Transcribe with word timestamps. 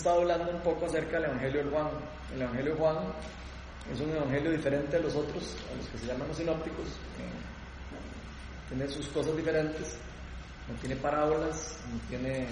estado 0.00 0.20
hablando 0.20 0.52
un 0.52 0.60
poco 0.60 0.86
acerca 0.86 1.16
del 1.16 1.24
Evangelio 1.24 1.64
de 1.64 1.70
Juan. 1.70 1.88
El 2.32 2.42
Evangelio 2.42 2.72
de 2.72 2.78
Juan 2.78 2.96
es 3.92 4.00
un 4.00 4.10
evangelio 4.10 4.52
diferente 4.52 4.96
a 4.96 5.00
los 5.00 5.12
otros, 5.16 5.56
a 5.72 5.76
los 5.76 5.88
que 5.88 5.98
se 5.98 6.06
llaman 6.06 6.28
los 6.28 6.36
sinópticos. 6.36 6.86
Tiene 8.68 8.86
sus 8.86 9.08
cosas 9.08 9.36
diferentes, 9.36 9.98
no 10.68 10.78
tiene 10.78 10.94
parábolas, 10.94 11.80
no 11.92 11.98
tiene. 12.08 12.46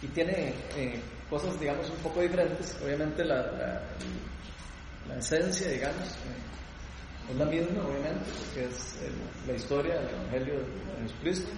y 0.00 0.06
tiene 0.06 0.54
eh, 0.78 0.98
cosas, 1.28 1.60
digamos, 1.60 1.90
un 1.90 1.96
poco 1.96 2.22
diferentes. 2.22 2.74
Obviamente, 2.82 3.22
la, 3.22 3.82
la, 5.10 5.18
esencia, 5.18 5.68
digamos, 5.68 6.08
eh, 6.08 7.32
es 7.32 7.36
la 7.36 7.44
misma, 7.44 7.84
obviamente, 7.84 8.30
porque 8.46 8.64
es 8.64 8.96
la 9.46 9.52
historia 9.52 9.96
del 9.96 10.08
Evangelio 10.08 10.54
de 10.54 11.02
Jesucristo, 11.02 11.50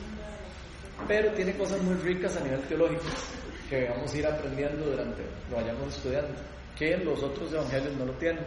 pero 1.06 1.32
tiene 1.34 1.56
cosas 1.56 1.80
muy 1.82 1.94
ricas 1.94 2.36
a 2.36 2.40
nivel 2.40 2.62
teológico 2.62 3.04
que 3.68 3.88
vamos 3.88 4.12
a 4.12 4.18
ir 4.18 4.26
aprendiendo 4.26 4.86
durante 4.86 5.22
lo 5.50 5.56
vayamos 5.56 5.94
estudiando, 5.96 6.34
que 6.76 6.96
los 6.98 7.22
otros 7.22 7.52
evangelios 7.52 7.96
no 7.96 8.06
lo 8.06 8.12
tienen. 8.14 8.44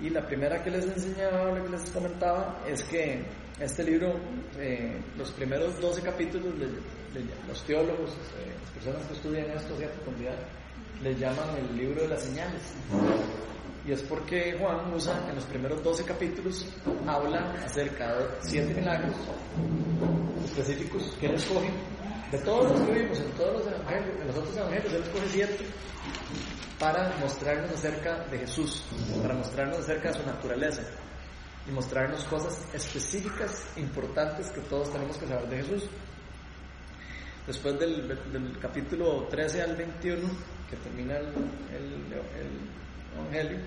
Y 0.00 0.10
la 0.10 0.26
primera 0.26 0.62
que 0.62 0.70
les 0.70 0.84
enseñaba, 0.84 1.54
que 1.62 1.68
les 1.70 1.90
comentaba, 1.90 2.62
es 2.68 2.82
que 2.84 3.24
este 3.58 3.84
libro, 3.84 4.14
eh, 4.58 5.00
los 5.16 5.30
primeros 5.32 5.80
12 5.80 6.02
capítulos, 6.02 6.52
los 7.48 7.64
teólogos, 7.64 8.10
eh, 8.10 8.52
las 8.62 8.70
personas 8.72 9.06
que 9.06 9.14
estudian 9.14 9.50
esto 9.52 9.74
a 9.74 9.88
profundidad, 9.88 10.36
les 11.02 11.18
llaman 11.18 11.56
el 11.56 11.76
libro 11.76 12.02
de 12.02 12.08
las 12.08 12.22
señales. 12.22 12.74
Y 13.86 13.92
es 13.92 14.02
porque 14.02 14.56
Juan 14.58 14.92
usa 14.92 15.26
en 15.28 15.36
los 15.36 15.44
primeros 15.44 15.82
12 15.82 16.04
capítulos, 16.04 16.66
habla 17.06 17.52
acerca 17.64 18.14
de 18.16 18.24
siete 18.40 18.74
milagros 18.74 19.14
específicos 20.44 21.16
que 21.20 21.26
él 21.26 21.34
escoge 21.34 21.70
de 22.30 22.38
todos 22.38 22.72
los 22.72 22.88
que 22.88 22.92
vimos 22.92 23.18
en 23.18 23.30
todos 23.32 23.64
los 23.64 23.66
evangelios, 23.66 24.20
en 24.20 24.26
los 24.26 24.36
otros 24.36 24.56
evangelios, 24.56 24.92
Él 24.92 25.02
escoge 25.02 25.28
siete 25.28 25.58
para 26.78 27.16
mostrarnos 27.20 27.70
acerca 27.70 28.24
de 28.26 28.38
Jesús, 28.38 28.82
para 29.22 29.34
mostrarnos 29.34 29.78
acerca 29.78 30.08
de 30.08 30.18
su 30.18 30.26
naturaleza 30.26 30.82
y 31.68 31.70
mostrarnos 31.72 32.24
cosas 32.24 32.64
específicas, 32.74 33.66
importantes 33.76 34.50
que 34.50 34.60
todos 34.62 34.92
tenemos 34.92 35.16
que 35.16 35.26
saber 35.26 35.48
de 35.48 35.56
Jesús. 35.56 35.88
Después 37.46 37.78
del, 37.78 38.58
capítulo 38.60 39.24
13 39.30 39.62
al 39.62 39.76
21, 39.76 40.28
que 40.68 40.76
termina 40.76 41.16
el, 41.16 41.32
Evangelio, 43.14 43.58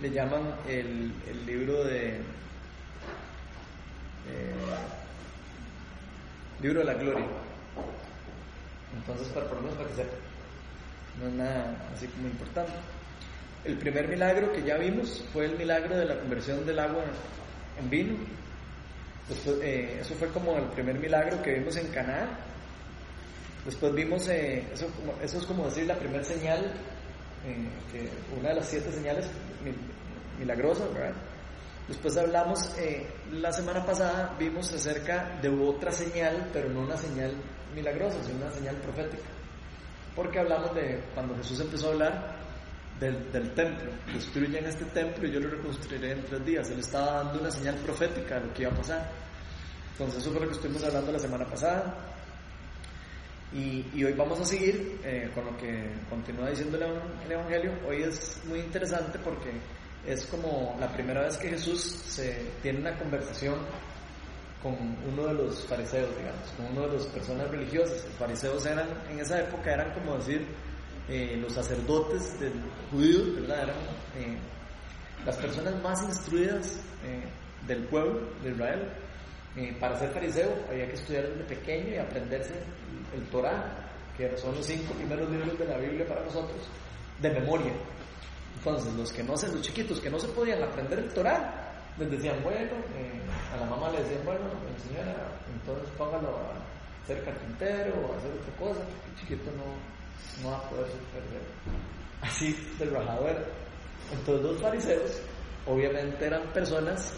le 0.00 0.10
llaman 0.10 0.54
el, 0.68 1.12
libro 1.46 1.84
de... 1.84 2.18
Eh, 4.28 4.54
libro 6.60 6.80
de 6.80 6.84
la 6.84 6.94
gloria. 6.94 7.47
Entonces, 8.96 9.28
para 9.28 9.46
por 9.46 9.56
lo 9.56 9.62
menos 9.62 9.76
para 9.76 9.88
que 9.90 9.96
sepa, 9.96 10.14
no 11.20 11.28
es 11.28 11.34
nada 11.34 11.76
así 11.94 12.06
como 12.08 12.28
importante. 12.28 12.72
El 13.64 13.76
primer 13.76 14.08
milagro 14.08 14.52
que 14.52 14.62
ya 14.62 14.76
vimos 14.76 15.24
fue 15.32 15.46
el 15.46 15.58
milagro 15.58 15.96
de 15.96 16.04
la 16.04 16.18
conversión 16.18 16.64
del 16.64 16.78
agua 16.78 17.04
en 17.78 17.90
vino. 17.90 18.14
Eh, 19.62 19.98
eso 20.00 20.14
fue 20.14 20.28
como 20.28 20.56
el 20.56 20.64
primer 20.66 20.98
milagro 20.98 21.42
que 21.42 21.54
vimos 21.54 21.76
en 21.76 21.88
Canaán. 21.88 22.28
Después 23.64 23.92
vimos, 23.94 24.26
eh, 24.28 24.64
eso, 24.72 24.86
eso, 25.22 25.38
es 25.38 25.44
como 25.44 25.66
decir 25.66 25.86
la 25.86 25.96
primera 25.96 26.24
señal, 26.24 26.72
eh, 27.44 27.68
que 27.92 28.08
una 28.38 28.50
de 28.50 28.54
las 28.54 28.68
siete 28.68 28.90
señales 28.92 29.26
milagrosas, 30.38 30.92
¿verdad? 30.94 31.14
Después 31.88 32.16
hablamos, 32.16 32.70
la 33.32 33.50
semana 33.52 33.84
pasada 33.84 34.34
vimos 34.38 34.72
acerca 34.72 35.38
de 35.42 35.48
otra 35.48 35.90
señal, 35.90 36.48
pero 36.52 36.68
no 36.68 36.82
una 36.82 36.96
señal 36.96 37.34
milagrosa, 37.74 38.22
sino 38.24 38.38
una 38.38 38.50
señal 38.50 38.76
profética. 38.76 39.28
Porque 40.14 40.38
hablamos 40.38 40.74
de 40.74 41.00
cuando 41.14 41.36
Jesús 41.36 41.60
empezó 41.60 41.88
a 41.88 41.92
hablar 41.92 42.36
del, 42.98 43.30
del 43.32 43.54
templo, 43.54 43.90
destruyen 44.12 44.64
este 44.66 44.84
templo 44.86 45.28
y 45.28 45.32
yo 45.32 45.40
lo 45.40 45.48
reconstruiré 45.50 46.12
en 46.12 46.24
tres 46.24 46.44
días. 46.44 46.70
Él 46.70 46.80
estaba 46.80 47.24
dando 47.24 47.40
una 47.40 47.50
señal 47.50 47.76
profética 47.76 48.40
de 48.40 48.46
lo 48.46 48.54
que 48.54 48.62
iba 48.62 48.72
a 48.72 48.76
pasar. 48.76 49.10
Entonces 49.92 50.22
eso 50.22 50.30
fue 50.30 50.40
lo 50.40 50.48
que 50.48 50.54
estuvimos 50.54 50.84
hablando 50.84 51.12
la 51.12 51.18
semana 51.18 51.44
pasada. 51.44 51.94
Y, 53.52 53.86
y 53.94 54.04
hoy 54.04 54.12
vamos 54.12 54.38
a 54.40 54.44
seguir 54.44 55.00
eh, 55.04 55.30
con 55.34 55.44
lo 55.46 55.56
que 55.56 55.90
continúa 56.10 56.50
diciendo 56.50 56.76
el 56.76 57.32
Evangelio. 57.32 57.72
Hoy 57.88 58.02
es 58.02 58.42
muy 58.46 58.60
interesante 58.60 59.18
porque 59.20 59.50
es 60.06 60.26
como 60.26 60.76
la 60.78 60.88
primera 60.92 61.22
vez 61.22 61.36
que 61.38 61.48
Jesús 61.48 61.80
se 61.80 62.50
tiene 62.62 62.80
una 62.80 62.96
conversación 62.98 63.58
con 64.62 64.74
uno 65.12 65.26
de 65.26 65.34
los 65.34 65.64
fariseos, 65.66 66.10
digamos, 66.16 66.50
con 66.56 66.66
uno 66.66 66.88
de 66.88 66.96
las 66.96 67.06
personas 67.06 67.50
religiosas. 67.50 68.04
Los 68.04 68.14
fariseos 68.14 68.66
eran, 68.66 68.88
en 69.10 69.20
esa 69.20 69.40
época, 69.40 69.72
eran 69.72 69.92
como 69.92 70.16
decir, 70.16 70.46
eh, 71.08 71.38
los 71.40 71.52
sacerdotes 71.52 72.38
del 72.40 72.52
judíos, 72.90 73.34
¿verdad? 73.36 73.62
Eran 73.64 73.76
eh, 74.16 74.38
las 75.24 75.36
personas 75.36 75.80
más 75.82 76.02
instruidas 76.02 76.80
eh, 77.04 77.24
del 77.66 77.84
pueblo 77.84 78.20
de 78.42 78.50
Israel. 78.50 78.92
para 79.80 79.98
ser 79.98 80.10
fariseo 80.10 80.50
había 80.70 80.86
que 80.86 80.94
estudiar 80.94 81.28
desde 81.28 81.44
pequeño 81.44 81.94
y 81.94 81.98
aprenderse 81.98 82.54
el 83.14 83.22
Torah, 83.30 83.90
que 84.16 84.36
son 84.36 84.54
los 84.54 84.66
cinco 84.66 84.92
primeros 84.94 85.30
libros 85.30 85.58
de 85.58 85.64
la 85.64 85.78
Biblia 85.78 86.06
para 86.06 86.24
nosotros, 86.24 86.68
de 87.20 87.30
memoria. 87.30 87.72
Entonces, 88.56 88.92
los 88.94 89.12
que 89.12 89.22
no 89.22 89.36
se, 89.36 89.48
los 89.48 89.62
chiquitos 89.62 90.00
que 90.00 90.10
no 90.10 90.18
se 90.18 90.28
podían 90.28 90.62
aprender 90.62 90.98
el 90.98 91.08
Torah, 91.08 91.67
les 91.98 92.10
decían, 92.10 92.42
bueno, 92.42 92.76
eh, 92.96 93.20
a 93.52 93.56
la 93.56 93.66
mamá 93.66 93.90
le 93.90 94.02
decían, 94.02 94.24
bueno, 94.24 94.44
señora, 94.86 95.16
entonces 95.52 95.88
póngalo 95.96 96.28
a 96.28 97.06
ser 97.06 97.24
carpintero 97.24 97.94
o 98.00 98.12
a 98.12 98.16
hacer 98.16 98.30
otra 98.30 98.54
cosa, 98.58 98.80
porque 98.80 99.10
el 99.10 99.16
chiquito 99.16 99.50
no, 99.56 100.42
no 100.42 100.50
va 100.50 100.58
a 100.58 100.70
poder 100.70 100.86
perder. 100.86 101.42
Así 102.20 102.56
del 102.78 102.90
rajador. 102.90 103.46
Entonces 104.12 104.44
los 104.44 104.62
fariseos, 104.62 105.22
obviamente 105.66 106.26
eran 106.26 106.42
personas 106.52 107.14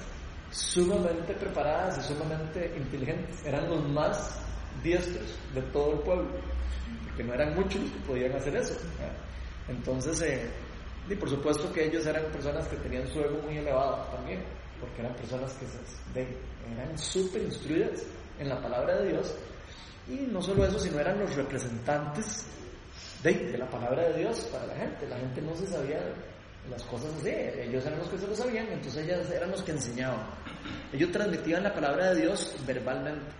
sumamente 0.50 1.34
preparadas 1.34 1.98
y 1.98 2.12
sumamente 2.12 2.74
inteligentes, 2.76 3.44
eran 3.44 3.68
los 3.68 3.86
más 3.90 4.40
diestros 4.82 5.38
de 5.54 5.62
todo 5.72 5.92
el 5.92 5.98
pueblo, 6.00 6.28
porque 7.04 7.22
no 7.22 7.34
eran 7.34 7.54
muchos 7.54 7.82
los 7.82 7.92
que 7.92 7.98
podían 8.00 8.32
hacer 8.32 8.56
eso. 8.56 8.74
Entonces, 9.68 10.20
eh, 10.22 10.50
y 11.08 11.14
por 11.14 11.28
supuesto 11.28 11.72
que 11.72 11.86
ellos 11.86 12.06
eran 12.06 12.24
personas 12.32 12.66
que 12.68 12.76
tenían 12.76 13.06
su 13.08 13.20
ego 13.20 13.40
muy 13.42 13.58
elevado 13.58 14.04
también 14.12 14.42
porque 14.80 15.00
eran 15.00 15.14
personas 15.14 15.52
que 15.54 15.66
eran 16.72 16.98
súper 16.98 17.42
instruidas 17.42 18.02
en 18.38 18.48
la 18.48 18.60
palabra 18.60 19.00
de 19.00 19.10
Dios, 19.10 19.34
y 20.08 20.26
no 20.26 20.42
solo 20.42 20.64
eso, 20.64 20.78
sino 20.78 20.98
eran 20.98 21.18
los 21.20 21.34
representantes 21.36 22.46
de, 23.22 23.56
la 23.56 23.68
palabra 23.68 24.08
de 24.08 24.18
Dios 24.18 24.40
para 24.52 24.66
la 24.66 24.74
gente. 24.74 25.06
La 25.08 25.18
gente 25.18 25.42
no 25.42 25.54
se 25.54 25.66
sabía 25.66 26.00
las 26.68 26.82
cosas 26.84 27.12
así, 27.20 27.30
ellos 27.30 27.84
eran 27.86 27.98
los 27.98 28.08
que 28.08 28.18
se 28.18 28.26
lo 28.26 28.34
sabían, 28.34 28.66
entonces 28.68 29.04
ellos 29.04 29.30
eran 29.30 29.50
los 29.50 29.62
que 29.62 29.72
enseñaban. 29.72 30.26
Ellos 30.92 31.10
transmitían 31.12 31.62
la 31.62 31.72
palabra 31.72 32.12
de 32.12 32.22
Dios 32.22 32.56
verbalmente. 32.66 33.32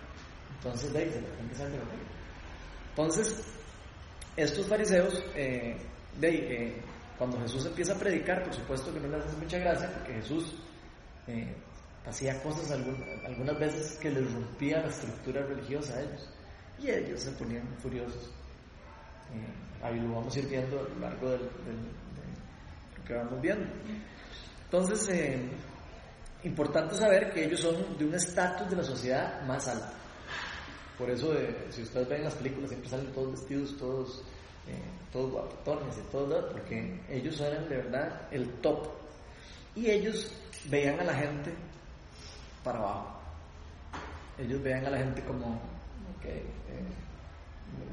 Entonces, 0.57 0.93
de 0.93 1.05
la 1.05 1.37
gente 1.37 1.55
sabe 1.55 1.71
Entonces, 2.89 3.43
estos 4.37 4.65
fariseos, 4.67 5.23
eh, 5.35 5.75
de 6.19 6.29
eh, 6.29 6.81
cuando 7.17 7.39
Jesús 7.41 7.65
empieza 7.65 7.93
a 7.93 7.97
predicar, 7.97 8.43
por 8.43 8.53
supuesto 8.53 8.93
que 8.93 8.99
no 8.99 9.07
les 9.07 9.25
hace 9.25 9.37
mucha 9.37 9.57
gracia, 9.57 9.91
porque 9.91 10.13
Jesús 10.13 10.55
eh, 11.31 11.55
hacía 12.05 12.41
cosas 12.43 12.71
algunas 12.71 13.57
veces 13.57 13.97
que 14.01 14.09
les 14.09 14.29
rompía 14.33 14.81
la 14.81 14.87
estructura 14.87 15.45
religiosa 15.45 15.95
a 15.95 16.01
ellos 16.01 16.29
y 16.77 16.89
ellos 16.89 17.21
se 17.21 17.31
ponían 17.31 17.65
furiosos. 17.77 18.29
Eh, 19.33 19.83
ahí 19.83 19.97
lo 19.99 20.15
vamos 20.15 20.35
a 20.35 20.39
ir 20.39 20.47
viendo 20.49 20.79
a 20.79 20.83
lo 20.83 20.99
largo 20.99 21.29
del, 21.29 21.41
lo 22.97 23.03
que 23.05 23.13
vamos 23.13 23.41
viendo. 23.41 23.65
Entonces, 24.65 25.07
eh, 25.09 25.49
importante 26.43 26.95
saber 26.95 27.31
que 27.31 27.45
ellos 27.45 27.61
son 27.61 27.97
de 27.97 28.05
un 28.05 28.13
estatus 28.13 28.69
de 28.69 28.75
la 28.75 28.83
sociedad 28.83 29.45
más 29.45 29.67
alto. 29.69 29.93
Por 30.97 31.09
eso, 31.09 31.33
si 31.69 31.83
ustedes 31.83 32.09
ven 32.09 32.23
las 32.25 32.35
películas, 32.35 32.69
siempre 32.69 32.89
salen 32.89 33.11
todos 33.13 33.31
vestidos, 33.31 33.77
todos, 33.77 34.23
todos 35.13 35.31
guapetones 35.31 35.97
y 35.97 36.11
todo, 36.11 36.49
porque 36.51 36.99
ellos 37.09 37.39
eran 37.39 37.69
de 37.69 37.77
verdad 37.77 38.27
el 38.31 38.49
top. 38.61 38.87
Y 39.75 39.89
ellos 39.89 40.31
veían 40.69 40.99
a 40.99 41.03
la 41.03 41.13
gente 41.13 41.53
para 42.63 42.79
abajo. 42.79 43.19
Ellos 44.37 44.61
veían 44.61 44.85
a 44.85 44.89
la 44.89 44.97
gente 44.97 45.21
como, 45.23 45.59
eh, 46.23 46.43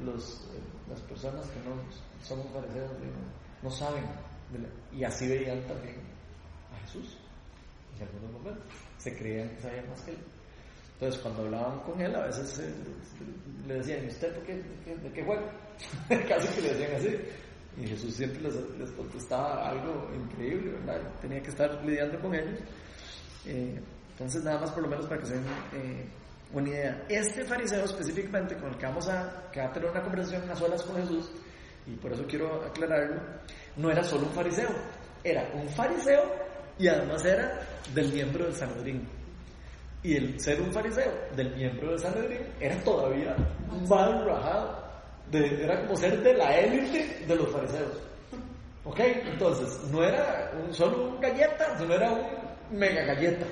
los, 0.03 0.47
eh, 0.53 0.59
las 0.89 0.99
personas 1.01 1.45
que 1.47 1.59
no 1.59 1.75
somos 2.23 2.45
parecidos 2.47 2.91
no 3.61 3.69
saben. 3.71 4.03
y 4.91 5.03
así 5.03 5.27
veían 5.27 5.61
también 5.67 5.95
a 6.73 6.85
Jesús. 6.85 7.17
En 7.97 8.07
algunos 8.07 8.31
momentos 8.31 8.63
se 8.97 9.15
creían 9.15 9.51
sabían 9.61 9.89
más 9.89 10.01
que 10.01 10.11
él. 10.11 10.17
Entonces, 10.93 11.21
cuando 11.21 11.43
hablaban 11.43 11.79
con 11.81 12.01
él, 12.01 12.13
a 12.13 12.25
veces 12.25 12.59
eh, 12.59 12.73
le 13.67 13.75
decían, 13.75 14.03
¿y 14.03 14.07
usted 14.07 14.33
por 14.33 14.43
qué, 14.43 14.55
de 14.55 15.11
qué 15.13 15.23
juega? 15.23 15.49
Casi 16.27 16.47
que 16.55 16.61
le 16.61 16.73
decían 16.73 16.95
así. 16.95 17.17
Y 17.79 17.87
Jesús 17.87 18.13
siempre 18.13 18.41
les, 18.41 18.91
contestaba 18.91 19.69
algo 19.69 20.09
increíble, 20.13 20.71
¿verdad? 20.85 21.01
Tenía 21.21 21.41
que 21.41 21.49
estar 21.49 21.83
lidiando 21.85 22.19
con 22.19 22.35
ellos. 22.35 22.59
Eh, 23.45 23.79
entonces, 24.11 24.43
nada 24.43 24.59
más 24.59 24.71
por 24.71 24.83
lo 24.83 24.89
menos 24.89 25.05
para 25.05 25.21
que 25.21 25.27
se 25.27 25.33
den 25.35 25.45
eh, 25.73 26.05
una 26.53 26.69
idea. 26.69 27.05
Este 27.07 27.45
fariseo 27.45 27.85
específicamente 27.85 28.55
con 28.57 28.69
el 28.69 28.77
que 28.77 28.85
vamos 28.85 29.07
a, 29.07 29.49
que 29.51 29.61
va 29.61 29.67
a 29.67 29.71
tener 29.71 29.89
una 29.89 30.01
conversación 30.01 30.49
a 30.49 30.55
solas 30.55 30.83
con 30.83 30.97
Jesús, 30.97 31.31
y 31.87 31.95
por 31.95 32.11
eso 32.11 32.25
quiero 32.27 32.65
aclararlo, 32.65 33.21
no 33.77 33.89
era 33.89 34.03
solo 34.03 34.27
un 34.27 34.33
fariseo, 34.33 34.69
era 35.23 35.49
un 35.53 35.67
fariseo 35.69 36.23
y 36.77 36.87
además 36.87 37.23
era 37.25 37.59
del 37.93 38.11
miembro 38.11 38.45
del 38.45 38.55
Sanedrín. 38.55 39.07
Y 40.01 40.15
el 40.15 40.39
ser 40.39 40.61
un 40.61 40.71
fariseo 40.71 41.11
del 41.35 41.55
miembro 41.55 41.91
del 41.91 41.99
Sanedrín 41.99 42.41
era 42.59 42.75
todavía 42.83 43.35
más 43.87 44.25
rajado. 44.25 44.88
Era 45.31 45.81
como 45.81 45.95
ser 45.95 46.21
de 46.21 46.33
la 46.33 46.57
élite 46.57 47.25
de 47.27 47.35
los 47.35 47.49
fariseos. 47.51 48.01
¿Ok? 48.83 48.99
Entonces, 48.99 49.79
no 49.91 50.03
era 50.03 50.51
solo 50.71 51.09
un 51.09 51.21
galleta, 51.21 51.77
sino 51.77 51.93
era 51.93 52.11
un 52.11 52.77
mega 52.77 53.03
galleta 53.03 53.45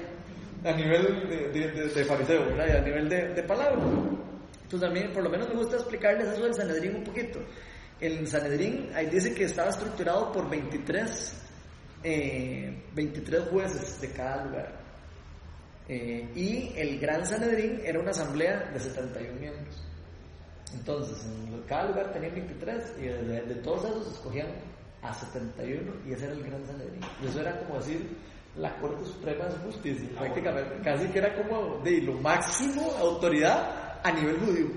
a 0.64 0.72
nivel 0.74 1.52
de, 1.54 2.06
fariseo, 2.06 2.44
a 2.44 2.82
nivel 2.82 3.10
de, 3.10 3.44
palabra. 3.44 3.82
Entonces, 4.64 4.90
a 4.90 4.92
mí, 4.92 5.02
por 5.14 5.24
lo 5.24 5.30
menos, 5.30 5.48
me 5.50 5.56
gusta 5.56 5.78
explicarles 5.78 6.28
eso 6.30 6.44
del 6.44 6.54
Sanedrín 6.54 6.96
un 6.96 7.04
poquito. 7.04 7.40
El 8.00 8.28
Sanedrín, 8.28 8.90
ahí 8.94 9.08
dice 9.08 9.34
que 9.34 9.46
estaba 9.46 9.70
estructurado 9.70 10.32
por 10.32 10.50
23, 10.50 11.42
23 12.04 13.42
eh, 13.42 13.46
jueces 13.50 14.02
de 14.02 14.12
cada 14.12 14.46
lugar. 14.46 14.88
Eh, 15.88 16.30
y 16.36 16.74
el 16.76 17.00
Gran 17.00 17.26
Sanedrín 17.26 17.82
era 17.84 18.00
una 18.00 18.12
asamblea 18.12 18.72
de 18.74 18.80
71 18.80 19.40
miembros. 19.40 19.87
Entonces, 20.74 21.26
en 21.26 21.62
cada 21.68 21.90
lugar 21.90 22.12
tenía 22.12 22.30
23 22.30 22.96
y 23.00 23.02
de, 23.04 23.56
todos 23.64 23.86
esos 23.86 24.14
escogían 24.14 24.48
a 25.02 25.14
71 25.14 25.92
y 26.06 26.14
ese 26.14 26.26
era 26.26 26.34
el 26.34 26.44
Gran 26.44 26.66
Sanedrín. 26.66 27.02
Y 27.24 27.28
eso 27.28 27.42
era 27.42 27.60
como 27.60 27.80
decir 27.80 28.18
la 28.58 28.76
Corte 28.80 29.06
Suprema 29.06 29.46
de 29.46 29.58
Justicia, 29.58 30.10
ah, 30.16 30.20
prácticamente, 30.22 30.82
casi 30.84 31.08
que 31.08 31.20
era 31.20 31.36
como 31.36 31.80
de 31.84 32.02
lo 32.02 32.14
máximo 32.14 32.92
autoridad 33.00 34.00
a 34.04 34.12
nivel 34.12 34.40
judío. 34.40 34.68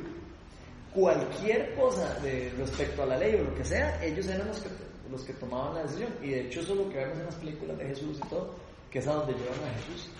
Cualquier 0.95 1.75
cosa 1.75 2.15
de, 2.21 2.53
respecto 2.59 3.03
a 3.03 3.07
la 3.07 3.17
ley 3.17 3.37
o 3.37 3.45
lo 3.45 3.55
que 3.55 3.65
sea, 3.65 4.03
ellos 4.05 4.27
eran 4.27 4.49
los 4.49 4.61
que, 4.61 4.69
los 5.11 5.23
que 5.23 5.33
tomaban 5.35 5.75
la 5.75 5.83
decisión. 5.83 6.13
Y 6.23 6.31
de 6.31 6.41
hecho 6.43 6.61
eso 6.61 6.73
es 6.73 6.79
lo 6.79 6.89
que 6.91 6.99
vemos 6.99 7.19
en 7.19 7.27
las 7.27 7.35
películas 7.37 7.79
de 7.79 7.87
Jesús 7.87 8.19
y 8.25 8.29
todo, 8.29 8.55
que 8.91 8.99
es 8.99 9.07
a 9.07 9.15
donde 9.15 9.33
llevan 9.33 9.69
a 9.69 9.75
Jesús 9.79 10.11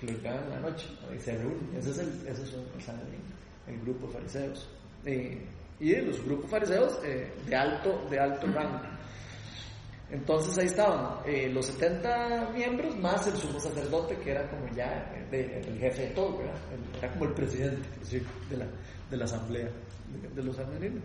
que 0.00 0.06
lo 0.06 0.18
en 0.18 0.50
la 0.50 0.60
noche 0.60 0.88
y 1.14 1.18
se 1.20 1.36
reúnen. 1.36 1.76
Ese 1.76 1.90
es 1.90 1.98
el, 1.98 2.08
ese 2.26 2.42
es 2.42 2.52
el, 2.52 3.74
el 3.74 3.80
grupo 3.82 4.06
de 4.06 4.12
fariseos. 4.14 4.68
Eh, 5.06 5.46
y 5.80 5.96
los 5.96 6.24
grupos 6.24 6.50
fariseos 6.50 6.98
eh, 7.04 7.32
de, 7.46 7.56
alto, 7.56 8.06
de 8.08 8.18
alto 8.18 8.46
rango. 8.46 8.80
Entonces 10.10 10.56
ahí 10.58 10.66
estaban 10.66 11.18
eh, 11.26 11.50
los 11.52 11.66
70 11.66 12.50
miembros 12.54 12.96
más 12.96 13.26
el 13.26 13.34
sumo 13.36 13.58
sacerdote 13.58 14.16
que 14.18 14.30
era 14.30 14.48
como 14.48 14.68
ya 14.74 15.12
el 15.32 15.78
jefe 15.78 16.08
de 16.08 16.10
todo, 16.10 16.40
era 16.98 17.10
como 17.12 17.24
el 17.24 17.32
presidente 17.32 17.88
de, 18.50 18.56
la, 18.56 18.66
de 19.10 19.16
la 19.16 19.24
asamblea 19.24 19.68
de, 20.34 20.42
los 20.42 20.58
armenios. 20.58 21.02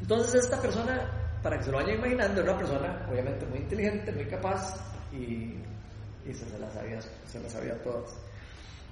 Entonces 0.00 0.44
esta 0.44 0.60
persona, 0.62 1.38
para 1.42 1.58
que 1.58 1.64
se 1.64 1.70
lo 1.72 1.78
vayan 1.78 1.98
imaginando, 1.98 2.42
era 2.42 2.52
una 2.52 2.58
persona 2.60 3.08
obviamente 3.10 3.46
muy 3.46 3.58
inteligente, 3.58 4.12
muy 4.12 4.26
capaz 4.26 4.76
y 5.12 5.56
y 6.28 6.34
se, 6.34 6.58
las 6.58 6.72
sabía, 6.72 7.00
se 7.00 7.40
las 7.40 7.52
sabía 7.52 7.74
todas. 7.82 8.10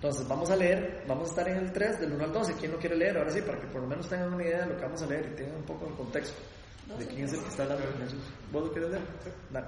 Entonces 0.07 0.29
vamos 0.29 0.49
a 0.51 0.55
leer, 0.55 1.03
vamos 1.09 1.27
a 1.27 1.31
estar 1.31 1.49
en 1.49 1.57
el 1.57 1.73
3 1.73 1.99
del 1.99 2.13
1 2.13 2.25
al 2.27 2.33
12. 2.33 2.55
¿Quién 2.61 2.71
lo 2.71 2.79
quiere 2.79 2.95
leer? 2.95 3.19
Ahora 3.19 3.29
sí, 3.29 3.43
para 3.43 3.59
que 3.59 3.67
por 3.67 3.83
lo 3.83 3.89
menos 3.89 4.09
tengan 4.09 4.33
una 4.33 4.45
idea 4.45 4.61
de 4.61 4.67
lo 4.67 4.77
que 4.77 4.83
vamos 4.83 5.03
a 5.03 5.07
leer 5.07 5.31
y 5.33 5.35
tengan 5.35 5.57
un 5.57 5.65
poco 5.65 5.89
el 5.89 5.95
contexto 5.95 6.41
de 6.97 7.07
quién 7.09 7.25
es 7.25 7.33
el 7.33 7.41
que 7.41 7.49
está 7.49 7.65
hablando 7.65 7.87
de 7.89 8.05
Jesús. 8.05 8.23
¿Vos 8.53 8.67
lo 8.67 8.73
quieres 8.73 8.91
leer? 8.91 9.03
Dale. 9.51 9.67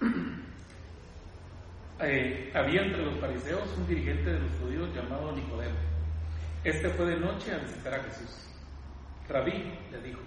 Eh, 2.04 2.50
había 2.52 2.82
entre 2.82 3.04
los 3.04 3.20
fariseos 3.20 3.68
un 3.78 3.86
dirigente 3.86 4.32
de 4.32 4.40
los 4.40 4.50
judíos 4.60 4.92
llamado 4.92 5.30
Nicodemo. 5.30 5.78
Este 6.64 6.88
fue 6.88 7.06
de 7.06 7.16
noche 7.16 7.54
a 7.54 7.58
visitar 7.58 7.94
a 7.94 8.02
Jesús. 8.02 8.48
Rabí 9.28 9.72
le 9.92 10.02
dijo, 10.02 10.18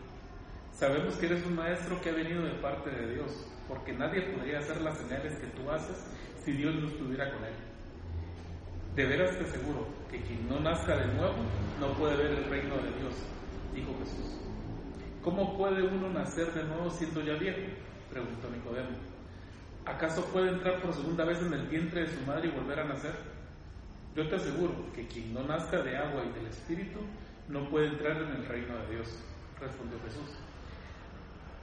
sabemos 0.71 1.15
que 1.15 1.25
eres 1.25 1.45
un 1.45 1.55
maestro 1.55 1.99
que 1.99 2.11
ha 2.11 2.13
venido 2.13 2.43
de 2.43 2.53
parte 2.61 2.91
de 2.91 3.15
Dios 3.15 3.45
porque 3.67 3.91
nadie 3.91 4.21
podría 4.21 4.59
hacer 4.59 4.79
las 4.79 4.97
señales 4.99 5.37
que 5.37 5.47
tú 5.47 5.69
haces 5.69 5.97
si 6.45 6.53
Dios 6.53 6.75
no 6.75 6.87
estuviera 6.87 7.29
con 7.33 7.43
él. 7.43 7.74
De 8.95 9.05
veras 9.05 9.37
te 9.37 9.43
aseguro 9.43 9.87
que 10.09 10.21
quien 10.21 10.47
no 10.47 10.59
nazca 10.61 10.95
de 10.95 11.07
nuevo 11.15 11.35
no 11.81 11.93
puede 11.95 12.15
ver 12.15 12.31
el 12.31 12.45
reino 12.45 12.75
de 12.75 12.91
Dios, 12.97 13.13
dijo 13.73 13.93
Jesús. 13.99 14.39
¿Cómo 15.21 15.57
puede 15.57 15.83
uno 15.83 16.09
nacer 16.09 16.53
de 16.53 16.63
nuevo 16.63 16.89
siendo 16.89 17.19
ya 17.21 17.33
viejo? 17.33 17.59
preguntó 18.09 18.49
Nicodemo. 18.49 18.95
¿Acaso 19.85 20.23
puede 20.27 20.49
entrar 20.49 20.81
por 20.81 20.93
segunda 20.93 21.25
vez 21.25 21.41
en 21.41 21.53
el 21.53 21.67
vientre 21.67 22.01
de 22.01 22.07
su 22.07 22.21
madre 22.25 22.47
y 22.47 22.51
volver 22.51 22.79
a 22.79 22.85
nacer? 22.85 23.15
Yo 24.15 24.29
te 24.29 24.37
aseguro 24.37 24.73
que 24.93 25.05
quien 25.07 25.33
no 25.33 25.43
nazca 25.43 25.81
de 25.81 25.97
agua 25.97 26.23
y 26.23 26.39
del 26.39 26.47
Espíritu 26.47 27.01
no 27.49 27.69
puede 27.69 27.87
entrar 27.87 28.21
en 28.21 28.29
el 28.29 28.45
reino 28.45 28.77
de 28.77 28.95
Dios, 28.95 29.19
respondió 29.59 29.99
Jesús. 30.05 30.37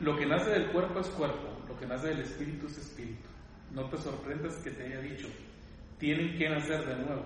Lo 0.01 0.19
que 0.19 0.27
nace 0.27 0.51
del 0.51 0.67
cuerpo 0.67 1.01
es 1.01 1.07
cuerpo, 1.09 1.49
lo 1.67 1.79
que 1.79 1.87
nace 1.87 2.09
del 2.09 2.21
espíritu 2.21 2.67
es 2.67 2.77
espíritu. 2.77 3.27
No 3.73 3.85
te 3.85 3.97
sorprendas 3.97 4.55
que 4.57 4.71
te 4.71 4.85
haya 4.85 5.01
dicho, 5.01 5.29
tienen 6.03 6.37
que 6.37 6.49
nacer 6.49 6.85
de 6.85 6.97
nuevo. 6.97 7.23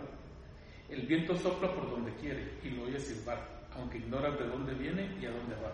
El 0.90 1.06
viento 1.06 1.34
sopla 1.34 1.73
por 1.73 1.90
donde 1.90 2.12
quiere 2.17 2.58
y 2.62 2.69
lo 2.69 2.82
oyes 2.82 3.06
silbar, 3.06 3.38
aunque 3.75 3.96
ignoras 3.96 4.38
de 4.38 4.46
dónde 4.46 4.75
viene 4.75 5.17
y 5.19 5.25
a 5.25 5.31
dónde 5.31 5.55
va. 5.55 5.73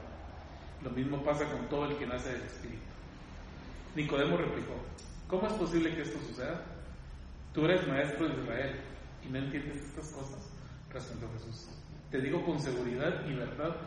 Lo 0.85 0.91
mismo 0.91 1.21
pasa 1.25 1.51
con 1.51 1.69
todo 1.69 1.91
el 1.91 1.97
que 1.97 2.07
nace 2.07 2.33
del 2.33 2.43
espíritu. 2.43 2.79
Nicodemo 3.97 4.37
replicó, 4.37 4.77
¿cómo 5.27 5.49
es 5.49 5.53
posible 5.55 5.97
que 5.97 6.03
esto 6.03 6.17
suceda? 6.29 6.63
Tú 7.53 7.65
eres 7.65 7.89
maestro 7.89 8.29
de 8.29 8.41
Israel 8.41 8.77
y 9.27 9.33
no 9.33 9.39
entiendes 9.41 9.79
estas 9.79 10.13
cosas, 10.13 10.49
respondió 10.93 11.29
Jesús. 11.33 11.71
Te 12.09 12.21
digo 12.21 12.45
con 12.45 12.61
seguridad 12.61 13.27
y 13.29 13.35
verdad 13.35 13.79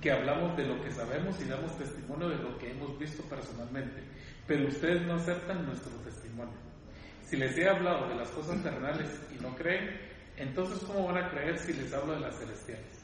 que 0.00 0.10
hablamos 0.10 0.56
de 0.56 0.66
lo 0.66 0.82
que 0.82 0.90
sabemos 0.90 1.40
y 1.40 1.44
damos 1.44 1.78
testimonio 1.78 2.28
de 2.28 2.42
lo 2.42 2.58
que 2.58 2.72
hemos 2.72 2.98
visto 2.98 3.22
personalmente, 3.22 4.02
pero 4.48 4.66
ustedes 4.66 5.06
no 5.06 5.14
aceptan 5.14 5.64
nuestro 5.64 5.92
testimonio. 5.98 6.73
Si 7.34 7.40
les 7.40 7.58
he 7.58 7.68
hablado 7.68 8.08
de 8.08 8.14
las 8.14 8.28
cosas 8.28 8.62
terrenales 8.62 9.10
y 9.36 9.42
no 9.42 9.56
creen, 9.56 9.90
entonces 10.36 10.78
¿cómo 10.86 11.08
van 11.08 11.16
a 11.16 11.30
creer 11.30 11.58
si 11.58 11.72
les 11.72 11.92
hablo 11.92 12.14
de 12.14 12.20
las 12.20 12.38
celestiales? 12.38 13.02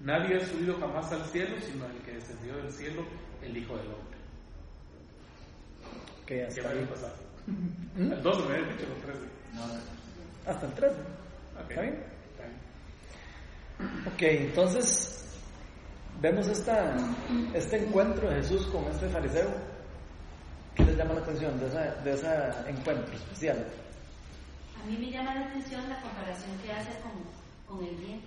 Nadie 0.00 0.38
ha 0.38 0.40
subido 0.44 0.76
jamás 0.80 1.12
al 1.12 1.24
cielo, 1.26 1.54
sino 1.60 1.86
el 1.86 1.96
que 1.98 2.14
descendió 2.14 2.56
del 2.56 2.72
cielo, 2.72 3.06
el 3.42 3.56
Hijo 3.56 3.76
del 3.76 3.86
Hombre. 3.86 4.18
¿Qué 6.26 6.44
hasta 6.44 6.68
ahí 6.68 6.84
pasado? 6.84 7.14
El 7.96 8.22
12 8.24 8.48
me 8.48 8.54
habías 8.56 8.76
dicho 8.76 8.88
los 8.88 9.02
13. 9.04 9.20
No, 9.54 10.50
hasta 10.50 10.66
el 10.66 10.72
13. 10.72 10.96
¿Está 11.60 11.80
bien? 11.80 12.04
Está 12.32 12.46
bien. 13.78 14.14
Ok, 14.14 14.22
entonces 14.48 15.38
vemos 16.20 16.48
esta, 16.48 16.96
este 17.54 17.84
encuentro 17.84 18.28
de 18.30 18.34
Jesús 18.38 18.66
con 18.66 18.82
este 18.86 19.08
fariseo. 19.10 19.73
¿Qué 20.74 20.84
les 20.84 20.96
llama 20.96 21.14
la 21.14 21.20
atención 21.20 21.58
de, 21.60 21.66
esa, 21.66 21.94
de 22.02 22.12
ese 22.12 22.70
encuentro 22.70 23.14
especial? 23.14 23.64
A 24.82 24.86
mí 24.86 24.96
me 24.98 25.10
llama 25.10 25.34
la 25.34 25.46
atención 25.46 25.88
la 25.88 26.00
comparación 26.00 26.58
que 26.64 26.72
hace 26.72 26.90
con, 27.00 27.76
con 27.76 27.86
el 27.86 27.94
viento. 27.96 28.26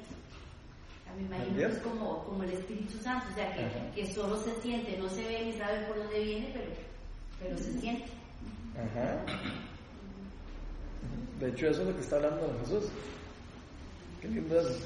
A 1.09 1.15
mí 1.15 1.27
me 1.27 1.35
imagino 1.35 1.67
es 1.67 1.77
como, 1.79 2.23
como 2.25 2.43
el 2.43 2.51
Espíritu 2.51 2.97
Santo, 2.99 3.27
o 3.31 3.35
sea, 3.35 3.53
que, 3.53 4.01
que, 4.01 4.13
solo 4.13 4.41
se 4.41 4.53
siente, 4.61 4.97
no 4.97 5.09
se 5.09 5.23
ve 5.23 5.45
ni 5.45 5.53
sabe 5.53 5.85
por 5.87 5.97
dónde 5.97 6.23
viene, 6.23 6.51
pero, 6.53 6.65
pero 7.41 7.57
se 7.57 7.79
siente. 7.79 8.05
Ajá. 8.75 9.23
De 11.39 11.49
hecho, 11.49 11.67
eso 11.67 11.81
es 11.81 11.87
lo 11.87 11.95
que 11.95 12.01
está 12.01 12.15
hablando 12.15 12.57
Jesús. 12.61 12.85
Qué 14.21 14.27
lindo 14.27 14.59
eso. 14.59 14.79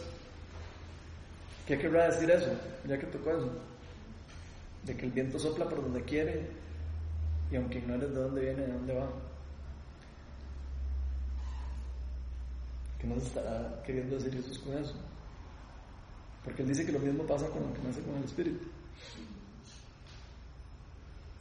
¿Qué 1.66 1.78
querrá 1.78 2.10
decir 2.10 2.30
eso? 2.30 2.52
Ya 2.88 2.98
que 2.98 3.06
tocó 3.08 3.32
eso. 3.32 3.52
De 4.84 4.98
que 4.98 5.06
el 5.06 5.12
viento 5.12 5.40
sopla 5.40 5.70
por 5.70 5.82
donde 5.82 6.04
quiere 6.04 6.50
y 7.52 7.56
aunque 7.56 7.80
ignores 7.80 8.10
de 8.10 8.22
dónde 8.22 8.42
viene, 8.42 8.62
de 8.62 8.74
dónde 8.74 8.94
va. 8.94 9.10
¿Qué 13.00 13.08
nos 13.08 13.24
estará 13.24 13.82
queriendo 13.84 14.16
decir 14.16 14.34
Jesús 14.34 14.60
con 14.60 14.78
eso? 14.78 14.94
Porque 16.44 16.62
él 16.62 16.70
dice 16.70 16.86
que 16.86 16.92
lo 16.92 17.00
mismo 17.00 17.24
pasa 17.24 17.48
con 17.50 17.62
lo 17.62 17.74
que 17.74 17.82
nace 17.82 18.02
con 18.02 18.16
el 18.16 18.24
Espíritu. 18.24 18.68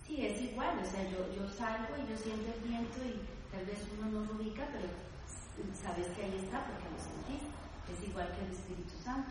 Sí, 0.07 0.27
es 0.27 0.43
igual, 0.43 0.79
o 0.79 0.91
sea, 0.91 1.05
yo, 1.09 1.49
salgo 1.49 1.95
y 1.97 2.11
yo 2.11 2.17
siento 2.17 2.53
el 2.53 2.69
viento 2.69 2.99
y 3.05 3.23
tal 3.55 3.65
vez 3.65 3.79
uno 3.97 4.11
no 4.11 4.25
lo 4.27 4.41
ubica, 4.41 4.67
pero 4.73 4.89
sabes 5.81 6.09
que 6.17 6.25
ahí 6.25 6.35
está 6.43 6.67
porque 6.67 6.91
lo 6.91 6.99
sentís. 6.99 7.47
Es 7.87 8.09
igual 8.09 8.29
que 8.35 8.45
el 8.45 8.53
Espíritu 8.53 8.97
Santo 9.03 9.31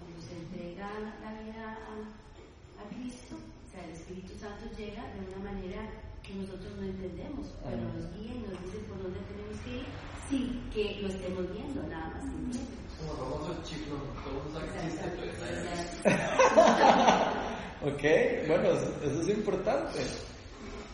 cuando 0.00 0.20
se 0.20 0.32
entrega 0.32 0.88
la 1.22 1.42
vida 1.42 1.76
a, 1.76 2.88
Cristo, 2.88 3.36
o 3.70 3.72
sea, 3.72 3.84
el 3.84 3.92
Espíritu 3.92 4.34
Santo 4.34 4.66
llega 4.76 5.04
de 5.14 5.20
una 5.30 5.38
manera 5.52 5.86
que 6.26 6.34
nosotros 6.34 6.72
no 6.76 6.82
entendemos, 6.86 7.54
pero 7.62 7.76
nos 7.78 8.02
guía 8.18 8.34
y 8.34 8.42
nos 8.42 8.50
dice 8.66 8.78
por 8.88 8.98
dónde 9.00 9.20
tenemos 9.30 9.54
que 9.62 9.70
ir, 9.78 9.86
sí, 10.28 10.60
que 10.74 10.98
lo 11.02 11.06
estemos 11.06 11.46
viendo, 11.52 11.80
nada 11.84 12.08
más. 12.08 12.24
Como 12.98 13.12
famoso 13.14 13.54
chiflo, 13.62 13.94
todos 14.26 14.50
ok, 17.94 18.02
bueno, 18.48 18.70
eso 19.04 19.20
es 19.22 19.28
importante. 19.28 20.00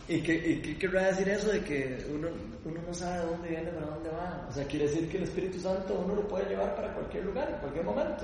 ¿Y 0.07 0.21
qué, 0.21 0.35
¿Y 0.35 0.61
qué 0.61 0.77
querrá 0.77 1.07
decir 1.07 1.29
eso 1.29 1.49
de 1.49 1.63
que 1.63 2.05
uno, 2.13 2.27
uno 2.63 2.79
no 2.85 2.93
sabe 2.93 3.17
de 3.17 3.25
dónde 3.25 3.49
viene, 3.49 3.71
para 3.71 3.87
dónde 3.87 4.11
va? 4.11 4.45
O 4.49 4.51
sea, 4.53 4.67
quiere 4.67 4.87
decir 4.87 5.09
que 5.09 5.17
el 5.17 5.23
Espíritu 5.23 5.59
Santo 5.59 5.99
uno 6.05 6.13
lo 6.13 6.27
puede 6.27 6.47
llevar 6.47 6.75
para 6.75 6.93
cualquier 6.93 7.25
lugar, 7.25 7.49
en 7.49 7.57
cualquier 7.57 7.85
momento. 7.85 8.23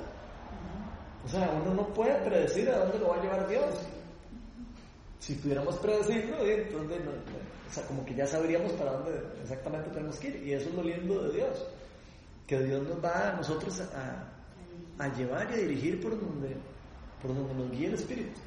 O 1.26 1.28
sea, 1.28 1.50
uno 1.60 1.74
no 1.74 1.88
puede 1.88 2.14
predecir 2.22 2.70
a 2.70 2.78
dónde 2.80 3.00
lo 3.00 3.08
va 3.10 3.18
a 3.18 3.24
llevar 3.24 3.48
Dios. 3.48 3.80
Si 5.24 5.36
pudiéramos 5.36 5.78
predecirlo, 5.78 6.36
entonces 6.46 7.00
o 7.70 7.74
sea, 7.74 7.88
como 7.88 8.04
que 8.04 8.14
ya 8.14 8.28
sabríamos 8.28 8.74
para 8.74 8.92
dónde 8.92 9.24
exactamente 9.42 9.90
tenemos 9.90 10.20
que 10.20 10.28
ir. 10.28 10.48
Y 10.48 10.54
eso 10.54 10.68
es 10.68 10.76
lo 10.76 10.84
lindo 10.84 11.24
de 11.24 11.38
Dios. 11.38 11.66
Que 12.46 12.62
Dios 12.62 12.86
nos 12.86 13.02
va 13.02 13.30
a 13.30 13.38
nosotros 13.38 13.82
a, 13.96 15.08
llevar 15.16 15.50
y 15.50 15.54
a 15.54 15.58
dirigir 15.60 16.02
por 16.02 16.20
donde, 16.20 16.58
por 17.22 17.34
donde 17.34 17.54
nos 17.54 17.72
guíe 17.72 17.88
el 17.88 17.94
Espíritu. 17.94 18.38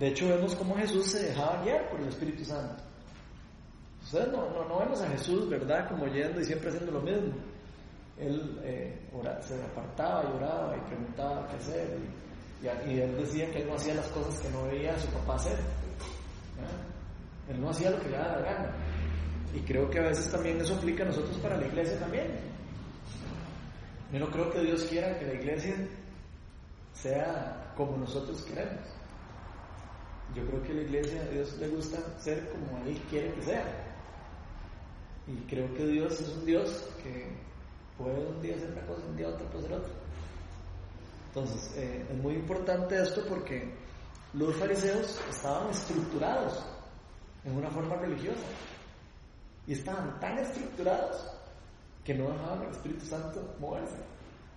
De 0.00 0.08
hecho, 0.08 0.26
vemos 0.26 0.56
cómo 0.56 0.74
Jesús 0.74 1.06
se 1.06 1.22
dejaba 1.22 1.62
guiar 1.62 1.88
por 1.88 2.00
el 2.00 2.08
Espíritu 2.08 2.44
Santo. 2.44 2.82
Ustedes 4.02 4.26
no, 4.32 4.50
no, 4.50 4.68
no 4.68 4.80
vemos 4.80 5.00
a 5.02 5.08
Jesús, 5.08 5.48
¿verdad? 5.48 5.88
Como 5.88 6.08
yendo 6.08 6.40
y 6.40 6.44
siempre 6.44 6.70
haciendo 6.70 6.90
lo 6.90 7.00
mismo. 7.00 7.32
Él 8.18 8.60
eh, 8.64 8.98
se 9.40 9.54
apartaba 9.54 10.24
y 10.24 10.36
oraba 10.36 10.76
y 10.76 10.80
preguntaba 10.80 11.46
qué 11.46 11.56
hacer. 11.58 11.96
Y, 12.58 12.90
y, 12.90 13.00
él 13.00 13.16
decía 13.16 13.48
que 13.52 13.62
él 13.62 13.68
no 13.68 13.76
hacía 13.76 13.94
las 13.94 14.08
cosas 14.08 14.40
que 14.40 14.50
no 14.50 14.64
veía 14.64 14.94
a 14.94 14.98
su 14.98 15.06
papá 15.06 15.36
hacer. 15.36 15.58
Él 17.48 17.60
no 17.60 17.70
hacía 17.70 17.90
lo 17.90 18.00
que 18.00 18.08
le 18.08 18.16
daba 18.16 18.36
la 18.38 18.42
gana. 18.42 18.72
Y 19.54 19.60
creo 19.60 19.90
que 19.90 19.98
a 19.98 20.02
veces 20.02 20.30
también 20.30 20.60
eso 20.60 20.74
aplica 20.74 21.02
a 21.02 21.06
nosotros 21.06 21.36
para 21.38 21.56
la 21.56 21.66
iglesia 21.66 21.98
también. 21.98 22.28
Yo 24.12 24.18
no 24.18 24.30
creo 24.30 24.50
que 24.50 24.60
Dios 24.60 24.84
quiera 24.84 25.18
que 25.18 25.26
la 25.26 25.34
iglesia 25.34 25.74
sea 26.92 27.72
como 27.76 27.96
nosotros 27.96 28.42
queremos. 28.42 28.84
Yo 30.34 30.46
creo 30.46 30.62
que 30.62 30.72
la 30.72 30.82
iglesia 30.82 31.22
a 31.22 31.26
Dios 31.26 31.56
le 31.58 31.68
gusta 31.68 31.98
ser 32.18 32.48
como 32.50 32.84
Él 32.86 32.98
quiere 33.10 33.32
que 33.34 33.42
sea. 33.42 33.64
Y 35.26 35.36
creo 35.46 35.72
que 35.74 35.86
Dios 35.86 36.20
es 36.20 36.28
un 36.28 36.46
Dios 36.46 36.88
que 37.02 37.36
puede 37.98 38.26
un 38.26 38.40
día 38.40 38.56
hacer 38.56 38.70
una 38.70 38.86
cosa, 38.86 39.02
un 39.06 39.16
día 39.16 39.28
otra 39.28 39.46
puede 39.48 39.64
hacer 39.66 39.78
otra. 39.78 39.92
Entonces, 41.28 41.74
eh, 41.76 42.06
es 42.10 42.16
muy 42.18 42.34
importante 42.34 43.00
esto 43.00 43.22
porque 43.28 43.72
los 44.34 44.54
fariseos 44.56 45.18
estaban 45.30 45.70
estructurados 45.70 46.62
en 47.44 47.56
una 47.56 47.70
forma 47.70 47.96
religiosa. 47.96 48.46
Y 49.66 49.72
estaban 49.74 50.18
tan 50.20 50.38
estructurados 50.38 51.32
que 52.04 52.14
no 52.14 52.30
dejaban 52.30 52.62
al 52.62 52.70
Espíritu 52.70 53.06
Santo 53.06 53.54
moverse. 53.60 53.96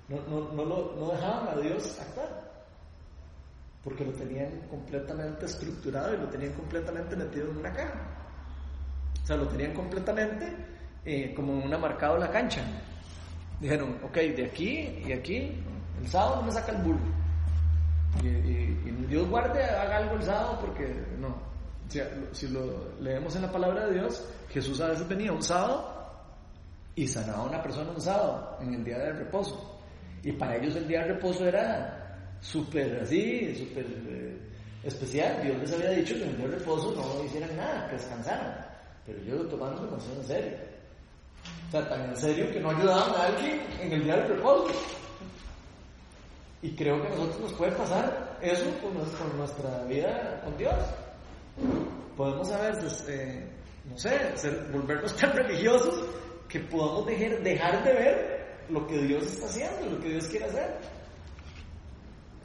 No, 0.08 0.18
no, 0.30 0.51
no, 0.51 0.65
no 0.96 1.12
dejaban 1.12 1.48
a 1.50 1.62
Dios 1.62 2.00
actuar. 2.00 2.46
Porque 3.84 4.04
lo 4.04 4.12
tenían 4.13 4.62
completamente 4.70 5.46
estructurado 5.46 6.13
y 6.13 6.18
lo 6.18 6.27
tenían 6.30 6.54
completamente 6.54 7.15
metido 7.15 7.51
en 7.51 7.58
una 7.58 7.72
caja. 7.72 8.00
O 9.24 9.27
sea, 9.27 9.38
lo 9.38 9.48
tenían 9.48 9.74
completamente 9.74 10.56
eh, 11.06 11.34
como 11.36 11.54
una 11.54 11.77
marcado 11.77 12.18
la 12.18 12.30
cancha. 12.30 12.62
Dijeron, 13.60 14.00
ok, 14.04 14.15
de 14.15 14.46
aquí 14.46 15.04
y 15.06 15.13
aquí, 15.13 15.63
el 16.01 16.08
sábado 16.08 16.38
no 16.38 16.42
me 16.44 16.51
saca 16.51 16.72
el 16.72 16.82
burro. 16.82 17.15
Y, 18.24 18.27
y 18.27 19.06
Dios 19.08 19.27
guarde, 19.30 19.63
haga 19.63 19.98
algo 19.98 20.15
el 20.15 20.24
sábado 20.24 20.58
porque 20.62 20.88
no, 21.20 21.36
si, 21.89 22.48
lo 22.48 23.00
leemos 23.00 23.36
en 23.36 23.44
la 23.44 23.51
palabra 23.51 23.88
de 23.88 24.00
Dios, 24.00 24.24
Jesús 24.50 24.80
a 24.82 24.89
veces 24.89 25.08
venía 25.08 25.32
un 25.32 25.42
sábado 25.42 25.94
y 26.96 27.08
sanaba 27.08 27.44
a 27.44 27.46
una 27.48 27.62
persona 27.62 27.92
un 27.92 28.01
sábado, 28.01 28.58
en 28.62 28.74
el 28.74 28.84
día 28.84 28.98
del 29.00 29.18
reposo. 29.18 29.80
Y 30.24 30.32
para 30.32 30.56
ellos 30.56 30.75
el 30.75 30.88
día 30.88 31.01
del 31.01 31.15
reposo 31.15 31.46
era 31.46 32.38
súper 32.39 33.01
así, 33.01 33.56
súper 33.56 33.86
eh, 33.86 34.39
especial. 34.84 35.42
Dios 35.44 35.58
les 35.60 35.74
había 35.74 35.92
dicho 35.92 36.15
que 36.15 36.24
en 36.24 36.30
el 36.30 36.38
día 36.38 36.48
del 36.48 36.60
reposo 36.60 36.94
no 36.96 37.24
hicieran 37.24 37.56
nada, 37.56 37.88
que 37.88 37.96
descansaran. 37.96 38.65
Pero 39.06 39.20
ellos 39.20 39.50
tomaron 39.50 39.92
la 39.92 39.98
en 39.98 40.24
serio. 40.24 40.58
O 41.68 41.72
sea, 41.72 41.88
tan 41.88 42.10
en 42.10 42.15
serio 42.15 42.51
que 42.51 42.60
no 42.60 42.72
ayudaban 42.72 43.13
a 43.13 43.25
alguien 43.25 43.62
en 43.80 43.92
el 43.92 44.04
día 44.04 44.15
del 44.15 44.30
reposo. 44.30 44.74
Y 46.62 46.72
creo 46.75 47.00
que 47.01 47.08
a 47.08 47.12
nosotros 47.12 47.42
nos 47.42 47.54
puede 47.54 47.72
pasar 47.74 48.39
eso 48.42 48.65
con 48.82 49.38
nuestra 49.38 49.84
vida 49.84 50.42
con 50.44 50.58
Dios 50.58 50.74
podemos 52.16 52.52
a 52.52 52.62
veces, 52.62 53.06
eh, 53.10 53.48
no 53.86 53.98
sé, 53.98 54.18
volvernos 54.72 55.16
tan 55.16 55.34
religiosos 55.34 56.06
que 56.48 56.60
podamos 56.62 57.06
dejar, 57.06 57.42
dejar 57.42 57.84
de 57.84 57.94
ver 57.94 58.46
lo 58.70 58.86
que 58.88 58.98
Dios 59.00 59.24
está 59.24 59.46
haciendo, 59.46 59.96
lo 59.96 60.00
que 60.00 60.10
Dios 60.10 60.28
quiere 60.28 60.46
hacer. 60.46 60.80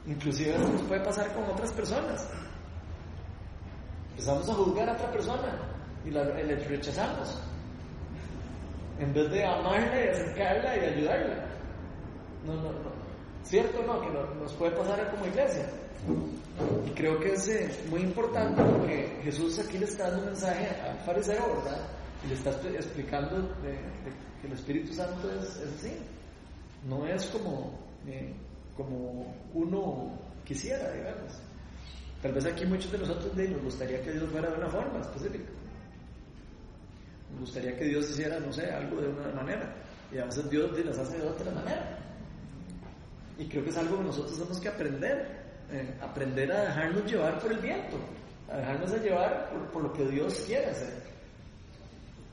Inclusive 0.05 0.55
eso 0.55 0.67
nos 0.67 0.81
puede 0.83 1.01
pasar 1.01 1.31
con 1.33 1.43
otras 1.45 1.71
personas. 1.73 2.29
Empezamos 4.11 4.49
a 4.49 4.53
juzgar 4.53 4.89
a 4.89 4.93
otra 4.93 5.11
persona 5.11 5.59
y 6.05 6.09
la, 6.11 6.23
le 6.23 6.55
rechazamos. 6.55 7.41
En 8.99 9.13
vez 9.13 9.31
de 9.31 9.45
amarla 9.45 10.05
y 10.05 10.09
acercarla 10.09 10.77
y 10.77 10.79
ayudarla. 10.79 11.45
No, 12.45 12.53
no, 12.55 12.71
no. 12.71 12.91
¿Cierto 13.43 13.81
no? 13.83 13.99
Que 14.01 14.09
nos 14.09 14.53
puede 14.53 14.71
pasar 14.71 15.09
como 15.11 15.25
iglesia. 15.25 15.67
Y 16.85 16.89
creo 16.91 17.19
que 17.19 17.33
es 17.33 17.47
eh, 17.47 17.69
muy 17.89 18.01
importante 18.01 18.61
porque 18.63 19.19
Jesús 19.23 19.59
aquí 19.59 19.77
le 19.77 19.85
está 19.85 20.05
dando 20.05 20.23
un 20.23 20.25
mensaje 20.27 20.67
al 20.67 20.97
fariseo, 20.99 21.55
¿verdad? 21.63 21.87
Y 22.23 22.27
le 22.27 22.33
está 22.35 22.49
explicando 22.49 23.49
que 23.61 24.47
el 24.47 24.53
Espíritu 24.53 24.93
Santo 24.93 25.31
es, 25.31 25.61
así. 25.77 25.93
No 26.87 27.05
es 27.05 27.25
como, 27.27 27.79
eh, 28.07 28.33
como 28.75 29.35
uno 29.53 30.19
quisiera, 30.43 30.91
digamos. 30.91 31.39
Tal 32.21 32.33
vez 32.33 32.45
aquí 32.45 32.65
muchos 32.65 32.91
de 32.91 32.99
nosotros 32.99 33.35
nos 33.35 33.63
gustaría 33.63 34.01
que 34.01 34.11
Dios 34.11 34.29
fuera 34.29 34.49
de 34.49 34.57
una 34.57 34.69
forma 34.69 34.99
específica. 35.01 35.49
Nos 37.31 37.41
gustaría 37.41 37.77
que 37.77 37.85
Dios 37.85 38.09
hiciera, 38.09 38.39
no 38.39 38.51
sé, 38.51 38.69
algo 38.69 39.01
de 39.01 39.07
una 39.07 39.31
manera. 39.31 39.73
Y 40.11 40.17
a 40.17 40.25
veces 40.25 40.49
Dios 40.49 40.71
las 40.85 40.97
hace 40.97 41.17
de 41.17 41.27
otra 41.27 41.51
manera. 41.51 41.97
Y 43.37 43.45
creo 43.45 43.63
que 43.63 43.69
es 43.69 43.77
algo 43.77 43.97
que 43.97 44.03
nosotros 44.03 44.33
tenemos 44.33 44.59
que 44.59 44.69
aprender 44.69 45.40
eh, 45.71 45.97
aprender 46.01 46.51
a 46.51 46.61
dejarnos 46.63 47.09
llevar 47.09 47.39
por 47.39 47.51
el 47.51 47.59
viento, 47.59 47.97
a 48.51 48.57
dejarnos 48.57 48.91
llevar 49.01 49.49
por, 49.71 49.83
lo 49.83 49.93
que 49.93 50.05
Dios 50.05 50.43
quiere 50.45 50.65
hacer. 50.67 51.01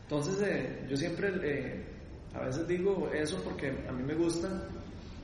Entonces, 0.02 0.42
eh, 0.42 0.86
yo 0.88 0.96
siempre 0.96 1.30
eh, 1.42 1.84
a 2.34 2.40
veces 2.40 2.66
digo 2.66 3.08
eso 3.12 3.40
porque 3.44 3.68
a 3.88 3.92
mí 3.92 4.02
me 4.02 4.14
gusta, 4.14 4.48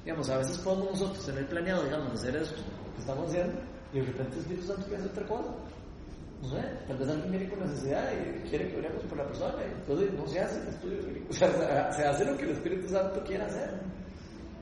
digamos, 0.05 0.29
a 0.31 0.39
veces 0.39 0.59
podemos 0.59 0.93
nosotros 0.93 1.27
tener 1.27 1.47
planeado, 1.49 1.85
digamos, 1.85 2.13
hacer 2.13 2.37
eso 2.37 2.55
que 2.95 3.01
estamos 3.01 3.29
haciendo 3.31 3.61
y 3.93 3.99
de 3.99 4.07
repente 4.07 4.35
el 4.35 4.41
Espíritu 4.41 4.67
Santo 4.67 4.83
quiere 4.87 4.97
hacer 5.03 5.11
otra 5.11 5.27
cosa. 5.27 5.55
No 6.43 6.51
sé, 6.51 6.63
tal 6.87 6.99
vez 6.99 7.09
alguien 7.09 7.31
viene 7.31 7.49
con 7.49 7.61
necesidad 7.61 8.13
y 8.13 8.49
quiere 8.49 8.69
que 8.69 8.77
oremos 8.77 9.03
por 9.05 9.17
la 9.17 9.27
persona 9.27 9.55
entonces 9.65 10.13
no 10.13 10.27
se 10.27 10.41
hace 10.41 10.61
el 10.61 10.69
estudio, 10.69 10.99
o 11.31 11.33
sea, 11.33 11.93
se 11.93 12.05
hace 12.05 12.25
lo 12.25 12.37
que 12.37 12.45
el 12.45 12.51
Espíritu 12.51 12.89
Santo 12.89 13.25
quiere 13.25 13.45
hacer. 13.45 13.71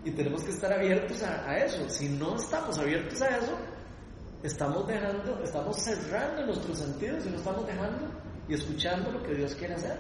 Y 0.05 0.11
tenemos 0.11 0.43
que 0.43 0.51
estar 0.51 0.73
abiertos 0.73 1.23
a, 1.23 1.57
eso. 1.59 1.89
Si 1.89 2.09
no 2.09 2.37
estamos 2.37 2.79
abiertos 2.79 3.23
a 3.23 3.37
eso, 3.37 3.57
estamos 4.43 4.87
dejando, 4.87 5.41
estamos 5.43 5.77
cerrando 5.77 6.47
nuestros 6.47 6.79
sentidos 6.79 7.25
y 7.27 7.31
no 7.31 7.37
estamos 7.37 7.67
dejando 7.67 8.11
y 8.49 8.55
escuchando 8.55 9.13
lo 9.13 9.23
que 9.23 9.35
Dios 9.35 9.55
quiere 9.55 9.75
hacer. 9.75 9.97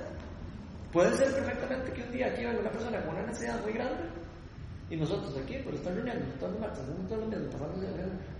Puede 0.92 1.16
ser 1.16 1.32
perfectamente 1.32 1.92
que 1.92 2.02
un 2.02 2.12
día 2.12 2.26
aquí 2.26 2.44
venga 2.44 2.60
una 2.60 2.70
persona 2.70 3.00
con 3.04 3.14
una 3.14 3.26
necesidad 3.26 3.62
muy 3.62 3.72
grande 3.72 4.02
y 4.90 4.96
nosotros 4.96 5.34
aquí, 5.42 5.56
por 5.58 5.72
estar 5.74 5.94
reuniendo, 5.94 6.26
todas 6.38 6.60
las 6.60 6.78
haciendo 6.78 7.08
todo 7.08 7.20
lo 7.20 7.26
mismo, 7.26 7.50
pasando, 7.50 7.80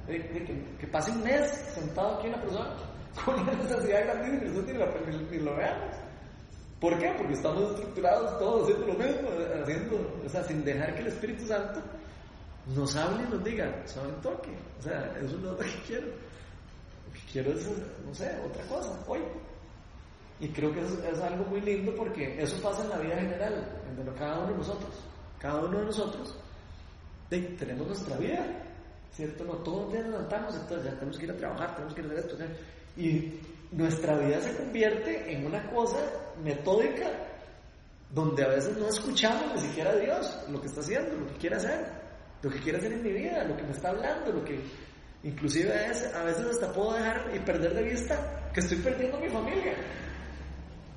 que, 0.07 0.29
que, 0.29 0.77
que, 0.79 0.87
pase 0.89 1.11
un 1.13 1.23
mes 1.23 1.49
sentado 1.75 2.19
aquí 2.19 2.29
la 2.29 2.41
persona 2.43 2.77
con 3.25 3.41
una 3.41 3.53
necesidad 3.53 4.05
grande 4.05 4.29
y 4.29 4.51
nosotros 4.51 5.31
ni 5.31 5.39
lo 5.39 5.57
veamos. 5.57 5.97
¿Por 6.83 6.99
qué? 6.99 7.15
Porque 7.17 7.35
estamos 7.35 7.71
estructurados 7.71 8.39
todos 8.41 8.63
haciendo 8.65 8.87
lo 8.89 8.95
mismo, 8.95 9.29
haciendo, 9.63 10.21
o 10.27 10.29
sea, 10.29 10.43
sin 10.43 10.65
dejar 10.65 10.93
que 10.97 11.03
el 11.03 11.07
Espíritu 11.07 11.47
Santo 11.47 11.81
nos 12.75 12.97
hable 12.97 13.23
y 13.23 13.31
nos 13.31 13.45
diga, 13.45 13.87
¿saben 13.87 14.17
toque? 14.21 14.51
O 14.81 14.83
sea, 14.83 15.17
eso 15.23 15.39
no 15.39 15.53
es 15.53 15.59
lo 15.59 15.59
que 15.59 15.83
quiero. 15.87 16.09
Lo 16.09 17.13
que 17.13 17.21
quiero 17.33 17.53
es, 17.53 17.69
no 18.05 18.13
sé, 18.13 18.37
otra 18.45 18.65
cosa, 18.65 18.99
hoy. 19.07 19.21
Y 20.41 20.49
creo 20.49 20.73
que 20.73 20.81
es, 20.81 21.21
algo 21.21 21.45
muy 21.45 21.61
lindo 21.61 21.95
porque 21.95 22.43
eso 22.43 22.61
pasa 22.61 22.83
en 22.83 22.89
la 22.89 22.99
vida 22.99 23.15
general, 23.15 23.65
en 23.97 24.15
cada 24.15 24.41
uno 24.41 24.49
de 24.51 24.59
nosotros. 24.59 24.93
Cada 25.39 25.61
uno 25.61 25.79
de 25.79 25.85
nosotros 25.85 26.37
tenemos 27.29 27.87
nuestra 27.87 28.17
vida, 28.17 28.45
¿cierto? 29.13 29.45
No 29.45 29.53
todos 29.59 29.85
los 29.85 29.93
días 29.93 30.07
levantamos, 30.09 30.57
entonces 30.57 30.85
ya 30.85 30.99
tenemos 30.99 31.17
que 31.17 31.25
ir 31.27 31.31
a 31.31 31.37
trabajar, 31.37 31.75
tenemos 31.77 31.95
que 31.95 32.01
ir 32.01 32.07
a 32.07 32.11
hacer 32.11 32.25
esto. 32.25 32.45
Y 32.97 33.41
nuestra 33.73 34.19
vida 34.19 34.41
se 34.41 34.55
convierte 34.55 35.33
en 35.33 35.47
una 35.47 35.71
cosa 35.71 35.99
metódica 36.45 37.11
donde 38.11 38.45
a 38.45 38.49
veces 38.49 38.77
no 38.77 38.89
escuchamos 38.89 39.55
ni 39.55 39.69
siquiera 39.69 39.91
a 39.91 39.97
Dios 39.97 40.39
lo 40.51 40.61
que 40.61 40.67
está 40.67 40.81
haciendo, 40.81 41.15
lo 41.15 41.27
que 41.29 41.39
quiere 41.39 41.57
hacer, 41.57 41.87
lo 42.43 42.51
que 42.51 42.61
quiere 42.61 42.79
hacer 42.79 42.93
en 42.93 43.03
mi 43.03 43.13
vida, 43.13 43.45
lo 43.45 43.57
que 43.57 43.63
me 43.63 43.73
está 43.73 43.89
hablando, 43.89 44.31
lo 44.33 44.45
que 44.45 44.61
inclusive 45.23 45.73
es, 45.87 46.13
a 46.15 46.23
veces 46.23 46.47
hasta 46.47 46.73
puedo 46.73 46.93
dejar 46.93 47.31
y 47.35 47.39
perder 47.39 47.75
de 47.75 47.83
vista 47.83 48.51
que 48.53 48.61
estoy 48.61 48.79
perdiendo 48.79 49.19
mi 49.19 49.31
familia, 49.31 49.75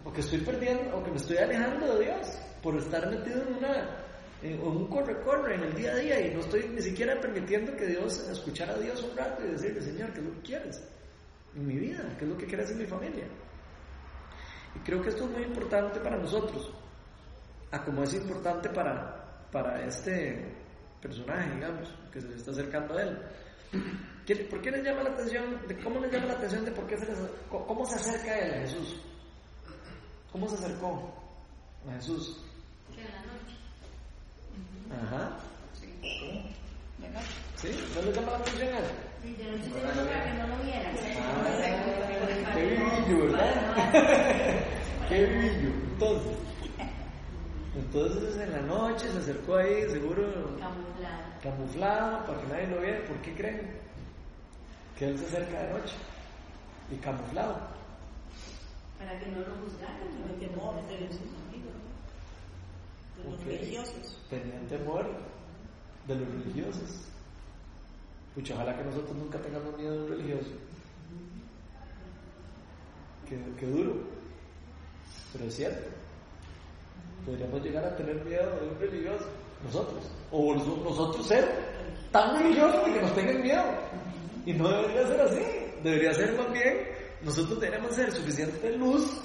o 0.03 0.11
que 0.11 0.19
estoy 0.19 0.41
perdiendo, 0.41 0.97
o 0.97 1.03
que 1.03 1.11
me 1.11 1.17
estoy 1.17 1.37
alejando 1.37 1.95
de 1.95 2.05
Dios 2.05 2.27
por 2.61 2.75
estar 2.75 3.09
metido 3.09 3.41
en 3.43 3.55
una 3.55 4.01
en 4.41 4.61
un 4.61 4.87
corre-corre 4.87 5.55
en 5.55 5.63
el 5.63 5.73
día 5.73 5.93
a 5.93 5.95
día 5.95 6.27
y 6.27 6.33
no 6.33 6.41
estoy 6.41 6.67
ni 6.67 6.81
siquiera 6.81 7.19
permitiendo 7.19 7.75
que 7.75 7.87
Dios, 7.87 8.27
escuchar 8.29 8.69
a 8.69 8.77
Dios 8.77 9.01
un 9.01 9.15
rato 9.17 9.43
y 9.43 9.51
decirle, 9.51 9.81
Señor, 9.81 10.11
¿qué 10.13 10.19
es 10.19 10.25
lo 10.25 10.41
quieres 10.43 10.83
en 11.55 11.67
mi 11.67 11.75
vida? 11.77 12.03
¿Qué 12.17 12.25
es 12.25 12.29
lo 12.31 12.37
que 12.37 12.45
quieres 12.45 12.69
en 12.71 12.77
mi 12.79 12.85
familia? 12.85 13.25
Y 14.75 14.79
creo 14.79 15.01
que 15.01 15.09
esto 15.09 15.23
es 15.25 15.31
muy 15.31 15.43
importante 15.43 15.99
para 15.99 16.17
nosotros, 16.17 16.71
a 17.71 17.83
como 17.83 18.03
es 18.03 18.13
importante 18.13 18.69
para, 18.69 19.47
para, 19.51 19.85
este, 19.85 20.53
personaje, 21.01 21.53
digamos, 21.55 21.89
que 22.11 22.19
se 22.21 22.27
le 22.27 22.35
está 22.35 22.51
acercando 22.51 22.97
a 22.97 23.01
él. 23.03 23.17
¿Qué- 24.25 24.35
¿Por 24.35 24.61
qué 24.61 24.71
les 24.71 24.83
llama 24.83 25.03
la 25.03 25.11
atención? 25.11 25.61
De 25.67 25.77
¿Cómo 25.83 25.99
les 25.99 26.11
llama 26.11 26.25
la 26.27 26.33
atención 26.33 26.65
de 26.65 26.71
por 26.71 26.87
qué 26.87 26.97
se 26.97 27.05
les, 27.05 27.17
cómo 27.49 27.85
se 27.85 27.95
acerca 27.95 28.31
a 28.31 28.39
él, 28.39 28.53
a 28.53 28.57
Jesús? 28.67 29.01
¿Cómo 30.31 30.47
se 30.49 30.55
acercó 30.55 31.13
a 31.87 31.93
Jesús? 31.93 32.41
En 32.97 33.03
la 33.05 33.21
noche. 33.21 33.55
Ajá. 34.91 35.37
¿Sí? 37.55 37.69
¿No 37.95 38.01
les 38.01 38.15
llama 38.15 38.31
la 38.31 38.37
atención 38.39 38.73
a 38.73 38.79
él? 38.79 38.85
Sí, 39.25 39.35
yo 39.39 39.49
no 39.49 39.55
estoy 39.57 39.71
diciendo 39.73 40.05
para 40.05 40.23
que 40.25 40.33
no 40.37 40.47
lo 40.47 40.63
vieran. 40.63 40.95
Ah, 41.19 42.53
qué 42.53 42.65
vivillo, 42.65 43.25
¿verdad? 43.31 44.61
qué 45.09 45.25
vivillo. 45.25 45.69
Entonces, 45.93 46.37
entonces 47.75 48.37
en 48.37 48.51
la 48.51 48.61
noche 48.61 49.11
se 49.11 49.17
acercó 49.17 49.55
ahí, 49.55 49.89
seguro 49.89 50.23
Camuflado. 50.59 51.23
camuflado 51.41 52.25
para 52.27 52.41
que 52.41 52.47
nadie 52.47 52.67
lo 52.67 52.81
viera. 52.81 53.07
¿Por 53.07 53.17
qué 53.17 53.33
creen 53.33 53.71
que 54.99 55.07
él 55.07 55.17
se 55.17 55.25
acerca 55.25 55.59
de 55.63 55.73
noche 55.73 55.95
y 56.91 56.95
camuflado? 56.97 57.57
Para 58.99 59.19
que 59.19 59.25
no 59.27 59.39
lo 59.39 59.55
juzgaran. 59.63 59.95
El 60.29 60.39
temor 60.39 60.75
de 60.87 60.99
los 61.01 61.15
amigos, 61.15 61.75
de 63.17 63.23
los 63.23 63.33
Ok. 63.39 63.45
religiosos. 63.47 64.17
Tenían 64.29 64.67
temor 64.67 65.05
de 66.07 66.15
los 66.15 66.27
religiosos. 66.27 67.01
Pucha, 68.35 68.53
ojalá 68.53 68.75
que 68.77 68.83
nosotros 68.83 69.15
nunca 69.15 69.39
tengamos 69.39 69.77
miedo 69.77 69.93
de 69.93 69.99
un 70.03 70.09
religioso. 70.09 70.51
Qué, 73.29 73.65
duro. 73.65 73.93
Pero 75.33 75.45
es 75.45 75.55
cierto. 75.55 75.89
Podríamos 77.25 77.61
llegar 77.63 77.85
a 77.85 77.95
tener 77.95 78.23
miedo 78.23 78.59
de 78.59 78.67
un 78.69 78.79
religioso. 78.79 79.25
Nosotros. 79.63 80.03
O 80.31 80.53
nos- 80.53 80.83
nosotros 80.83 81.25
ser 81.27 81.45
tan 82.11 82.37
religiosos 82.37 82.83
que 82.83 83.01
nos 83.01 83.15
tengan 83.15 83.41
miedo. 83.41 83.63
Y 84.45 84.53
no 84.53 84.69
debería 84.69 85.07
ser 85.07 85.21
así. 85.21 85.41
Debería 85.83 86.13
ser 86.13 86.33
más 86.37 86.51
bien, 86.51 86.77
nosotros 87.23 87.59
deberíamos 87.59 87.95
ser 87.95 88.11
suficiente 88.11 88.75
luz 88.77 89.21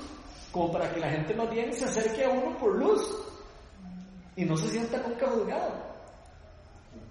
como 0.53 0.73
para 0.73 0.93
que 0.93 1.01
la 1.01 1.11
gente 1.11 1.35
más 1.35 1.51
bien 1.51 1.73
se 1.73 1.85
acerque 1.85 2.25
a 2.25 2.29
uno 2.31 2.57
por 2.59 2.75
luz 2.77 3.01
y 4.37 4.45
no 4.45 4.57
se 4.57 4.69
sienta 4.69 4.99
nunca 5.07 5.27
juzgado. 5.29 5.73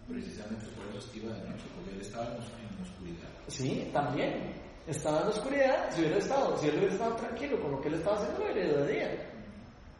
Precisamente 0.07 0.65
iba 1.13 1.33
de 1.33 1.49
noche, 1.49 1.65
porque 1.75 1.91
él 1.95 2.01
estaba 2.01 2.25
en 2.25 2.31
la 2.33 2.37
oscuridad. 2.83 3.29
Sí, 3.47 3.89
también. 3.93 4.53
Estaba 4.87 5.19
en 5.19 5.23
la 5.25 5.29
oscuridad, 5.29 5.89
si 5.91 6.01
hubiera 6.01 6.17
estado, 6.17 6.57
si 6.57 6.67
él 6.67 6.77
hubiera 6.77 6.93
estado 6.93 7.15
tranquilo 7.15 7.61
con 7.61 7.71
lo 7.71 7.81
que 7.81 7.87
él 7.89 7.93
estaba 7.95 8.17
haciendo, 8.17 8.39
lo 8.39 8.51
hubiera 8.51 8.85
día. 8.85 9.29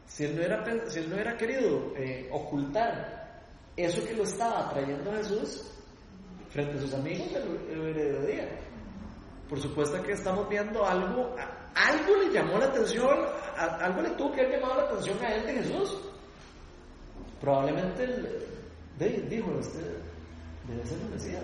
Si 0.08 0.24
él 0.26 0.36
no 0.36 0.64
pen- 0.64 0.82
si 0.88 1.00
él 1.00 1.10
no 1.10 1.16
hubiera 1.16 1.38
querido 1.38 1.94
eh, 1.96 2.28
ocultar 2.32 3.44
eso 3.78 4.04
que 4.06 4.14
lo 4.16 4.24
estaba 4.24 4.70
trayendo 4.72 5.12
Jesús 5.14 5.72
frente 6.50 6.78
a 6.78 6.82
sus 6.82 6.94
amigos, 6.96 7.28
él 7.72 7.80
hubiera 7.80 8.26
día. 8.26 8.50
Por 9.48 9.60
supuesto 9.60 10.02
que 10.02 10.14
estamos 10.14 10.50
viendo 10.50 10.84
algo, 10.86 11.36
a- 11.38 11.70
algo 11.76 12.16
le 12.24 12.32
llamó 12.34 12.58
la 12.58 12.66
atención, 12.66 13.16
a- 13.58 13.86
algo 13.86 14.02
le 14.02 14.10
tuvo 14.12 14.32
que 14.32 14.42
haber 14.42 14.60
llamado 14.60 14.82
la 14.82 14.88
atención 14.88 15.18
a 15.24 15.36
él 15.36 15.46
de 15.46 15.54
Jesús. 15.54 15.98
Probablemente 17.40 18.04
él 18.04 19.30
dijo, 19.30 19.52
este 19.60 19.80
debe 20.70 20.86
ser 20.86 21.00
el 21.02 21.10
Mesías. 21.10 21.44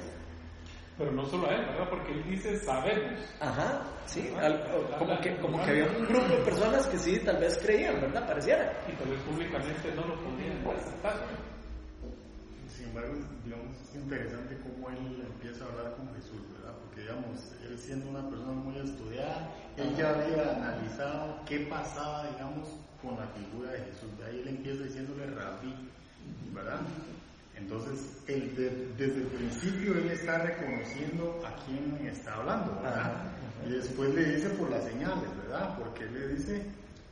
Pero 0.98 1.12
no 1.12 1.26
solo 1.26 1.48
a 1.50 1.54
él, 1.56 1.66
¿verdad? 1.66 1.90
Porque 1.90 2.14
él 2.14 2.24
dice, 2.30 2.58
sabemos. 2.60 3.20
Ajá, 3.42 3.82
sí, 4.06 4.32
al- 4.40 4.64
como, 4.98 5.20
que, 5.20 5.36
como 5.38 5.62
que 5.64 5.72
había 5.72 5.86
un 5.88 6.06
grupo 6.06 6.28
de 6.28 6.38
personas 6.46 6.88
que 6.88 6.98
sí, 6.98 7.20
tal 7.20 7.38
vez 7.38 7.58
creían, 7.58 8.00
¿verdad? 8.00 8.26
Pareciera. 8.26 8.72
Y 8.88 8.94
tal 8.96 9.10
vez 9.10 9.20
públicamente 9.24 9.92
no 9.94 10.08
lo 10.08 10.16
podían 10.24 10.66
aceptar. 10.78 11.16
Sin 12.74 12.86
embargo, 12.88 13.14
digamos, 13.44 13.76
es 13.90 13.96
interesante 13.96 14.58
cómo 14.64 14.90
él 14.90 15.22
empieza 15.26 15.66
a 15.66 15.68
hablar 15.68 15.96
con 15.98 16.08
Jesús, 16.16 16.40
¿verdad? 16.54 16.74
Porque, 16.86 17.02
digamos, 17.02 17.52
él 17.68 17.78
siendo 17.78 18.10
una 18.10 18.30
persona 18.30 18.52
muy 18.54 18.78
estudiada, 18.78 19.52
él 19.76 19.96
ya 19.98 20.10
había 20.12 20.56
analizado 20.56 21.40
qué 21.46 21.60
pasaba, 21.70 22.28
digamos, 22.32 22.70
con 23.02 23.18
la 23.20 23.28
figura 23.36 23.72
de 23.72 23.80
Jesús. 23.80 24.18
De 24.18 24.26
ahí 24.28 24.40
él 24.42 24.48
empieza 24.48 24.84
diciéndole 24.84 25.26
rabí, 25.28 25.76
¿verdad? 26.54 26.80
Entonces, 27.58 28.24
de- 28.28 28.88
desde 28.98 29.22
el 29.22 29.28
principio 29.28 29.94
él 29.94 30.12
está 30.12 30.38
reconociendo 30.40 31.42
a 31.46 31.56
quién 31.66 32.08
está 32.08 32.36
hablando, 32.36 32.76
¿verdad? 32.82 33.00
Ajá, 33.00 33.12
ajá. 33.12 33.32
Y 33.68 33.72
después 33.72 34.14
le 34.14 34.24
dice 34.36 34.50
por 34.50 34.70
las 34.70 34.84
señales, 34.84 35.30
¿verdad? 35.44 35.78
Porque 35.80 36.04
él 36.04 36.14
le 36.14 36.28
dice 36.36 36.66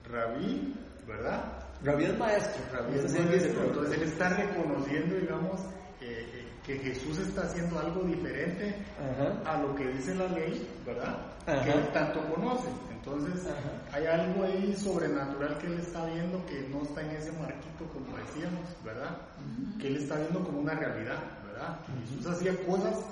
rabí, 0.09 0.73
¿verdad? 1.07 1.43
Rabí 1.83 2.05
es 2.05 2.17
maestro. 2.17 2.63
Rabí 2.71 2.99
es 2.99 3.13
maestro, 3.13 3.63
entonces 3.65 3.97
él 3.97 4.03
está 4.03 4.29
reconociendo, 4.29 5.15
digamos, 5.15 5.61
eh, 6.01 6.27
eh, 6.33 6.47
que 6.65 6.77
Jesús 6.79 7.17
está 7.19 7.41
haciendo 7.43 7.79
algo 7.79 8.03
diferente 8.03 8.75
Ajá. 8.99 9.51
a 9.53 9.61
lo 9.61 9.75
que 9.75 9.87
dice 9.87 10.13
la 10.15 10.27
ley, 10.27 10.65
¿verdad? 10.85 11.17
Que 11.45 11.71
él 11.71 11.89
tanto 11.93 12.21
conoce. 12.33 12.67
Entonces, 13.05 13.45
Ajá. 13.47 13.97
hay 13.97 14.05
algo 14.05 14.43
ahí 14.45 14.75
sobrenatural 14.77 15.57
que 15.57 15.67
él 15.67 15.79
está 15.79 16.05
viendo 16.05 16.45
que 16.45 16.69
no 16.69 16.83
está 16.83 17.01
en 17.01 17.09
ese 17.17 17.31
marquito, 17.33 17.85
como 17.91 18.17
decíamos, 18.17 18.63
¿verdad? 18.83 19.17
Que 19.79 19.87
él 19.87 19.97
está 19.97 20.15
viendo 20.15 20.41
como 20.41 20.59
una 20.59 20.73
realidad, 20.73 21.19
¿verdad? 21.45 21.79
Jesús 22.07 22.25
hacía 22.27 22.55
cosas 22.65 23.03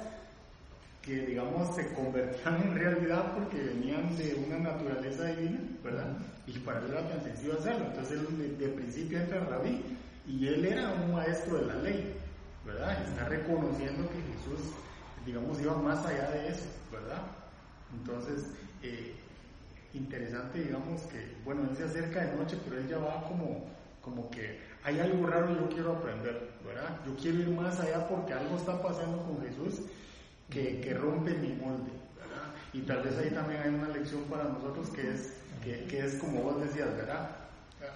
que, 1.02 1.26
digamos, 1.26 1.76
se 1.76 1.94
convertían 1.94 2.62
en 2.62 2.76
realidad 2.76 3.34
porque 3.34 3.62
venían 3.62 4.16
de 4.16 4.46
una 4.48 4.60
naturaleza 4.60 5.26
divina, 5.26 5.60
¿verdad? 5.84 6.18
Y 6.48 6.58
para 6.60 6.80
él 6.80 6.86
era 6.92 7.10
tan 7.10 7.24
sencillo 7.24 7.60
hacerlo. 7.60 7.86
Entonces, 7.88 8.20
él 8.20 8.38
de, 8.58 8.66
de 8.68 8.74
principio 8.74 9.20
entra 9.20 9.40
el 9.40 9.48
rabí 9.48 9.84
y 10.26 10.48
él 10.48 10.64
era 10.66 10.94
un 10.94 11.14
maestro 11.14 11.58
de 11.58 11.66
la 11.66 11.76
ley, 11.76 12.14
¿verdad? 12.66 12.98
Está 13.10 13.26
reconociendo 13.26 14.08
que 14.10 14.22
Jesús, 14.34 14.72
digamos, 15.26 15.60
iba 15.60 15.76
más 15.76 16.06
allá 16.06 16.32
de 16.32 16.48
eso, 16.48 16.66
¿verdad? 16.92 17.24
Entonces, 18.00 18.46
eh, 18.84 19.16
interesante, 19.94 20.64
digamos, 20.64 21.02
que, 21.04 21.36
bueno, 21.44 21.64
él 21.70 21.76
se 21.76 21.84
acerca 21.84 22.22
de 22.22 22.36
noche, 22.36 22.58
pero 22.64 22.80
él 22.80 22.88
ya 22.88 22.98
va 22.98 23.24
como, 23.28 23.66
como 24.02 24.30
que 24.30 24.60
hay 24.84 25.00
algo 25.00 25.28
raro 25.28 25.52
y 25.52 25.56
yo 25.56 25.70
quiero 25.70 25.92
aprender, 25.94 26.50
¿verdad? 26.66 26.98
Yo 27.06 27.16
quiero 27.16 27.40
ir 27.40 27.50
más 27.50 27.80
allá 27.80 28.08
porque 28.08 28.34
algo 28.34 28.58
está 28.58 28.82
pasando 28.82 29.18
con 29.24 29.42
Jesús 29.42 29.86
que, 30.50 30.82
que 30.82 30.94
rompe 30.94 31.34
mi 31.36 31.50
molde, 31.50 31.92
¿verdad? 32.18 32.54
Y 32.74 32.82
tal 32.82 33.04
vez 33.04 33.18
ahí 33.18 33.30
también 33.30 33.62
hay 33.62 33.70
una 33.70 33.90
lección 33.90 34.24
para 34.24 34.46
nosotros 34.46 34.90
que 34.90 35.12
es, 35.12 35.34
que, 35.64 35.86
que 35.86 36.06
es 36.06 36.16
como 36.16 36.42
vos 36.42 36.62
decías, 36.62 36.96
¿verdad? 36.96 37.30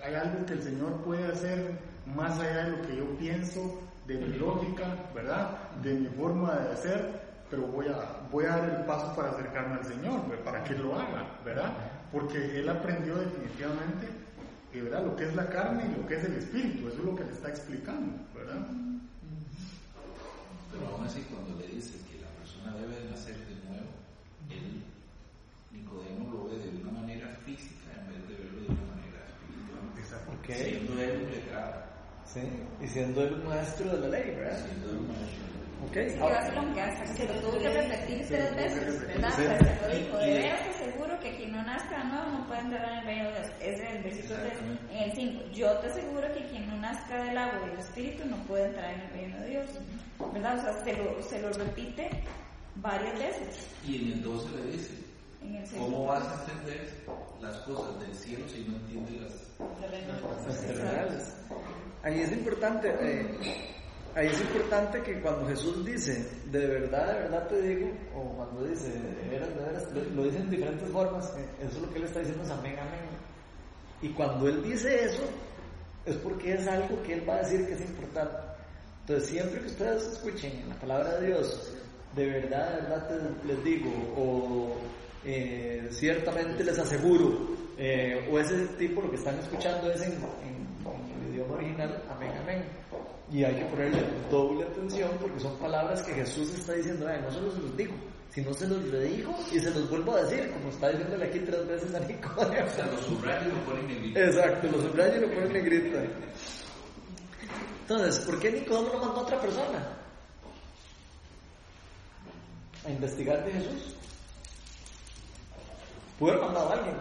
Hay 0.03 0.13
algo 0.15 0.45
que 0.45 0.53
el 0.53 0.63
Señor 0.63 1.03
puede 1.03 1.25
hacer 1.25 1.79
más 2.15 2.39
allá 2.39 2.65
de 2.65 2.71
lo 2.71 2.81
que 2.88 2.95
yo 2.97 3.05
pienso, 3.17 3.81
de 4.08 4.17
mi 4.17 4.38
lógica, 4.38 4.95
¿verdad? 5.13 5.58
De 5.81 5.93
mi 5.93 6.08
forma 6.08 6.55
de 6.55 6.73
hacer, 6.73 7.25
pero 7.49 7.63
voy 7.67 7.88
a, 7.88 8.27
voy 8.31 8.45
a 8.45 8.58
dar 8.58 8.69
el 8.69 8.86
paso 8.86 9.15
para 9.15 9.29
acercarme 9.29 9.75
al 9.75 9.86
Señor, 9.86 10.21
para 10.43 10.63
que 10.63 10.73
lo 10.73 10.95
haga, 10.95 11.25
¿verdad? 11.43 11.73
Porque 12.12 12.60
Él 12.60 12.67
aprendió 12.69 13.15
definitivamente, 13.15 14.08
eh, 14.73 14.81
¿verdad? 14.81 15.05
Lo 15.05 15.15
que 15.15 15.25
es 15.25 15.36
la 15.36 15.47
carne 15.47 15.86
y 15.86 16.01
lo 16.01 16.08
que 16.08 16.15
es 16.15 16.23
el 16.23 16.36
espíritu, 16.36 16.88
eso 16.88 16.99
es 16.99 17.05
lo 17.05 17.15
que 17.15 17.23
le 17.23 17.31
está 17.31 17.49
explicando, 17.49 18.17
¿verdad? 18.34 18.65
Pero 20.71 20.88
aún 20.89 21.05
así, 21.05 21.21
cuando 21.29 21.60
le 21.60 21.67
dice 21.67 21.93
que 22.10 22.19
la 22.19 22.29
persona 22.39 22.75
debe 22.75 22.99
de 22.99 23.12
nacer 23.12 23.36
de 23.38 23.55
nuevo, 23.69 23.89
él, 24.49 24.84
Nicodemo, 25.71 26.31
lo 26.31 26.49
ve 26.49 26.58
de 26.58 26.81
una 26.81 26.91
manera 26.91 27.27
física 27.45 27.93
en 28.01 28.08
vez 28.12 28.27
de 28.27 28.43
verlo 28.43 28.62
de 28.62 28.67
una 28.67 28.95
manera 28.95 29.21
espiritual. 29.29 29.86
Exacto. 29.97 30.31
Ok. 30.31 30.47
Siendo 30.51 31.01
él 31.01 31.21
un 31.23 31.31
letrado, 31.31 31.86
Sí, 32.25 32.41
y 32.81 32.88
siendo 32.88 33.21
él 33.21 33.34
un 33.36 33.47
maestro 33.47 33.86
de 33.95 33.99
la 34.01 34.08
ley, 34.10 34.36
¿verdad? 34.36 34.65
siendo 34.65 34.89
él 34.89 34.97
un 34.97 35.08
maestro. 35.08 35.55
Ok. 35.88 35.93
Sí, 35.93 36.19
ahora- 36.19 36.41
vacilón, 36.41 36.74
que 36.74 36.82
hasta 36.82 37.04
que 37.04 37.13
se 37.13 37.26
lo 37.34 37.34
tuvo 37.41 37.60
que 37.60 37.69
repetir 37.69 38.28
tres 38.28 38.56
veces, 38.56 39.08
¿verdad? 39.08 39.34
Sí. 39.36 39.43
Hasta 39.45 39.80
que 39.80 39.88
lo 39.88 39.95
dijo, 40.06 40.17
de 40.17 40.34
veras 40.34 40.63
te 40.63 40.69
aseguro 40.84 41.19
que 41.19 41.36
quien 41.38 41.52
no 41.52 41.63
nazca 41.63 41.98
de 41.98 42.04
nuevo 42.06 42.32
no 42.32 42.48
puede 42.48 42.60
entrar 42.62 42.91
en 42.91 42.98
el 43.00 43.06
reino 43.06 43.30
de 43.30 43.32
Dios. 43.39 43.52
Es 43.62 43.80
el 43.82 44.04
versículo 44.04 44.39
3, 44.39 44.54
en 44.91 44.98
el 44.98 45.12
5. 45.13 45.43
Yo 45.54 45.71
te 45.80 45.88
aseguro 45.88 46.34
que 46.34 46.45
quien 46.50 46.67
no 46.69 46.78
nazca 46.78 47.24
del 47.24 47.38
agua 47.38 47.60
y 47.65 47.69
del 47.69 47.80
espíritu 47.80 48.26
no 48.28 48.38
puede 48.48 48.65
entrar 48.65 48.93
en 48.93 49.02
el 49.02 49.10
reino 49.12 49.39
de 49.41 49.48
Dios. 49.50 49.69
¿Verdad? 50.34 50.58
O 50.60 50.62
sea, 50.62 50.84
se 50.84 50.93
lo, 50.93 51.21
se 51.21 51.41
lo 51.41 51.50
repite 51.54 52.10
varias 52.76 53.17
veces. 53.19 53.67
Y 53.88 53.95
en 54.04 54.12
el 54.13 54.24
12 54.24 54.50
le 54.58 54.71
dice, 54.71 54.93
En 55.43 55.56
el 55.56 55.67
segundo. 55.67 55.98
¿cómo 55.98 56.08
vas 56.08 56.24
a 56.28 56.41
entender 56.52 56.89
las 57.41 57.58
cosas 57.60 58.00
del 58.00 58.15
cielo 58.15 58.48
si 58.48 58.62
no 58.67 58.76
entiendes 58.78 59.21
las. 59.21 59.45
Las 60.48 60.62
terrenales. 60.62 61.34
Ahí 62.04 62.19
es 62.21 62.32
importante, 62.32 62.93
eh, 63.02 63.28
ahí 64.15 64.28
es 64.28 64.39
importante 64.41 65.01
que 65.01 65.21
cuando 65.21 65.45
Jesús 65.47 65.86
dice, 65.86 66.25
de 66.51 66.65
verdad, 66.67 67.08
de 67.13 67.19
verdad 67.21 67.47
te 67.47 67.62
digo, 67.62 67.91
o 68.15 68.36
cuando 68.36 68.65
dice, 68.65 68.89
de 68.89 69.30
veras, 69.30 69.49
de 69.49 69.63
veras, 69.63 69.88
lo, 70.15 70.23
dice 70.23 70.38
en 70.38 70.49
diferentes 70.49 70.89
formas, 70.89 71.25
eso 71.60 71.75
es 71.75 71.82
lo 71.82 71.89
que 71.91 71.97
él 71.99 72.06
está 72.06 72.19
diciendo 72.19 72.43
es 72.43 72.49
amén, 72.51 72.75
amén. 72.80 73.01
Y 74.01 74.10
cuando 74.10 74.47
él 74.47 74.63
dice 74.63 75.06
eso, 75.06 75.23
es 76.06 76.15
porque 76.17 76.54
es 76.54 76.67
algo 76.67 77.01
que 77.04 77.13
él 77.13 77.30
va 77.30 77.36
a 77.36 77.39
decir 77.43 77.65
que 77.67 77.73
es 77.73 77.82
importante. 77.82 78.36
Entonces, 79.01 79.30
siempre 79.30 79.60
que 79.62 79.67
ustedes 79.67 80.04
escuchen 80.13 80.67
la 80.69 80.75
palabra 80.75 81.19
de 81.19 81.28
Dios, 81.28 81.73
de 82.15 82.25
verdad, 82.28 82.75
de 82.75 82.82
verdad 82.82 83.08
te- 83.08 83.47
les 83.47 83.63
digo, 83.63 83.89
o 84.17 84.75
eh, 85.25 85.88
ciertamente 85.91 86.63
les 86.63 86.78
aseguro, 86.80 87.56
eh, 87.78 88.28
o 88.32 88.39
ese 88.39 88.65
tipo, 88.78 89.01
lo 89.01 89.10
que 89.10 89.17
están 89.17 89.38
escuchando 89.39 89.91
es 89.91 90.01
en, 90.01 90.13
en- 90.13 90.65
el 91.28 91.34
idioma 91.34 91.56
original, 91.56 92.04
amén. 92.10 92.32
Y 93.32 93.44
hay 93.44 93.56
que 93.56 93.66
ponerle 93.66 94.04
doble 94.30 94.66
atención 94.66 95.10
porque 95.20 95.40
son 95.40 95.58
palabras 95.58 96.04
que 96.04 96.14
Jesús 96.14 96.54
está 96.54 96.74
diciendo, 96.74 97.08
"Ay, 97.08 97.22
no 97.22 97.32
solo 97.32 97.52
se 97.52 97.60
los 97.60 97.76
dijo, 97.76 97.94
sino 98.36 98.54
se 98.54 98.68
los 98.68 98.92
redijo 98.92 99.34
y 99.52 99.60
se 99.60 99.72
los 99.72 99.90
vuelvo 99.90 100.14
a 100.14 100.24
decir, 100.24 100.52
como 100.52 100.70
está 100.70 100.90
diciéndole 100.90 101.26
aquí 101.26 101.40
tres 101.40 101.68
veces 101.68 101.96
a 101.96 102.00
Nicodemo. 102.02 102.68
O 102.68 102.70
sea, 102.70 102.86
los 102.88 103.06
subrayos 103.06 103.54
lo 103.54 103.60
ponen 103.66 103.90
en 103.90 103.96
negrito. 103.96 104.20
Exacto, 104.20 104.68
los 104.68 104.82
subrayos 104.84 105.16
y 105.16 105.20
lo 105.22 105.28
ponen 105.28 105.46
en 105.46 105.54
negrita. 105.54 106.04
Entonces, 107.82 108.26
¿por 108.26 108.40
qué 108.40 108.52
Nicodemo 108.52 108.90
lo 108.90 109.00
mandó 109.00 109.20
a 109.20 109.24
otra 109.24 109.40
persona? 109.40 109.88
A 112.86 112.90
investigar 112.90 113.46
de 113.46 113.52
Jesús. 113.54 113.96
Pudo 116.20 116.32
haber 116.32 116.44
mandado 116.44 116.70
a 116.70 116.74
alguien. 116.74 116.96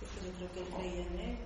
Porque 0.00 0.26
yo 0.26 0.32
creo 0.36 0.52
que 0.52 0.60
él 0.60 0.66
creía 0.74 1.06
en 1.06 1.18
él. 1.20 1.36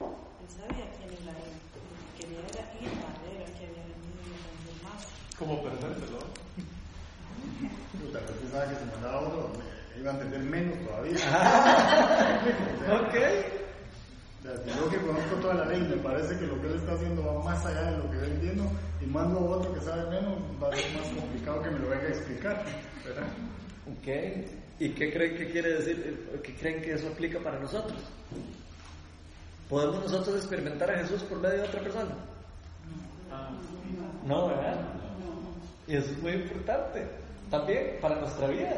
Él 0.00 0.48
sabía 0.48 0.86
quién 0.96 1.12
era 1.12 1.32
él. 1.36 1.54
Lo 1.76 1.80
que 2.00 2.24
quería 2.24 2.40
era 2.40 2.64
ir 2.80 2.88
a 2.88 3.12
ver 3.22 3.44
a 3.44 3.48
que 3.56 3.64
había 3.68 3.84
venido 3.84 4.20
y 4.24 4.80
más. 4.84 5.00
Como 5.38 5.62
perdérselo. 5.62 6.18
Puta, 8.00 8.18
sabe 8.50 8.72
que 8.72 8.80
si 8.80 8.84
mandaba 8.90 9.20
uno, 9.20 9.52
me 9.94 10.00
iba 10.00 10.10
a 10.10 10.14
entender 10.14 10.40
menos 10.40 10.76
todavía. 10.86 11.16
Ok. 13.00 13.14
Yo 14.42 14.88
que 14.88 14.96
conozco 14.96 15.36
toda 15.36 15.54
la 15.54 15.64
ley, 15.66 15.80
me 15.82 15.96
parece 15.96 16.38
que 16.38 16.46
lo 16.46 16.58
que 16.62 16.68
él 16.68 16.76
está 16.76 16.92
haciendo 16.92 17.22
va 17.22 17.44
más 17.44 17.64
allá 17.66 17.90
de 17.90 17.98
lo 17.98 18.10
que 18.10 18.16
yo 18.16 18.24
entiendo, 18.24 18.64
y 19.00 19.04
mando 19.04 19.38
a 19.38 19.42
otro 19.42 19.74
que 19.74 19.80
sabe 19.80 20.08
menos, 20.08 20.38
va 20.62 20.68
a 20.70 20.76
ser 20.76 20.92
más 20.96 21.08
complicado 21.08 21.62
que 21.62 21.70
me 21.70 21.78
lo 21.78 21.88
venga 21.90 22.04
a 22.04 22.08
explicar. 22.08 22.64
¿verdad? 23.04 23.28
Ok. 23.86 24.08
¿Y 24.78 24.88
qué 24.90 25.12
creen 25.12 25.36
que 25.36 25.50
quiere 25.50 25.74
decir? 25.74 26.40
¿Qué 26.42 26.54
creen 26.54 26.80
que 26.80 26.94
eso 26.94 27.08
aplica 27.08 27.38
para 27.40 27.60
nosotros? 27.60 27.98
¿Podemos 29.70 30.00
nosotros 30.02 30.36
experimentar 30.36 30.90
a 30.90 30.98
Jesús 30.98 31.22
por 31.22 31.38
medio 31.40 31.62
de 31.62 31.68
otra 31.68 31.80
persona? 31.80 32.10
No, 34.26 34.48
¿verdad? 34.48 34.76
Y 35.86 35.96
eso 35.96 36.10
es 36.10 36.18
muy 36.22 36.32
importante 36.32 37.08
también 37.50 37.98
para 38.00 38.16
nuestra 38.20 38.48
vida. 38.48 38.76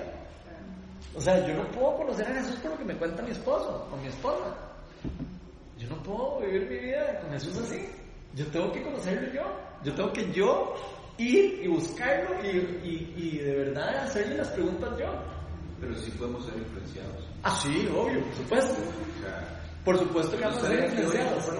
O 1.16 1.20
sea, 1.20 1.46
yo 1.46 1.55
no 1.55 1.70
puedo 1.72 1.96
conocer 1.96 2.26
a 2.26 2.35
Jesús 2.35 2.57
por 2.57 2.70
lo 2.72 2.78
que 2.78 2.85
me 2.85 2.96
cuenta 2.96 3.22
mi 3.22 3.31
esposo 3.33 3.88
o 3.92 3.96
mi 3.96 4.09
esposa. 4.09 4.55
Yo 5.78 5.88
no 5.88 6.02
puedo 6.02 6.40
vivir 6.40 6.68
mi 6.70 6.78
vida 6.78 7.20
con 7.20 7.31
Jesús 7.33 7.57
así. 7.59 7.88
Yo 8.35 8.46
tengo 8.48 8.70
que 8.72 8.83
conocerlo 8.83 9.33
yo. 9.33 9.42
Yo 9.85 9.94
tengo 9.94 10.12
que 10.12 10.33
yo 10.33 10.74
ir 11.18 11.61
y 11.64 11.68
buscarlo 11.68 12.31
y, 12.42 12.48
y- 12.48 13.14
y 13.16 13.38
de 13.38 13.55
verdad 13.57 14.05
hacerle 14.05 14.37
las 14.37 14.48
preguntas 14.50 14.90
yo. 14.98 15.07
Pero 15.81 15.94
sí 15.96 16.11
podemos 16.12 16.44
ser 16.46 16.57
influenciados. 16.59 17.24
Ah, 17.42 17.59
sí, 17.61 17.88
obvio, 17.94 18.22
por 18.24 18.35
supuesto. 18.37 18.72
O 18.72 19.22
sea, 19.22 19.61
Por 19.85 19.99
supuesto 19.99 20.37
que 20.37 20.45
vamos 20.45 20.62
a 20.62 20.66
ser 20.68 20.85
influenciados. 20.85 21.53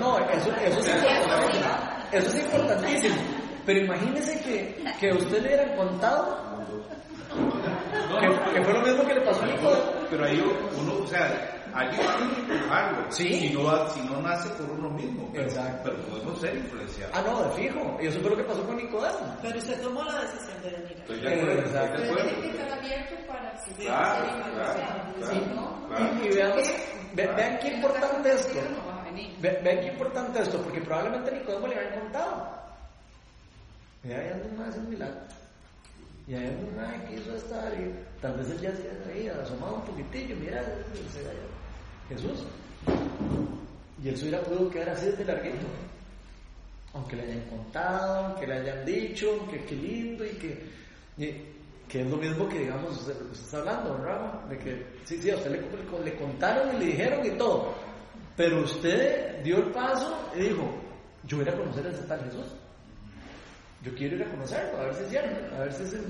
No, 0.00 0.18
eso, 0.30 0.50
eso, 0.56 0.80
es 0.80 0.88
importante. 0.88 2.18
eso 2.18 2.28
es 2.28 2.44
importantísimo. 2.44 3.16
Pero 3.64 3.80
imagínese 3.80 4.40
que, 4.40 4.84
que 4.98 5.10
a 5.10 5.14
usted 5.14 5.42
le 5.42 5.48
hubieran 5.48 5.76
contado 5.76 6.50
que, 8.20 8.52
que 8.52 8.64
fue 8.64 8.72
lo 8.74 8.82
mismo 8.82 9.06
que 9.06 9.14
le 9.14 9.20
pasó 9.20 9.42
a 9.42 9.46
Nicodemo. 9.46 9.84
Pero 10.10 10.24
ahí 10.24 10.42
uno, 10.80 11.04
o 11.04 11.06
sea, 11.06 11.59
alguien 11.74 12.00
tiene 12.18 12.34
que 12.46 12.52
empujarlo. 12.54 13.10
Sí. 13.10 13.40
Si 13.48 13.52
no, 13.54 13.88
si 13.90 14.00
no 14.02 14.22
nace 14.22 14.48
por 14.50 14.70
uno 14.70 14.90
mismo. 14.90 15.28
Pero, 15.32 15.44
Exacto. 15.44 15.90
pero 15.90 15.96
podemos 16.06 16.40
ser 16.40 16.56
influenciados. 16.56 17.14
Ah, 17.16 17.22
no, 17.26 17.42
de 17.44 17.50
fijo. 17.50 17.98
Y 18.02 18.06
eso 18.06 18.20
fue 18.20 18.30
lo 18.30 18.36
que 18.36 18.44
pasó 18.44 18.62
con 18.66 18.76
Nicodemo. 18.76 19.36
Pero 19.42 19.58
usted 19.58 19.80
tomó 19.82 20.04
la 20.04 20.20
decisión 20.22 20.62
de 20.62 20.70
venir. 20.70 20.96
Estoy 20.98 21.20
de 21.20 21.34
acuerdo. 21.34 21.60
Exacto. 21.62 22.02
Pero 22.02 22.14
tiene 22.16 22.40
que 22.40 22.48
estar 22.48 22.78
abierto 22.78 23.14
para 23.26 23.52
que 23.64 23.72
Claro, 23.84 24.24
sea 24.24 24.36
influenciado, 24.36 24.74
claro, 24.74 25.14
claro. 25.18 25.54
no, 25.54 25.88
Claro. 25.88 26.14
Y, 26.22 26.26
y 26.26 26.34
veamos, 26.34 26.72
ve- 27.14 27.26
vean 27.36 27.58
qué 27.60 27.68
importante 27.68 28.32
esto. 28.32 28.60
no 28.70 28.86
va 28.86 29.00
a 29.00 29.04
venir. 29.04 29.36
Ve- 29.40 29.60
Vean 29.62 29.80
qué 29.80 29.86
importante 29.88 30.42
esto, 30.42 30.62
porque 30.62 30.80
probablemente 30.80 31.32
Nicodemo 31.32 31.66
le 31.66 31.76
habían 31.76 32.00
contado. 32.00 32.60
Y 34.04 34.12
ahí 34.12 34.28
anda 34.32 34.64
más 34.64 34.76
un 34.76 34.88
milagro. 34.88 35.20
Y 36.26 36.34
ahí 36.34 36.46
anda 36.46 36.94
un 36.94 37.06
que 37.08 37.14
hizo 37.16 37.34
esta 37.34 37.68
y 37.74 37.92
tal 38.22 38.34
vez 38.36 38.50
él 38.50 38.60
ya 38.60 38.70
se 38.72 38.88
había 39.10 39.32
asomado 39.42 39.74
un 39.76 39.82
poquitillo, 39.82 40.36
mira, 40.36 40.62
se 41.12 41.22
vaya. 41.22 41.38
Jesús. 42.10 42.44
Y 44.02 44.08
él 44.08 44.16
se 44.16 44.22
hubiera 44.24 44.42
podido 44.42 44.70
quedar 44.70 44.90
así 44.90 45.06
desde 45.06 45.24
larguito. 45.24 45.66
Aunque 46.94 47.16
le 47.16 47.22
hayan 47.22 47.40
contado, 47.48 48.26
aunque 48.26 48.46
le 48.46 48.54
hayan 48.54 48.84
dicho, 48.84 49.46
que 49.48 49.64
qué 49.64 49.74
lindo 49.76 50.24
y 50.24 50.30
que, 50.30 50.66
que 51.88 52.00
es 52.02 52.06
lo 52.10 52.16
mismo 52.16 52.48
que 52.48 52.58
digamos, 52.60 52.98
usted, 52.98 53.14
usted 53.30 53.44
está 53.44 53.58
hablando, 53.58 53.98
¿verdad? 53.98 54.44
De 54.48 54.58
que 54.58 54.86
sí, 55.04 55.18
sí, 55.22 55.30
a 55.30 55.36
usted 55.36 55.50
le, 55.52 56.04
le- 56.04 56.16
contaron 56.16 56.74
y 56.76 56.78
le 56.80 56.86
dijeron 56.86 57.24
y 57.24 57.30
todo. 57.38 57.74
Pero 58.36 58.62
usted 58.62 59.42
dio 59.44 59.58
el 59.58 59.70
paso 59.70 60.16
y 60.34 60.40
dijo, 60.40 60.62
yo 61.26 61.36
voy 61.38 61.48
a 61.48 61.56
conocer 61.56 61.86
a 61.86 61.90
ese 61.90 62.02
tal 62.04 62.24
Jesús. 62.24 62.46
Yo 63.82 63.94
quiero 63.94 64.16
ir 64.16 64.22
a 64.24 64.30
conocerlo, 64.30 64.78
a 64.78 64.84
ver 64.86 64.94
si 64.94 65.02
es 65.04 65.08
cierto, 65.10 65.56
a 65.56 65.58
ver 65.60 65.72
si 65.72 65.82
es 65.84 65.92
el, 65.92 66.04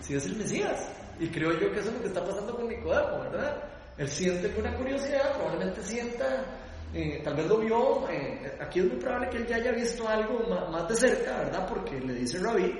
si 0.00 0.14
es 0.16 0.26
el 0.26 0.36
Mesías. 0.36 0.88
Y 1.20 1.28
creo 1.28 1.52
yo 1.52 1.70
que 1.72 1.78
eso 1.80 1.88
es 1.88 1.94
lo 1.94 2.00
que 2.02 2.08
está 2.08 2.24
pasando 2.24 2.54
con 2.56 2.68
Nicodemo, 2.68 3.20
¿verdad? 3.20 3.62
Él 3.98 4.08
siente 4.08 4.52
una 4.58 4.74
curiosidad, 4.76 5.32
probablemente 5.34 5.82
sienta, 5.82 6.44
eh, 6.92 7.20
tal 7.24 7.34
vez 7.34 7.46
lo 7.46 7.58
vio, 7.58 8.08
eh, 8.10 8.56
aquí 8.60 8.80
es 8.80 8.86
muy 8.86 8.96
probable 8.96 9.30
que 9.30 9.36
él 9.38 9.46
ya 9.46 9.56
haya 9.56 9.72
visto 9.72 10.06
algo 10.06 10.40
ma- 10.48 10.68
más, 10.68 10.88
de 10.88 10.96
cerca, 10.96 11.38
¿verdad? 11.38 11.66
Porque 11.68 11.98
le 12.00 12.14
dice 12.14 12.38
Rabí, 12.38 12.74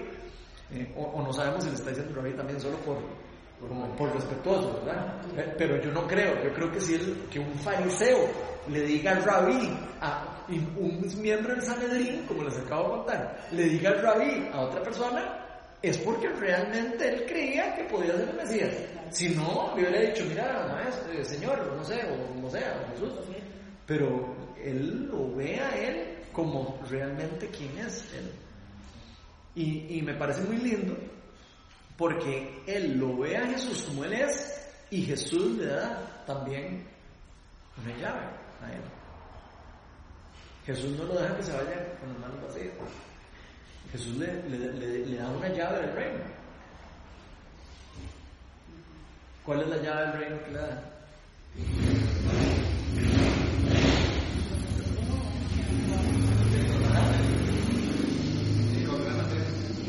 eh, 0.73 0.93
o, 0.97 1.03
o 1.05 1.23
no 1.23 1.33
sabemos 1.33 1.65
si 1.65 1.71
le 1.71 1.77
está 1.77 1.91
diciendo 1.91 2.15
Rabí 2.15 2.33
también 2.35 2.61
solo 2.61 2.77
por, 2.79 2.99
como 3.67 3.97
por 3.97 4.13
respetuoso, 4.15 4.83
¿verdad? 4.85 5.23
Eh, 5.39 5.55
Pero 5.57 5.81
yo 5.81 5.91
no 5.93 6.07
creo, 6.07 6.43
yo 6.45 6.53
creo 6.53 6.71
que 6.71 6.81
si 6.81 6.99
que 7.31 7.39
un 7.39 7.55
fariseo 7.61 8.29
le 8.69 8.81
diga 8.83 9.13
al 9.13 9.23
rabí 9.25 9.75
a 10.01 10.45
un 10.49 11.03
miembro 11.23 11.55
del 11.55 11.63
Sanedrín, 11.63 12.27
como 12.27 12.43
les 12.45 12.59
acabo 12.59 12.83
de 12.85 12.91
contar, 12.97 13.39
le 13.53 13.63
diga 13.65 13.91
al 13.91 14.03
rabí 14.03 14.49
a 14.53 14.61
otra 14.61 14.83
persona, 14.83 15.46
es 15.89 15.99
porque 15.99 16.29
realmente 16.29 17.09
él 17.09 17.27
creía 17.27 17.75
que 17.75 17.85
podía 17.85 18.17
ser 18.17 18.29
el 18.29 18.37
Mesías. 18.37 18.75
Si 19.11 19.29
no, 19.31 19.73
le 19.77 19.83
hubiera 19.89 20.11
dicho, 20.11 20.25
mira, 20.29 20.67
maestro, 20.69 21.13
eh, 21.13 21.25
señor, 21.25 21.73
no 21.77 21.85
sé, 21.85 22.03
o 22.05 22.27
como 22.29 22.51
sea, 22.51 22.83
o 22.83 22.93
Jesús. 22.93 23.13
Pero 23.87 24.35
él 24.63 25.07
lo 25.07 25.35
ve 25.35 25.61
a 25.61 25.77
él 25.77 26.19
como 26.33 26.81
realmente 26.89 27.49
quién 27.49 27.79
es 27.79 28.13
él. 28.13 28.31
Y, 29.55 29.99
y 29.99 30.03
me 30.03 30.15
parece 30.15 30.43
muy 30.43 30.57
lindo 30.57 30.97
porque 31.97 32.63
él 32.67 32.99
lo 32.99 33.17
ve 33.17 33.37
a 33.37 33.47
Jesús 33.47 33.85
como 33.89 34.05
él 34.05 34.13
es 34.13 34.69
y 34.91 35.03
Jesús 35.03 35.57
le 35.57 35.67
da 35.67 36.25
también 36.27 36.87
una 37.83 37.97
llave 37.97 38.27
a 38.63 38.73
él. 38.73 38.83
Jesús 40.67 40.99
no 40.99 41.05
lo 41.05 41.15
deja 41.15 41.37
que 41.37 41.43
se 41.43 41.53
vaya 41.53 41.99
con 42.01 42.09
las 42.11 42.19
manos 42.19 42.43
vacías. 42.43 42.73
Jesús 43.93 44.17
le, 44.17 44.27
le- 44.49 44.73
le- 44.73 45.07
le 45.07 45.17
da 45.17 45.29
una 45.31 45.49
llave 45.49 45.81
del 45.87 45.95
reino. 45.95 46.25
¿Cuál 49.45 49.61
es 49.63 49.69
la 49.69 49.77
llave 49.77 50.01
del 50.07 50.13
reino 50.21 50.45
que 50.45 50.51
le 50.53 50.59
da? 50.59 50.83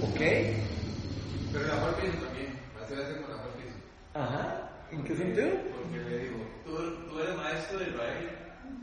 Ok. 0.02 0.20
Pero 1.52 1.68
la 1.68 1.82
parte 1.82 2.02
también, 2.10 2.60
así 2.84 2.94
va 2.96 3.02
a 3.02 3.06
ser 3.08 3.22
con 3.22 3.32
la 3.32 3.42
parte 3.44 3.64
Ajá. 4.14 4.70
¿En 4.92 5.04
qué 5.04 5.16
sentido? 5.16 5.48
Porque 5.76 5.98
le 6.10 6.18
digo, 6.20 6.38
tú, 6.66 6.72
tú 7.10 7.20
eres 7.20 7.36
maestro 7.36 7.80
de 7.80 7.90
Israel 7.90 8.30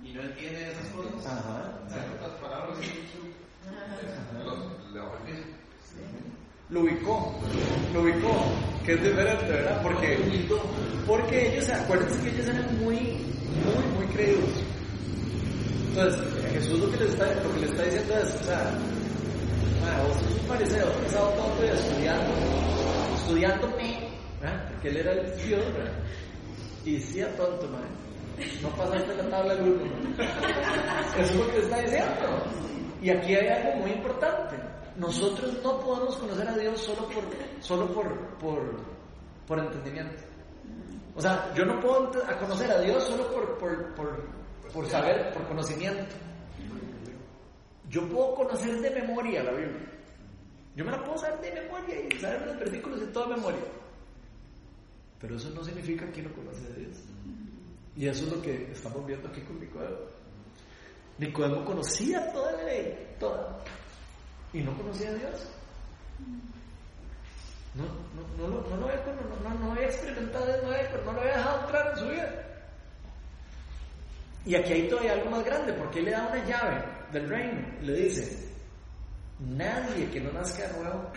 y 0.03 0.12
no 0.12 0.22
entiendes 0.22 0.68
esas 0.72 0.88
cosas. 0.88 1.27
Ajá. 1.27 1.81
O 1.87 1.88
sea, 1.88 2.05
otras 2.16 2.33
palabras, 2.40 2.79
Lo 6.70 6.81
ubicó, 6.81 7.33
lo 7.92 8.01
ubicó, 8.03 8.47
que 8.85 8.94
es 8.94 9.03
diferente, 9.03 9.44
¿verdad? 9.49 9.83
Porque, 9.83 10.18
porque 11.07 11.55
ellos, 11.55 11.68
acuérdense 11.70 12.20
que 12.23 12.31
ellos 12.31 12.49
eran 12.49 12.79
muy, 12.81 12.97
muy, 12.97 13.97
muy 13.97 14.07
creídos. 14.12 14.51
Entonces, 15.90 16.20
Jesús 16.53 16.81
lo 16.81 16.90
que 16.90 16.97
le 16.97 17.11
está, 17.11 17.27
lo 17.27 17.55
que 17.55 17.61
le 17.61 17.66
está 17.66 17.83
diciendo 17.85 18.14
es, 18.14 18.35
o 18.35 18.44
sea, 18.44 18.70
ah, 19.85 20.03
vos 20.03 20.16
sos 20.16 20.40
un 20.40 20.47
fariseo, 20.49 20.88
has 20.88 21.07
estado 21.07 21.29
todo 21.29 21.62
el 21.62 21.70
estudiando, 21.70 22.35
estudiándome, 23.14 24.09
¿verdad? 24.40 24.68
Porque 24.73 24.88
él 24.88 24.97
era 24.97 25.12
el 25.12 25.47
Dios, 25.47 25.64
¿verdad? 25.75 25.92
Y 26.85 26.99
sí 26.99 27.20
a 27.20 27.37
tonto, 27.37 27.68
man. 27.68 27.83
No 28.62 28.68
pasaste 28.70 29.14
la 29.14 29.31
tabla 29.31 29.55
del 29.55 29.77
man. 29.77 30.16
Eso 31.20 31.33
es 31.33 31.37
lo 31.37 31.47
que 31.47 31.59
le 31.59 31.64
está 31.64 31.79
diciendo. 31.83 32.44
Y 33.05 33.11
aquí 33.11 33.35
hay 33.35 33.49
algo 33.49 33.83
muy 33.83 33.90
importante. 33.90 34.57
Nosotros 34.97 35.62
no 35.62 35.79
podemos 35.79 36.17
conocer 36.17 36.49
a 36.49 36.57
Dios 36.57 36.81
solo 36.81 37.07
por, 37.07 37.23
solo 37.61 37.93
por, 37.93 38.38
por, 38.38 38.81
por 39.47 39.59
entendimiento. 39.59 40.23
O 41.14 41.21
sea, 41.21 41.53
yo 41.55 41.67
no 41.67 41.79
puedo 41.81 42.11
a 42.27 42.38
conocer 42.38 42.71
a 42.71 42.81
Dios 42.81 43.05
solo 43.05 43.31
por, 43.31 43.59
por, 43.59 43.95
por, 43.95 44.27
por 44.73 44.87
saber, 44.87 45.35
por 45.35 45.47
conocimiento. 45.47 46.17
Yo 47.90 48.09
puedo 48.09 48.37
conocer 48.37 48.81
de 48.81 48.88
memoria 48.88 49.43
la 49.43 49.53
Biblia. 49.53 49.87
Yo 50.75 50.87
me 50.87 50.90
la 50.90 51.05
puedo 51.05 51.19
saber 51.19 51.40
de 51.43 51.61
memoria 51.61 51.97
y 52.11 52.19
saber 52.19 52.47
los 52.47 52.59
versículos 52.59 53.01
de 53.01 53.07
toda 53.09 53.37
memoria. 53.37 53.61
Pero 55.21 55.37
eso 55.37 55.51
no 55.51 55.62
significa 55.62 56.11
que 56.11 56.23
no 56.23 56.33
conoce 56.33 56.67
a 56.73 56.79
Dios. 56.79 56.97
Y 57.97 58.07
eso 58.09 58.25
es 58.25 58.33
lo 58.33 58.40
que 58.40 58.73
estamos 58.73 59.07
viendo 59.07 59.29
aquí 59.29 59.43
con 59.43 59.61
Nicodemo. 59.61 60.23
Nicodemo 61.18 61.64
conocía 61.64 62.33
toda 62.33 62.53
la 62.53 62.62
ley, 62.64 63.14
toda, 63.18 63.59
y 64.53 64.61
no 64.61 64.77
conocía 64.77 65.11
a 65.11 65.14
Dios. 65.14 65.46
No, 67.74 67.85
no, 67.85 68.48
no, 68.48 68.68
no, 68.68 68.77
lo 68.77 68.88
había, 68.88 69.05
no, 69.42 69.55
no, 69.59 69.72
había 69.72 69.87
experimentado, 69.87 70.46
no, 70.62 71.05
no 71.05 71.12
lo 71.12 71.20
había 71.20 71.37
dejado 71.37 71.61
entrar 71.61 71.90
en 71.90 71.98
su 71.98 72.09
vida. 72.09 72.44
Y 74.46 74.55
aquí 74.55 74.72
hay 74.72 74.88
todavía 74.88 75.12
algo 75.14 75.31
más 75.31 75.44
grande, 75.44 75.72
porque 75.72 76.00
él 76.00 76.05
le 76.07 76.11
da 76.12 76.29
una 76.29 76.44
llave 76.44 76.85
del 77.14 77.29
reino 77.29 77.66
le 77.83 77.92
dice, 77.94 78.48
nadie 79.38 80.11
que 80.11 80.20
no 80.20 80.33
nazca 80.33 80.66
de 80.66 80.79
nuevo 80.79 81.12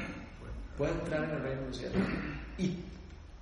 puede 0.78 0.92
entrar 0.94 1.24
en 1.24 1.32
el 1.32 1.42
reino 1.42 1.62
de 1.62 1.68
los 1.68 1.78
cielos. 1.78 2.08
Y 2.58 2.80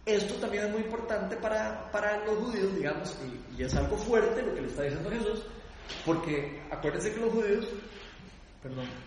esto 0.05 0.35
también 0.35 0.65
es 0.65 0.71
muy 0.71 0.81
importante 0.81 1.35
para, 1.35 1.91
para 1.91 2.23
los 2.25 2.37
judíos, 2.37 2.75
digamos, 2.75 3.17
y, 3.25 3.61
y, 3.61 3.65
es 3.65 3.75
algo 3.75 3.97
fuerte 3.97 4.41
lo 4.41 4.55
que 4.55 4.61
le 4.61 4.67
está 4.67 4.83
diciendo 4.83 5.09
Jesús, 5.09 5.45
porque 6.05 6.61
acuérdense 6.71 7.13
que 7.13 7.19
los 7.19 7.33
judíos, 7.33 7.67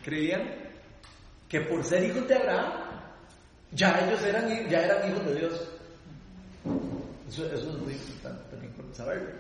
creían 0.05 0.43
que 1.49 1.61
por 1.63 1.85
ser 1.85 2.05
hijos 2.05 2.27
de 2.29 2.35
Abraham, 2.35 2.73
ya 3.73 4.01
ellos 4.07 4.23
eran, 4.23 4.69
ya 4.69 4.85
eran 4.85 5.11
hijos 5.11 5.25
de 5.27 5.35
Dios. 5.35 5.69
Eso, 7.29 7.47
eso 7.47 7.71
es 7.71 7.79
muy 7.79 7.93
importante 7.93 8.43
también 8.51 8.69
saberlo. 8.95 9.31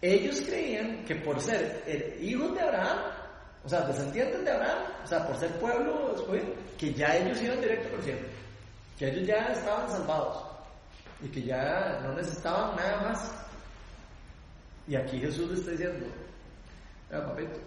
Ellos 0.00 0.42
creían 0.46 1.04
que 1.04 1.14
por 1.16 1.40
ser 1.40 1.82
hijos 2.20 2.54
de 2.54 2.60
Abraham, 2.60 2.98
o 3.64 3.68
sea, 3.68 3.80
descendientes 3.82 4.44
de 4.44 4.50
Abraham, 4.50 4.82
o 5.02 5.06
sea, 5.06 5.26
por 5.26 5.36
ser 5.38 5.50
pueblo 5.52 6.14
escogido, 6.14 6.46
que 6.78 6.92
ya 6.92 7.16
ellos 7.16 7.40
iban 7.40 7.60
directo 7.60 7.88
por 7.88 8.02
cielo, 8.02 8.20
que 8.98 9.08
ellos 9.08 9.26
ya 9.26 9.46
estaban 9.52 9.88
salvados 9.88 10.44
y 11.22 11.28
que 11.28 11.42
ya 11.42 12.00
no 12.02 12.12
necesitaban 12.14 12.76
nada 12.76 13.02
más. 13.02 13.32
Y 14.86 14.96
aquí 14.96 15.18
Jesús 15.18 15.48
le 15.48 15.54
está 15.54 15.70
diciendo, 15.70 16.06
ah, 17.12 17.26
papito, 17.26 17.60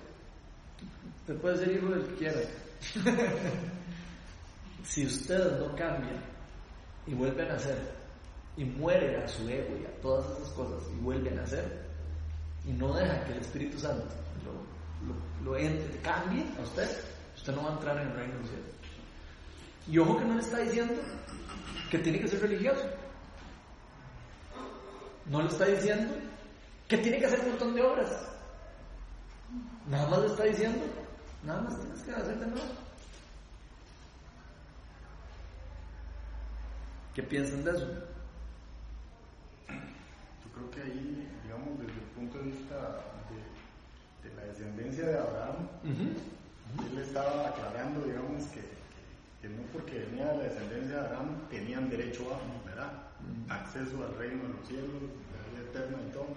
usted 1.19 1.38
puede 1.38 1.58
ser 1.58 1.71
hijo 1.76 1.88
del 1.88 2.08
que 2.08 2.15
quiera. 2.15 2.39
si 4.84 5.06
ustedes 5.06 5.60
no 5.60 5.76
cambian 5.76 6.21
y 7.06 7.13
vuelven 7.13 7.50
a 7.50 7.54
nacer 7.54 7.78
y 8.56 8.65
mueren 8.65 9.21
a 9.21 9.28
su 9.28 9.47
ego 9.50 9.78
y 9.78 9.86
a 9.86 10.02
todas 10.02 10.26
esas 10.38 10.50
cosas 10.54 10.88
y 10.91 11.00
vuelven 11.02 11.38
a 11.38 11.41
nacer 11.41 11.86
y 12.65 12.71
no 12.71 12.93
dejan 12.93 13.23
que 13.26 13.34
el 13.34 13.39
Espíritu 13.39 13.80
Santo 13.80 14.08
lo, 14.43 15.13
lo, 15.13 15.52
lo 15.52 15.58
entre, 15.58 16.00
cambie 16.00 16.45
a 16.58 16.62
usted, 16.62 16.89
usted 17.36 17.56
no 17.56 17.63
va 17.63 17.69
a 17.69 17.73
entrar 17.73 17.97
en 17.97 18.08
el 18.08 18.15
reino 18.15 18.34
de 18.34 18.39
los 18.39 18.50
cielos. 18.50 18.78
Y 19.89 19.97
ojo 20.00 20.17
que 20.17 20.26
no 20.26 20.34
le 20.36 20.41
está 20.41 20.60
diciendo 20.60 21.02
que 21.89 22.00
tiene 22.00 22.19
que 22.19 22.28
ser 22.28 22.41
religioso. 22.41 22.84
No 25.28 25.41
le 25.41 25.47
está 25.47 25.65
diciendo 25.65 26.13
que 26.88 26.97
tiene 26.97 27.19
que 27.19 27.26
hacer 27.26 27.39
un 27.41 27.50
montón 27.50 27.76
de 27.76 27.82
obras. 27.82 28.37
Nada 29.89 30.10
más 30.10 30.19
le 30.19 30.28
está 30.28 30.43
diciendo, 30.43 30.84
nada 31.45 31.62
más 31.62 31.80
tienes 31.80 32.02
que 32.02 32.12
hacer 32.12 32.38
de 32.39 32.47
nuevo. 32.47 32.67
¿Qué 37.15 37.23
piensan 37.23 37.63
de 37.63 37.71
eso? 37.71 37.88
Yo 39.67 40.52
creo 40.54 40.71
que 40.71 40.82
ahí, 40.82 41.28
digamos, 41.43 41.80
desde 41.80 41.93
el 41.93 42.08
punto 42.15 42.38
de 42.38 42.43
vista 42.43 42.76
de, 43.32 44.30
de 44.30 44.36
la 44.36 44.43
descendencia 44.43 45.06
de 45.06 45.17
Abraham, 45.17 45.56
uh 45.84 45.88
-huh. 45.88 46.91
él 46.91 46.97
estaba 47.00 47.47
aclarando, 47.47 48.06
digamos, 48.06 48.43
que, 48.47 48.60
que, 48.60 49.47
que, 49.47 49.50
no 49.50 49.63
porque 49.73 50.00
venía 50.00 50.26
de 50.28 50.38
la 50.38 50.43
descendencia 50.43 50.95
de 51.00 51.06
Abraham 51.08 51.30
tenían 51.50 51.89
derecho 51.89 52.23
a, 52.36 52.67
¿verdad? 52.69 52.91
Uh 52.91 53.50
-huh. 53.50 53.54
Acceso 53.54 54.04
al 54.04 54.13
reino 54.17 54.43
de 54.43 54.50
los 54.50 54.67
cielos, 54.67 55.02
la 55.34 55.41
vida 55.50 55.69
eterna 55.69 55.97
y 56.08 56.12
todo. 56.12 56.28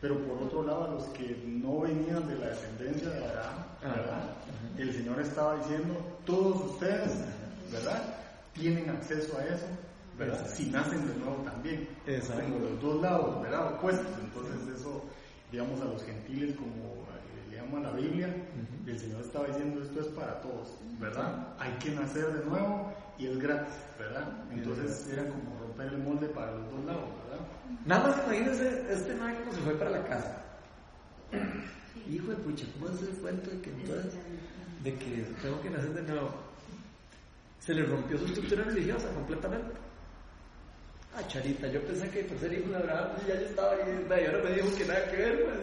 Pero 0.00 0.16
por 0.26 0.42
otro 0.42 0.62
lado, 0.62 0.84
a 0.84 0.88
los 0.94 1.04
que 1.08 1.42
no 1.46 1.80
venían 1.80 2.26
de 2.28 2.36
la 2.38 2.46
descendencia 2.48 3.10
de 3.10 3.24
Abraham, 3.26 3.64
¿verdad? 3.82 4.22
Uh 4.22 4.78
-huh. 4.78 4.80
El 4.80 4.92
Señor 4.92 5.20
estaba 5.20 5.56
diciendo, 5.56 5.94
todos 6.24 6.72
ustedes, 6.72 7.12
¿verdad? 7.72 8.02
Tienen 8.52 8.88
acceso 8.90 9.36
a 9.38 9.44
eso, 9.44 9.66
¿verdad? 10.16 10.46
Si 10.46 10.66
nacen 10.70 11.06
de 11.06 11.14
nuevo 11.16 11.42
también. 11.44 11.88
Exacto. 12.06 12.42
Como 12.44 12.58
los 12.60 12.80
dos 12.80 13.02
lados, 13.02 13.42
¿verdad? 13.42 13.74
Opuestos. 13.74 14.06
Entonces 14.20 14.80
eso, 14.80 15.02
digamos, 15.50 15.80
a 15.80 15.84
los 15.86 16.02
gentiles 16.04 16.54
como 16.56 17.06
le 17.50 17.56
llama 17.56 17.80
la 17.80 17.92
Biblia, 17.92 18.28
uh 18.28 18.86
-huh. 18.86 18.90
el 18.90 18.98
Señor 19.00 19.20
estaba 19.22 19.46
diciendo 19.48 19.82
esto 19.82 20.00
es 20.00 20.06
para 20.08 20.40
todos, 20.42 20.74
¿verdad? 21.00 21.54
Hay 21.58 21.72
que 21.80 21.90
nacer 21.90 22.26
de 22.38 22.44
nuevo 22.46 22.92
y 23.18 23.26
es 23.26 23.36
gratis, 23.38 23.74
¿verdad? 23.98 24.28
Entonces 24.52 25.08
era 25.12 25.24
como 25.28 25.58
romper 25.60 25.88
el 25.88 25.98
molde 25.98 26.28
para 26.28 26.52
los 26.54 26.70
dos 26.70 26.84
lados, 26.84 27.04
¿verdad? 27.24 27.27
Nada 27.84 28.08
más 28.08 28.18
imagínense 28.26 28.92
este 28.92 29.14
man 29.14 29.34
como 29.36 29.52
se 29.52 29.60
fue 29.60 29.74
para 29.74 29.90
la 29.90 30.04
casa. 30.04 30.42
Hijo 32.10 32.30
de 32.30 32.36
pucha, 32.36 32.66
¿cómo 32.74 32.88
es 32.94 33.02
el 33.02 33.14
cuento 33.18 33.50
de 33.50 33.60
que 33.60 33.70
entonces, 33.70 34.14
de 34.82 34.94
que 34.94 35.26
tengo 35.42 35.60
que 35.60 35.70
nacer 35.70 35.92
de 35.92 36.02
nuevo? 36.02 36.34
Se 37.60 37.74
le 37.74 37.84
rompió 37.84 38.18
su 38.18 38.26
estructura 38.26 38.64
religiosa 38.64 39.08
completamente. 39.12 39.72
Ah, 41.14 41.26
Charita, 41.26 41.66
yo 41.68 41.82
pensé 41.82 42.08
que 42.10 42.24
por 42.24 42.38
ser 42.38 42.52
hijo 42.52 42.70
de 42.70 42.76
Abraham 42.76 43.10
ya 43.26 43.34
yo 43.34 43.46
estaba 43.46 43.72
ahí, 43.72 44.06
y 44.08 44.26
ahora 44.26 44.44
me 44.44 44.52
dijo 44.52 44.76
que 44.76 44.84
nada 44.84 45.10
que 45.10 45.16
ver, 45.16 45.44
pues. 45.44 45.58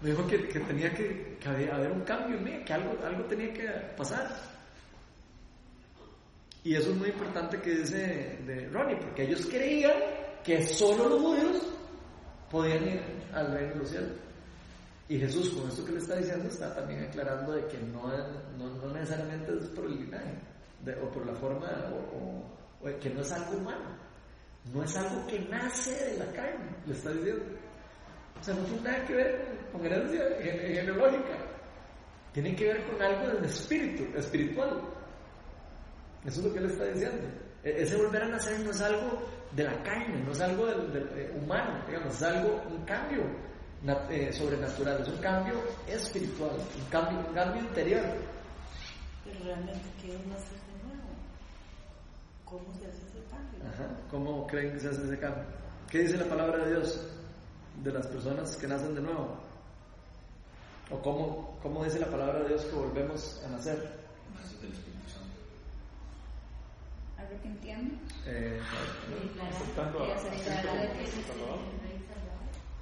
Me 0.00 0.10
dijo 0.10 0.26
que, 0.26 0.48
que 0.48 0.60
tenía 0.60 0.92
que, 0.92 1.36
que 1.38 1.48
haber 1.48 1.92
un 1.92 2.00
cambio 2.00 2.36
en 2.36 2.44
mí, 2.44 2.64
que 2.64 2.72
algo, 2.72 2.98
algo 3.06 3.24
tenía 3.24 3.52
que 3.52 3.68
pasar. 3.96 4.28
Y 6.64 6.74
eso 6.74 6.90
es 6.90 6.96
muy 6.96 7.08
importante 7.08 7.60
que 7.60 7.70
dice 7.70 8.38
de 8.46 8.68
Ronnie, 8.72 8.96
porque 8.96 9.22
ellos 9.24 9.46
creían 9.46 9.92
que 10.44 10.66
solo 10.66 11.08
los 11.08 11.20
judíos 11.20 11.62
podían 12.50 12.88
ir 12.88 13.02
al 13.32 13.52
reino 13.52 13.82
de. 13.82 14.22
Y 15.08 15.18
Jesús, 15.18 15.50
con 15.50 15.68
esto 15.68 15.84
que 15.84 15.92
le 15.92 15.98
está 15.98 16.16
diciendo, 16.16 16.48
está 16.48 16.74
también 16.74 17.04
aclarando 17.04 17.52
de 17.52 17.66
que 17.66 17.78
no, 17.78 18.08
no, 18.56 18.68
no 18.76 18.92
necesariamente 18.92 19.52
es 19.58 19.66
por 19.66 19.84
el 19.84 19.96
linaje, 19.96 20.34
o 21.02 21.10
por 21.10 21.26
la 21.26 21.34
forma, 21.34 21.68
o, 21.92 22.86
o, 22.86 22.98
que 22.98 23.10
no 23.10 23.20
es 23.20 23.32
algo 23.32 23.58
humano. 23.58 24.02
No 24.72 24.82
es 24.84 24.96
algo 24.96 25.26
que 25.26 25.40
nace 25.40 25.92
de 25.92 26.18
la 26.18 26.32
carne, 26.32 26.76
le 26.86 26.92
está 26.92 27.10
diciendo. 27.10 27.44
O 28.40 28.44
sea, 28.44 28.54
no 28.54 28.64
tiene 28.64 28.82
nada 28.82 29.04
que 29.04 29.14
ver 29.14 29.44
con, 29.70 29.80
con 29.80 29.86
herencia 29.86 30.24
genealógica. 30.40 31.38
Tiene 32.32 32.56
que 32.56 32.64
ver 32.64 32.86
con 32.86 33.02
algo 33.02 33.28
del 33.34 33.44
espíritu, 33.44 34.04
espiritual. 34.16 34.80
Eso 36.24 36.40
es 36.40 36.46
lo 36.46 36.52
que 36.52 36.58
él 36.60 36.66
está 36.66 36.84
diciendo. 36.86 37.28
E, 37.64 37.82
ese 37.82 37.96
volver 37.96 38.22
a 38.22 38.28
nacer 38.28 38.60
no 38.60 38.70
es 38.70 38.80
algo 38.80 39.22
de 39.54 39.64
la 39.64 39.82
carne, 39.82 40.22
no 40.24 40.32
es 40.32 40.40
algo 40.40 40.66
del, 40.66 40.92
del, 40.92 41.08
eh, 41.18 41.32
humano, 41.36 41.84
digamos, 41.86 42.14
es 42.14 42.22
algo, 42.22 42.62
un 42.70 42.84
cambio 42.84 43.22
eh, 44.10 44.32
sobrenatural, 44.32 45.02
es 45.02 45.08
un 45.08 45.18
cambio 45.18 45.54
espiritual, 45.86 46.52
un 46.52 46.84
cambio, 46.90 47.18
un 47.18 47.34
cambio 47.34 47.62
interior. 47.62 48.04
Pero 49.24 49.44
realmente, 49.44 49.88
¿qué 50.00 50.14
es 50.14 50.26
nacer 50.26 50.58
de 50.58 50.88
nuevo? 50.88 51.08
¿Cómo 52.44 52.64
se 52.78 52.86
hace 52.86 52.98
ese 52.98 53.24
cambio? 53.30 53.60
Ajá. 53.68 53.88
¿Cómo 54.10 54.46
creen 54.46 54.72
que 54.72 54.80
se 54.80 54.88
hace 54.88 55.04
ese 55.04 55.18
cambio? 55.18 55.44
¿Qué 55.90 55.98
dice 55.98 56.16
la 56.16 56.26
palabra 56.26 56.64
de 56.64 56.70
Dios 56.70 57.06
de 57.82 57.92
las 57.92 58.06
personas 58.06 58.56
que 58.56 58.66
nacen 58.66 58.94
de 58.94 59.02
nuevo? 59.02 59.36
¿O 60.90 61.00
cómo, 61.02 61.58
cómo 61.62 61.84
dice 61.84 61.98
la 61.98 62.06
palabra 62.06 62.40
de 62.40 62.48
Dios 62.48 62.64
que 62.64 62.76
volvemos 62.76 63.42
a 63.44 63.50
nacer? 63.50 63.76
Nace 64.34 64.56
del 64.58 64.72
Espíritu 64.72 64.91
¿Algo 67.32 67.48
entiendo? 67.48 67.94
Eh, 68.26 68.60
Aceptando 69.50 70.04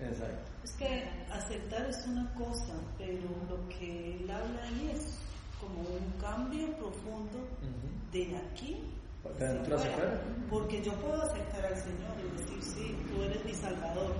Exacto. 0.00 0.50
Es 0.64 0.72
que 0.72 1.04
aceptar 1.30 1.86
es 1.88 2.06
una 2.06 2.32
cosa, 2.34 2.74
pero 2.96 3.28
lo 3.48 3.68
que 3.68 4.16
él 4.16 4.30
habla 4.30 4.62
ahí 4.64 4.92
es 4.94 5.18
como 5.60 5.80
un 5.80 6.12
cambio 6.20 6.66
profundo 6.76 7.38
uh 7.38 7.66
-huh. 7.66 8.12
de 8.12 8.36
aquí 8.38 8.82
hacia 9.24 9.76
afuera. 9.76 10.20
Porque 10.48 10.82
yo 10.82 10.92
puedo 10.94 11.22
aceptar 11.22 11.66
al 11.66 11.76
Señor 11.76 12.14
y 12.18 12.40
decir, 12.40 12.62
sí, 12.62 12.96
tú 13.08 13.22
eres 13.22 13.44
mi 13.44 13.54
Salvador. 13.54 14.14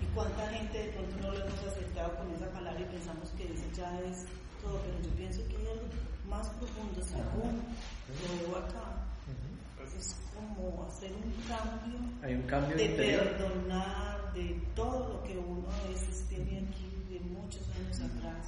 ¿Y 0.00 0.06
cuánta 0.14 0.48
gente 0.48 0.78
de 0.78 0.92
pronto 0.92 1.16
no 1.20 1.32
lo 1.32 1.44
hemos 1.44 1.62
aceptado 1.64 2.16
con 2.16 2.30
esa 2.34 2.48
palabra 2.50 2.80
y 2.80 2.84
pensamos 2.84 3.30
que 3.36 3.44
eso 3.44 3.64
ya 3.76 4.00
es 4.00 4.24
todo? 4.62 4.80
Pero 4.80 4.98
yo 5.02 5.10
pienso 5.16 5.46
que 5.48 5.56
hay 5.56 5.66
algo 5.68 5.86
más 6.28 6.48
profundo, 6.58 7.02
según 7.04 7.62
lo 8.08 8.48
veo 8.48 8.56
acá. 8.64 9.11
Uh 9.26 9.32
-huh. 9.32 9.96
Es 9.98 10.16
como 10.34 10.86
hacer 10.86 11.12
un 11.12 11.32
cambio, 11.48 11.98
hay 12.22 12.34
un 12.34 12.42
cambio 12.42 12.76
de 12.76 12.84
interior. 12.84 13.22
perdonar, 13.36 14.32
de 14.34 14.60
todo 14.74 15.14
lo 15.14 15.22
que 15.24 15.36
uno 15.38 15.68
a 15.70 15.88
veces 15.88 16.24
tiene 16.28 16.66
aquí 16.68 16.90
de 17.10 17.20
muchos 17.20 17.62
años 17.76 18.00
atrás. 18.00 18.46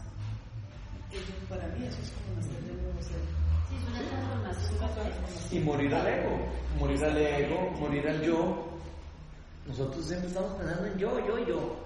Eso, 1.13 1.33
para 1.49 1.67
mí 1.69 1.87
eso 1.87 1.99
es 2.03 2.11
como 2.11 2.37
nacer 2.41 2.61
de 2.63 2.73
nuevo 2.83 3.03
ser. 3.03 3.21
Sí, 3.69 3.77
es 3.77 3.87
una 3.87 4.43
transformación. 4.43 5.53
Y 5.53 5.59
morir 5.61 5.95
al 5.95 6.07
ego, 6.07 6.39
morir 6.79 7.05
al 7.05 7.17
ego, 7.19 7.71
morir 7.79 8.09
al 8.09 8.23
yo. 8.23 8.67
Nosotros 9.67 10.05
siempre 10.05 10.29
estamos 10.29 10.53
pensando 10.55 10.87
en 10.87 10.99
yo, 10.99 11.27
yo, 11.27 11.39
yo. 11.47 11.77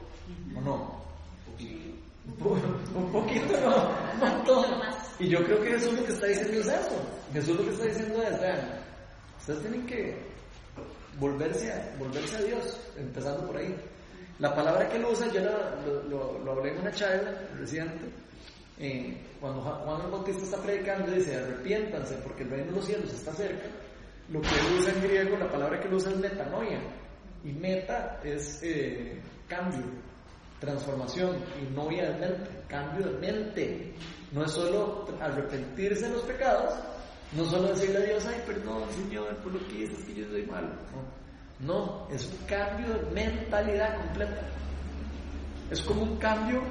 ¿O 0.57 0.61
no? 0.61 0.98
Un 2.27 2.35
poquito. 2.37 2.98
Un 2.98 3.12
poquito, 3.12 3.61
no, 3.61 3.90
un 4.14 4.20
montón. 4.20 5.08
Y 5.18 5.28
yo 5.28 5.44
creo 5.44 5.61
que 5.61 5.70
Jesús 5.70 5.94
lo 5.94 6.04
que 6.04 6.12
está 6.12 6.26
diciendo 6.26 6.61
es 6.61 6.66
eso. 6.66 7.09
Jesús 7.33 7.57
lo 7.57 7.64
que 7.64 7.70
está 7.70 7.85
diciendo 7.87 8.22
es, 8.22 8.40
vean, 8.40 8.61
ustedes 9.38 9.61
tienen 9.61 9.87
que 9.87 10.16
volverse 11.18 11.72
a, 11.72 11.96
volverse 11.98 12.37
a 12.37 12.42
Dios, 12.42 12.81
empezando 12.96 13.46
por 13.46 13.57
ahí. 13.57 13.74
La 14.38 14.54
palabra 14.54 14.88
que 14.88 14.96
él 14.96 15.04
usa, 15.04 15.26
yo 15.33 15.40
lo, 16.09 16.38
lo, 16.38 16.52
hablé 16.52 16.70
en 16.70 16.78
una 16.78 16.92
charla 16.92 17.35
reciente, 17.59 18.07
eh, 18.78 19.16
cuando 19.40 19.61
Juan 19.61 20.02
el 20.02 20.11
Bautista 20.12 20.44
está 20.44 20.59
predicando, 20.59 21.11
dice, 21.11 21.37
arrepiéntanse 21.37 22.14
porque 22.18 22.44
el 22.44 22.50
reino 22.50 22.66
de 22.66 22.72
los 22.72 22.85
cielos 22.85 23.12
está 23.12 23.33
cerca, 23.33 23.66
lo 24.28 24.40
que 24.40 24.48
él 24.48 24.78
usa 24.78 24.92
en 24.92 25.02
griego, 25.02 25.37
la 25.37 25.50
palabra 25.50 25.81
que 25.81 25.88
él 25.88 25.94
usa 25.94 26.12
es 26.12 26.18
metanoia, 26.18 26.81
y 27.44 27.52
meta 27.52 28.20
es 28.22 28.61
eh, 28.62 29.20
cambio, 29.48 29.85
transformación, 30.61 31.37
y 31.61 31.74
noia 31.74 32.11
es 32.11 32.20
mente, 32.20 32.50
cambio 32.68 33.07
de 33.07 33.18
mente. 33.18 33.94
No 34.32 34.44
es 34.44 34.52
solo 34.52 35.06
arrepentirse 35.20 36.06
de 36.06 36.10
los 36.10 36.22
pecados, 36.22 36.74
no 37.32 37.44
solo 37.44 37.68
decirle 37.68 37.98
a 37.98 38.02
Dios, 38.02 38.26
ay, 38.26 38.42
perdón, 38.46 38.82
Señor, 38.92 39.36
por 39.38 39.52
lo 39.52 39.66
que 39.68 39.74
dices 39.74 40.04
que 40.04 40.14
yo 40.14 40.26
soy 40.28 40.46
malo. 40.46 40.68
No, 41.60 42.06
es 42.10 42.26
un 42.26 42.46
cambio 42.46 42.94
de 42.94 43.10
mentalidad 43.10 43.96
completa. 43.96 44.42
Es 45.70 45.82
como 45.82 46.02
un 46.02 46.16
cambio 46.18 46.62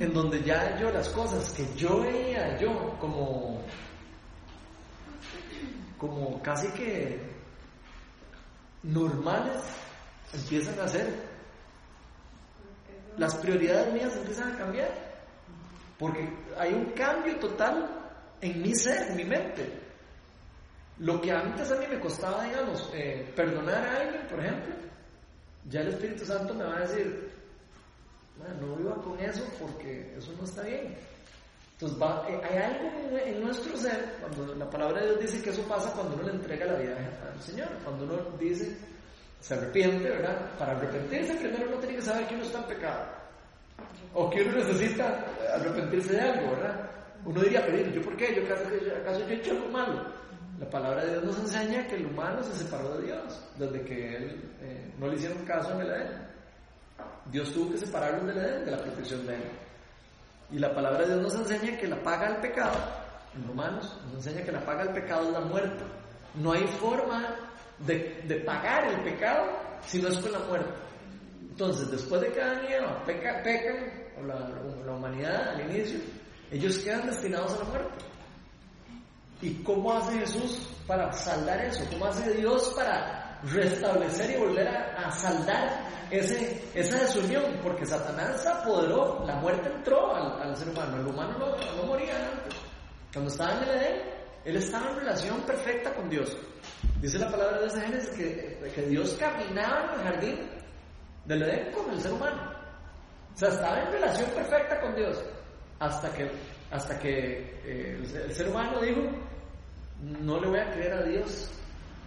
en 0.00 0.12
donde 0.12 0.42
ya 0.42 0.78
yo 0.78 0.90
las 0.90 1.08
cosas 1.08 1.52
que 1.52 1.66
yo 1.76 2.00
veía 2.00 2.58
yo 2.58 2.96
como 3.00 3.62
como 5.98 6.42
casi 6.42 6.68
que 6.72 7.18
normales 8.82 9.62
empiezan 10.34 10.78
a 10.80 10.88
ser 10.88 11.14
las 13.16 13.34
prioridades 13.36 13.94
mías 13.94 14.14
empiezan 14.16 14.52
a 14.52 14.58
cambiar 14.58 15.05
porque 15.98 16.28
hay 16.58 16.72
un 16.72 16.86
cambio 16.92 17.36
total 17.38 17.88
en 18.40 18.62
mi 18.62 18.74
ser, 18.74 19.10
en 19.10 19.16
mi 19.16 19.24
mente 19.24 19.82
lo 20.98 21.20
que 21.20 21.30
antes 21.30 21.70
a 21.70 21.76
mí 21.76 21.86
me 21.88 22.00
costaba 22.00 22.44
digamos 22.44 22.90
eh, 22.94 23.30
perdonar 23.34 23.86
a 23.86 24.00
alguien 24.00 24.26
por 24.26 24.40
ejemplo 24.40 24.74
ya 25.68 25.80
el 25.80 25.88
Espíritu 25.88 26.24
Santo 26.24 26.54
me 26.54 26.64
va 26.64 26.76
a 26.76 26.80
decir 26.80 27.36
no 28.60 28.76
viva 28.76 28.94
con 29.02 29.18
eso 29.20 29.44
porque 29.58 30.14
eso 30.16 30.32
no 30.38 30.44
está 30.44 30.62
bien. 30.62 30.94
Entonces 31.72 31.98
eh, 32.28 32.40
hay 32.42 32.58
algo 32.58 33.18
en, 33.18 33.40
nuestro 33.42 33.76
ser, 33.76 34.16
cuando 34.20 34.54
la 34.54 34.68
palabra 34.68 35.00
de 35.00 35.08
Dios 35.08 35.20
dice 35.20 35.42
que 35.42 35.50
eso 35.50 35.62
pasa 35.62 35.92
cuando 35.92 36.14
uno 36.14 36.24
le 36.24 36.32
entrega 36.32 36.64
la 36.66 36.78
vida 36.78 36.96
al 36.96 37.40
Señor, 37.42 37.68
cuando 37.84 38.04
uno 38.04 38.16
dice, 38.38 38.76
se 39.40 39.54
arrepiente, 39.54 40.08
¿verdad? 40.08 40.56
Para 40.58 40.72
arrepentirse 40.72 41.34
primero 41.34 41.68
uno 41.68 41.78
tiene 41.78 41.96
que 41.96 42.02
saber 42.02 42.26
que 42.26 42.34
uno 42.34 42.44
está 42.44 42.60
en 42.60 42.64
pecado, 42.64 43.06
o 44.14 44.30
que 44.30 44.42
uno 44.42 44.52
necesita 44.52 45.24
arrepentirse 45.54 46.14
de 46.14 46.20
algo, 46.20 46.52
¿verdad? 46.52 46.90
Uno 47.24 47.40
diría, 47.42 47.64
pero 47.66 47.90
¿yo 47.90 48.02
por 48.02 48.16
qué? 48.16 48.34
¿Yo 48.34 48.42
acaso, 48.44 49.20
yo 49.20 49.26
he 49.28 49.34
hecho 49.34 49.52
algo 49.52 49.68
malo? 49.68 50.06
La 50.58 50.70
palabra 50.70 51.04
de 51.04 51.10
Dios 51.10 51.24
nos 51.24 51.38
enseña 51.40 51.86
que 51.86 51.96
el 51.96 52.06
humano 52.06 52.42
se 52.42 52.64
separó 52.64 52.96
de 52.96 53.06
Dios, 53.06 53.44
desde 53.58 53.82
que 53.82 54.16
él, 54.16 54.54
eh, 54.62 54.94
no 54.98 55.08
le 55.08 55.16
hicieron 55.16 55.44
caso 55.44 55.72
en 55.74 55.80
el 55.82 55.90
Edén. 55.90 56.26
Dios 57.30 57.52
tuvo 57.52 57.72
que 57.72 57.78
separarlos 57.78 58.26
del 58.26 58.38
Edén, 58.38 58.64
de 58.64 58.70
la 58.70 58.78
protección 58.78 59.26
de 59.26 59.34
él. 59.34 59.50
Y 60.52 60.58
la 60.58 60.74
palabra 60.74 61.00
de 61.00 61.06
Dios 61.08 61.22
nos 61.22 61.34
enseña 61.34 61.76
que 61.76 61.88
la 61.88 62.02
paga 62.02 62.28
al 62.28 62.40
pecado, 62.40 62.78
en 63.34 63.46
Romanos, 63.46 64.00
nos 64.06 64.26
enseña 64.26 64.46
que 64.46 64.52
la 64.52 64.64
paga 64.64 64.82
al 64.82 64.94
pecado 64.94 65.26
es 65.26 65.32
la 65.32 65.40
muerte. 65.40 65.84
No 66.36 66.52
hay 66.52 66.66
forma 66.66 67.34
de, 67.80 68.42
pagar 68.46 68.86
el 68.86 69.00
pecado 69.02 69.44
si 69.82 70.00
no 70.00 70.08
es 70.08 70.18
con 70.18 70.32
la 70.32 70.38
muerte. 70.38 70.85
Entonces, 71.56 71.90
después 71.90 72.20
de 72.20 72.32
que 72.32 72.42
Adán 72.42 72.66
Eva 72.68 73.02
pecan, 73.06 73.42
o 74.20 74.26
la, 74.26 74.46
la 74.84 74.92
humanidad 74.92 75.54
al 75.54 75.70
inicio, 75.70 75.98
ellos 76.50 76.76
quedan 76.80 77.06
destinados 77.06 77.54
a 77.54 77.58
la 77.60 77.64
muerte. 77.64 78.04
¿Y 79.40 79.54
cómo 79.62 79.94
hace 79.94 80.18
Jesús 80.18 80.68
para 80.86 81.10
saldar 81.14 81.64
eso? 81.64 81.82
¿Cómo 81.90 82.04
hace 82.04 82.30
Dios 82.34 82.74
para 82.76 83.40
restablecer 83.44 84.32
y 84.32 84.36
volver 84.36 84.68
a, 84.68 85.10
saldar 85.12 85.80
ese, 86.10 86.62
esa 86.74 87.00
desunión, 87.00 87.44
porque 87.62 87.86
Satanás 87.86 88.42
se 88.42 88.50
apoderó, 88.50 89.24
la 89.26 89.36
muerte 89.36 89.70
entró 89.74 90.14
al, 90.14 90.54
ser 90.54 90.68
humano, 90.68 90.98
el 90.98 91.06
humano 91.06 91.38
no, 91.38 91.86
moría 91.86 92.16
antes. 92.16 92.54
Cuando 93.14 93.30
estaba 93.30 93.52
en 93.52 93.62
el 93.62 93.76
Edén, 93.76 94.02
él 94.44 94.56
estaba 94.56 94.90
en 94.90 94.96
relación 94.96 95.40
perfecta 95.40 95.94
con 95.94 96.10
Dios. 96.10 96.36
Dice 97.00 97.18
la 97.18 97.30
palabra 97.30 97.62
de 97.62 97.80
Génesis 97.80 98.10
que, 98.10 98.72
que 98.74 98.82
Dios 98.82 99.16
caminaba 99.18 99.94
en 99.94 100.00
el 100.00 100.06
jardín 100.06 100.55
del 101.26 101.42
Edén 101.42 101.72
con 101.72 101.90
el 101.92 102.00
ser 102.00 102.12
humano. 102.12 102.52
O 103.34 103.38
sea, 103.38 103.48
estaba 103.48 103.82
en 103.82 103.92
relación 103.92 104.30
perfecta 104.30 104.80
con 104.80 104.94
Dios. 104.94 105.22
Hasta 105.78 106.10
que, 106.12 106.30
hasta 106.70 106.98
que 106.98 107.60
eh, 107.64 107.98
el, 108.00 108.32
ser 108.32 108.48
humano 108.48 108.80
dijo, 108.80 109.02
no 110.00 110.40
le 110.40 110.48
voy 110.48 110.58
a 110.58 110.70
creer 110.70 110.92
a 110.94 111.02
Dios 111.02 111.50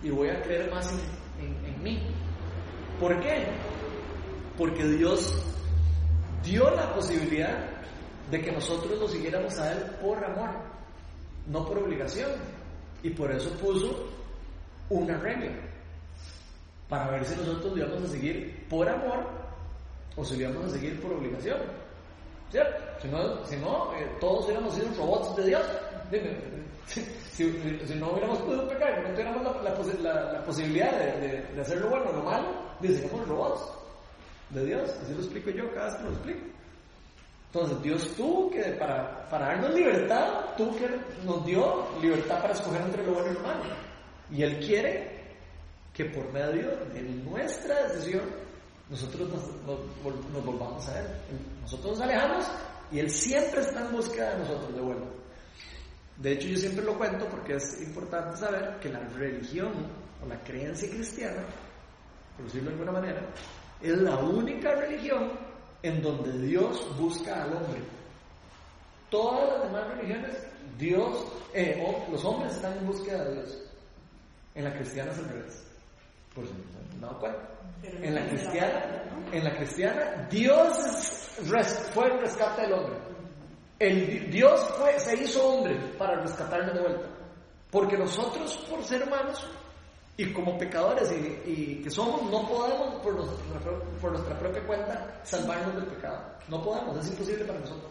y 0.02 0.10
voy 0.10 0.30
a 0.30 0.42
creer 0.42 0.72
más 0.72 0.92
en, 1.40 1.66
en 1.66 1.84
mí. 1.84 2.02
¿Por 3.00 3.20
qué? 3.22 3.46
porque 4.60 4.84
Dios 4.84 5.42
dio 6.44 6.70
la 6.72 6.94
posibilidad 6.94 7.66
de 8.30 8.42
que 8.42 8.52
nosotros 8.52 9.00
lo 9.00 9.08
siguiéramos 9.08 9.58
a 9.58 9.72
Él 9.72 9.80
por 10.02 10.24
amor, 10.24 10.50
no 11.48 11.66
por 11.66 11.78
obligación. 11.78 12.30
Y 13.02 13.12
por 13.12 13.32
eso 13.32 13.50
puso 13.52 14.10
una 14.90 15.18
regla, 15.18 15.54
para 16.90 17.10
ver 17.12 17.24
si 17.24 17.38
nosotros 17.38 17.78
íbamos 17.78 18.04
a 18.04 18.08
seguir 18.10 18.59
por 18.70 18.88
amor 18.88 19.26
o 20.16 20.24
si 20.24 20.36
íbamos 20.36 20.66
a 20.66 20.70
seguir 20.70 21.02
por 21.02 21.14
obligación. 21.14 21.58
¿Cierto? 22.52 22.78
Si 23.02 23.08
no, 23.08 23.46
si 23.46 23.56
no 23.58 23.94
eh, 23.96 24.08
todos 24.20 24.46
hubiéramos 24.46 24.74
sido 24.74 24.88
robots 24.98 25.36
de 25.38 25.46
Dios. 25.48 25.66
Si, 26.90 27.46
no 27.96 28.10
hubiéramos 28.10 28.40
podido 28.40 28.68
pecar, 28.68 29.02
no 29.02 29.10
tuviéramos 29.12 29.64
la, 29.64 30.44
posibilidad 30.44 30.92
de, 30.92 31.46
de, 31.54 31.62
hacer 31.62 31.80
lo 31.80 31.88
bueno 31.88 32.10
o 32.10 32.14
lo 32.14 32.24
malo, 32.24 32.48
seríamos 32.82 33.28
robots 33.28 33.62
de 34.50 34.66
Dios. 34.66 34.90
Así 35.02 35.14
lo 35.14 35.20
explico 35.20 35.50
yo, 35.52 35.72
cada 35.74 35.86
vez 35.86 35.96
que 35.96 36.04
lo 36.04 36.10
explico. 36.10 36.40
Entonces 37.54 37.82
Dios 37.82 38.14
tuvo 38.18 38.50
que, 38.50 38.62
para, 38.74 39.30
para 39.30 39.46
darnos 39.48 39.74
libertad, 39.74 40.46
tuvo 40.58 40.76
que 40.76 40.88
nos 41.26 41.46
dio 41.46 41.88
libertad 42.02 42.42
para 42.42 42.54
escoger 42.54 42.82
entre 42.82 43.06
lo 43.06 43.14
bueno 43.14 43.32
y 43.32 43.34
lo 43.36 43.40
malo. 43.40 43.64
Y 44.32 44.44
Él 44.44 44.60
quiere 44.60 45.20
que 45.94 46.06
por 46.06 46.32
medio 46.34 46.76
de 46.94 47.02
nuestra 47.02 47.88
decisión 47.88 48.22
nosotros 48.90 49.30
nos, 49.30 50.46
volvamos 50.46 50.88
a 50.90 51.00
Él. 51.00 51.08
Nosotros 51.62 51.92
nos 51.92 52.02
alejamos 52.02 52.46
y 52.92 53.00
Él 53.00 53.10
siempre 53.10 53.62
está 53.62 53.86
en 53.86 53.92
búsqueda 53.92 54.32
de 54.32 54.40
nosotros 54.40 54.76
de 54.76 54.82
vuelta. 54.82 55.08
De 56.18 56.34
hecho, 56.34 56.48
yo 56.48 56.58
siempre 56.58 56.84
lo 56.84 56.98
cuento 56.98 57.28
porque 57.28 57.56
es 57.56 57.82
importante 57.82 58.38
saber 58.38 58.80
que 58.80 58.90
la 58.90 59.00
religión 59.00 59.72
o 60.22 60.28
la 60.28 60.38
creencia 60.44 60.90
cristiana, 60.90 61.44
por 62.36 62.46
decirlo 62.46 62.72
de 62.72 62.76
alguna 62.76 62.92
manera, 62.92 63.22
es 63.82 63.98
la 64.00 64.18
única 64.18 64.76
religión 64.76 65.32
en 65.82 66.02
donde 66.02 66.38
Dios 66.40 66.86
busca 66.98 67.44
al 67.44 67.54
hombre. 67.54 67.82
Todas 69.10 69.50
las 69.50 69.64
demás 69.64 69.88
religiones, 69.96 70.36
Dios, 70.78 71.26
eh, 71.54 71.82
los 72.12 72.26
hombres 72.26 72.54
están 72.54 72.78
en 72.78 72.88
búsqueda 72.88 73.24
de 73.26 73.36
Dios. 73.36 73.62
En 74.56 74.64
la 74.66 74.74
cristiana 74.74 75.12
es 75.12 75.20
al 75.20 75.30
revés. 75.30 75.64
Por 76.36 76.46
si 76.46 76.54
no 77.00 77.18
cuenta. 77.20 77.59
En 77.84 78.16
la 78.16 78.28
cristiana, 78.28 79.04
en 79.32 79.44
la 79.44 79.56
cristiana, 79.56 80.28
Dios 80.30 80.78
fue 81.94 82.08
el 82.08 82.20
rescate 82.20 82.64
del 82.64 82.74
hombre. 82.74 82.98
El, 83.80 84.30
Dios 84.30 84.60
fue, 84.78 85.00
se 85.00 85.16
hizo 85.24 85.48
hombre 85.48 85.78
para 85.98 86.22
rescatarnos 86.22 86.74
de 86.74 86.82
vuelta. 86.82 87.08
Porque 87.72 87.98
nosotros, 87.98 88.58
por 88.70 88.84
ser 88.84 89.04
humanos, 89.04 89.46
y 90.18 90.34
como 90.34 90.58
pecadores 90.58 91.10
y, 91.46 91.82
que 91.82 91.90
somos, 91.90 92.24
no 92.24 92.46
podemos 92.46 92.96
por 92.96 93.16
nuestra, 93.16 93.38
por 94.02 94.12
nuestra 94.12 94.38
propia 94.38 94.68
cuenta 94.68 95.22
salvarnos 95.24 95.76
del 95.76 95.86
pecado. 95.86 96.22
No 96.50 96.62
podemos, 96.62 96.98
es 96.98 97.12
imposible 97.12 97.46
para 97.46 97.60
nosotros. 97.60 97.90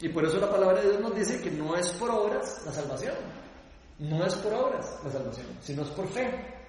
Y 0.00 0.10
por 0.10 0.24
eso 0.24 0.38
la 0.38 0.50
palabra 0.50 0.82
de 0.82 0.90
Dios 0.90 1.00
nos 1.00 1.14
dice 1.14 1.40
que 1.40 1.50
no 1.50 1.74
es 1.76 1.88
por 1.92 2.10
obras 2.10 2.62
la 2.66 2.72
salvación. 2.72 3.14
No 4.00 4.24
es 4.26 4.34
por 4.34 4.52
obras 4.52 4.98
la 5.02 5.10
salvación, 5.10 5.46
sino 5.62 5.82
es 5.82 5.88
por 5.88 6.06
fe. 6.08 6.59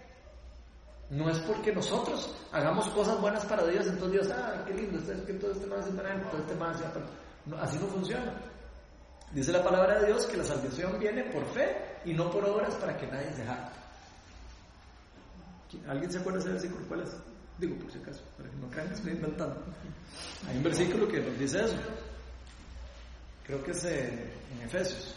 No 1.11 1.29
es 1.29 1.39
porque 1.39 1.73
nosotros 1.73 2.33
hagamos 2.53 2.87
cosas 2.91 3.19
buenas 3.19 3.43
para 3.43 3.65
Dios, 3.67 3.85
entonces 3.85 4.11
Dios, 4.21 4.33
ah, 4.33 4.63
qué 4.65 4.73
lindo, 4.73 4.97
este, 4.97 5.21
que 5.25 5.33
todo 5.33 5.51
este 5.51 5.67
más 5.67 5.85
es 5.85 5.93
todo 5.93 6.41
este 6.41 6.55
más 6.55 6.77
no, 7.45 7.57
Así 7.57 7.77
no 7.77 7.87
funciona. 7.87 8.33
Dice 9.33 9.51
la 9.51 9.61
palabra 9.61 9.99
de 9.99 10.07
Dios 10.07 10.25
que 10.25 10.37
la 10.37 10.45
salvación 10.45 10.97
viene 10.99 11.25
por 11.25 11.45
fe 11.47 11.99
y 12.05 12.13
no 12.13 12.31
por 12.31 12.45
obras 12.45 12.73
para 12.75 12.95
que 12.95 13.07
nadie 13.07 13.33
se 13.33 13.43
jacte. 13.43 13.77
¿Alguien 15.85 16.11
se 16.11 16.19
acuerda 16.19 16.39
de 16.39 16.45
ese 16.45 16.53
versículo? 16.53 16.87
¿Cuál 16.87 17.01
es? 17.01 17.09
Digo, 17.57 17.75
por 17.75 17.91
si 17.91 17.97
acaso, 17.97 18.21
para 18.37 18.49
que 18.49 18.55
no 18.55 18.69
crean 18.69 18.87
que 18.87 18.93
estoy 18.93 19.11
inventando. 19.11 19.63
Hay 20.47 20.57
un 20.57 20.63
versículo 20.63 21.07
que 21.09 21.19
nos 21.19 21.37
dice 21.37 21.63
eso. 21.63 21.75
Creo 23.45 23.61
que 23.65 23.71
es 23.71 23.83
en 23.83 24.61
Efesios. 24.63 25.13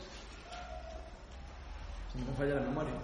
Si 2.12 2.18
no 2.18 2.26
me 2.26 2.36
falla 2.36 2.57
la 2.57 2.62
memoria. 2.62 2.95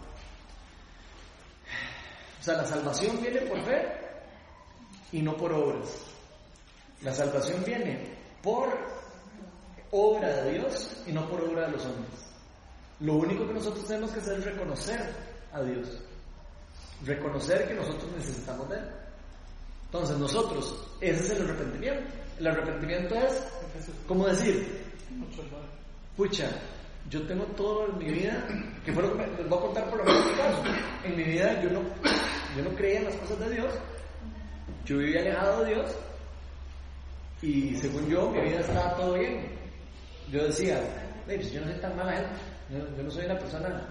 O 2.41 2.43
sea, 2.43 2.57
la 2.57 2.67
salvación 2.67 3.21
viene 3.21 3.41
por 3.43 3.61
fe 3.65 3.87
y 5.13 5.23
no 5.23 5.37
por 5.37 5.53
obras. 5.53 5.89
La 7.03 7.13
salvación 7.13 7.63
viene 7.65 8.17
por 8.43 8.69
obra 9.91 10.45
de 10.45 10.53
Dios 10.53 11.03
y 11.07 11.13
no 11.13 11.29
por 11.29 11.43
obra 11.43 11.67
de 11.67 11.73
los 11.73 11.85
hombres. 11.85 12.31
Lo 13.01 13.15
único 13.15 13.47
que 13.47 13.55
nosotros 13.55 13.87
tenemos 13.87 14.11
que 14.11 14.21
hacer 14.21 14.39
es 14.39 14.45
reconocer 14.45 15.15
a 15.53 15.63
Dios 15.63 15.89
reconocer 17.05 17.67
que 17.69 17.75
nosotros 17.75 18.11
necesitamos 18.17 18.69
de 18.69 18.77
Él. 18.77 18.85
Entonces 19.87 20.19
nosotros, 20.19 20.77
ese 21.01 21.25
es 21.25 21.31
el 21.31 21.43
arrepentimiento. 21.43 22.03
El 22.39 22.47
arrepentimiento 22.47 23.15
es 23.17 23.43
como 24.07 24.27
decir, 24.27 24.85
pucha, 26.17 26.49
yo 27.09 27.23
tengo 27.27 27.45
todo 27.57 27.89
en 27.89 27.99
mi 27.99 28.13
vida, 28.13 28.45
que 28.85 28.93
fue 28.93 29.03
lo 29.03 29.17
que 29.17 29.27
les 29.27 29.49
voy 29.49 29.59
a 29.59 29.63
contar 29.63 29.91
por 29.91 29.99
lo 29.99 30.05
menos 30.05 30.27
caso. 30.37 30.63
En 31.05 31.17
mi 31.17 31.25
vida 31.25 31.63
yo 31.63 31.71
no, 31.71 31.81
yo 32.57 32.63
no 32.63 32.71
creía 32.77 32.99
en 32.99 33.05
las 33.07 33.15
cosas 33.17 33.41
de 33.41 33.51
Dios, 33.51 33.75
yo 34.85 34.99
vivía 34.99 35.21
alejado 35.21 35.65
de 35.65 35.75
Dios 35.75 35.97
y 37.43 37.77
según 37.77 38.09
yo 38.09 38.31
mi 38.31 38.41
vida 38.41 38.61
estaba 38.61 38.95
todo 38.97 39.15
bien. 39.15 39.49
Yo 40.31 40.45
decía, 40.45 40.79
"Ey, 41.27 41.37
pues 41.37 41.53
yo 41.53 41.61
no 41.61 41.67
soy 41.67 41.81
tan 41.81 41.97
mala 41.97 42.13
gente, 42.13 42.31
yo, 42.71 42.97
yo 42.97 43.03
no 43.03 43.11
soy 43.11 43.25
una 43.25 43.39
persona 43.39 43.83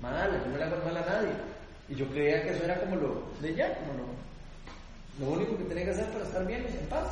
mala, 0.00 0.42
yo 0.44 0.50
no 0.50 0.56
le 0.56 0.64
hago 0.64 0.84
mal 0.84 0.96
a 0.96 1.06
nadie. 1.06 1.32
Y 1.88 1.94
yo 1.94 2.08
creía 2.08 2.42
que 2.42 2.50
eso 2.50 2.64
era 2.64 2.80
como 2.80 2.96
lo 2.96 3.22
de 3.40 3.54
ya, 3.54 3.72
como 3.78 3.92
lo, 3.94 5.24
lo 5.24 5.32
único 5.36 5.56
que 5.56 5.64
tenía 5.64 5.84
que 5.84 5.90
hacer 5.90 6.06
para 6.06 6.24
estar 6.24 6.46
bien 6.46 6.66
y 6.68 6.76
en 6.76 6.86
paz. 6.86 7.06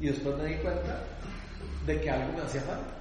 Y 0.00 0.06
después 0.08 0.36
me 0.36 0.44
di 0.46 0.56
cuenta 0.56 1.02
de 1.86 2.00
que 2.00 2.10
algo 2.10 2.32
me 2.36 2.42
hacía 2.42 2.60
falta. 2.62 2.92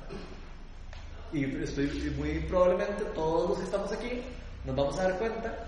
Y 1.34 1.64
estoy 1.64 1.88
muy 2.16 2.40
probablemente 2.42 3.04
todos 3.16 3.50
los 3.50 3.58
que 3.58 3.66
estamos 3.66 3.92
aquí 3.92 4.22
nos 4.66 4.76
vamos 4.76 5.00
a 5.00 5.04
dar 5.04 5.18
cuenta 5.18 5.66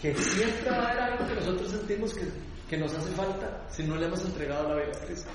que 0.00 0.14
siempre 0.14 0.70
va 0.70 0.76
a 0.78 0.90
haber 0.90 1.02
algo 1.02 1.28
que 1.28 1.34
nosotros 1.34 1.70
sentimos 1.70 2.14
que, 2.14 2.26
que 2.68 2.76
nos 2.78 2.94
hace 2.94 3.10
falta 3.10 3.62
si 3.70 3.82
no 3.84 3.96
le 3.96 4.06
hemos 4.06 4.24
entregado 4.24 4.70
la 4.70 4.82
vida 4.82 4.96
a 4.96 5.06
Cristo. 5.06 5.30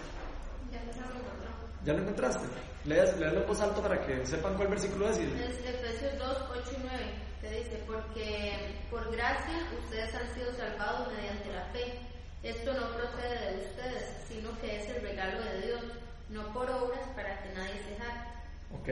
¿Ya 1.85 1.93
lo 1.93 1.99
encontraste? 1.99 2.47
Leas, 2.85 3.17
léalo 3.17 3.41
en 3.41 3.47
voz 3.47 3.61
alta 3.61 3.81
para 3.81 4.05
que 4.05 4.25
sepan 4.25 4.55
cuál 4.55 4.69
versículo 4.69 5.09
es. 5.09 5.17
Es 5.17 5.65
Efesios 5.65 6.17
2, 6.17 6.37
8 6.51 6.71
y 6.71 6.81
9, 6.81 6.97
que 7.41 7.49
dice, 7.49 7.83
porque 7.87 8.75
por 8.89 9.11
gracia 9.11 9.67
ustedes 9.83 10.13
han 10.13 10.33
sido 10.33 10.53
salvados 10.53 11.07
mediante 11.13 11.51
la 11.51 11.65
fe. 11.65 11.99
Esto 12.43 12.73
no 12.73 12.95
procede 12.95 13.55
de 13.55 13.65
ustedes, 13.65 14.03
sino 14.27 14.59
que 14.59 14.81
es 14.81 14.89
el 14.89 15.01
regalo 15.03 15.39
de 15.43 15.61
Dios, 15.67 15.81
no 16.29 16.51
por 16.53 16.69
obras 16.69 17.07
para 17.15 17.41
que 17.43 17.53
nadie 17.53 17.73
se 17.83 17.95
jacte. 17.97 18.31
Ok. 18.73 18.89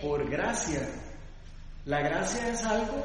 Por 0.00 0.28
gracia. 0.28 0.88
La 1.84 2.00
gracia 2.00 2.48
es 2.48 2.64
algo 2.64 3.04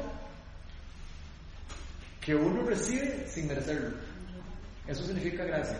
que 2.20 2.34
uno 2.34 2.62
recibe 2.62 3.26
sin 3.28 3.48
merecerlo. 3.48 3.96
Eso 4.86 5.04
significa 5.04 5.44
gracia. 5.44 5.78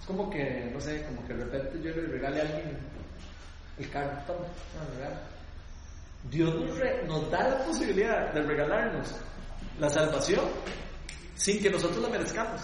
Es 0.00 0.06
como 0.06 0.28
que, 0.30 0.70
no 0.72 0.80
sé, 0.80 1.04
como 1.06 1.26
que 1.26 1.34
de 1.34 1.44
repente 1.44 1.82
yo 1.82 1.94
le 1.94 2.06
regale 2.08 2.40
a 2.40 2.42
alguien 2.42 2.78
el 3.78 3.90
carro. 3.90 4.22
Dios 6.30 6.54
nos, 6.54 6.78
nos 7.06 7.30
da 7.30 7.48
la 7.48 7.64
posibilidad 7.64 8.32
de 8.32 8.42
regalarnos 8.42 9.14
la 9.78 9.90
salvación 9.90 10.44
sin 11.34 11.60
que 11.60 11.70
nosotros 11.70 12.02
la 12.02 12.08
merezcamos. 12.08 12.60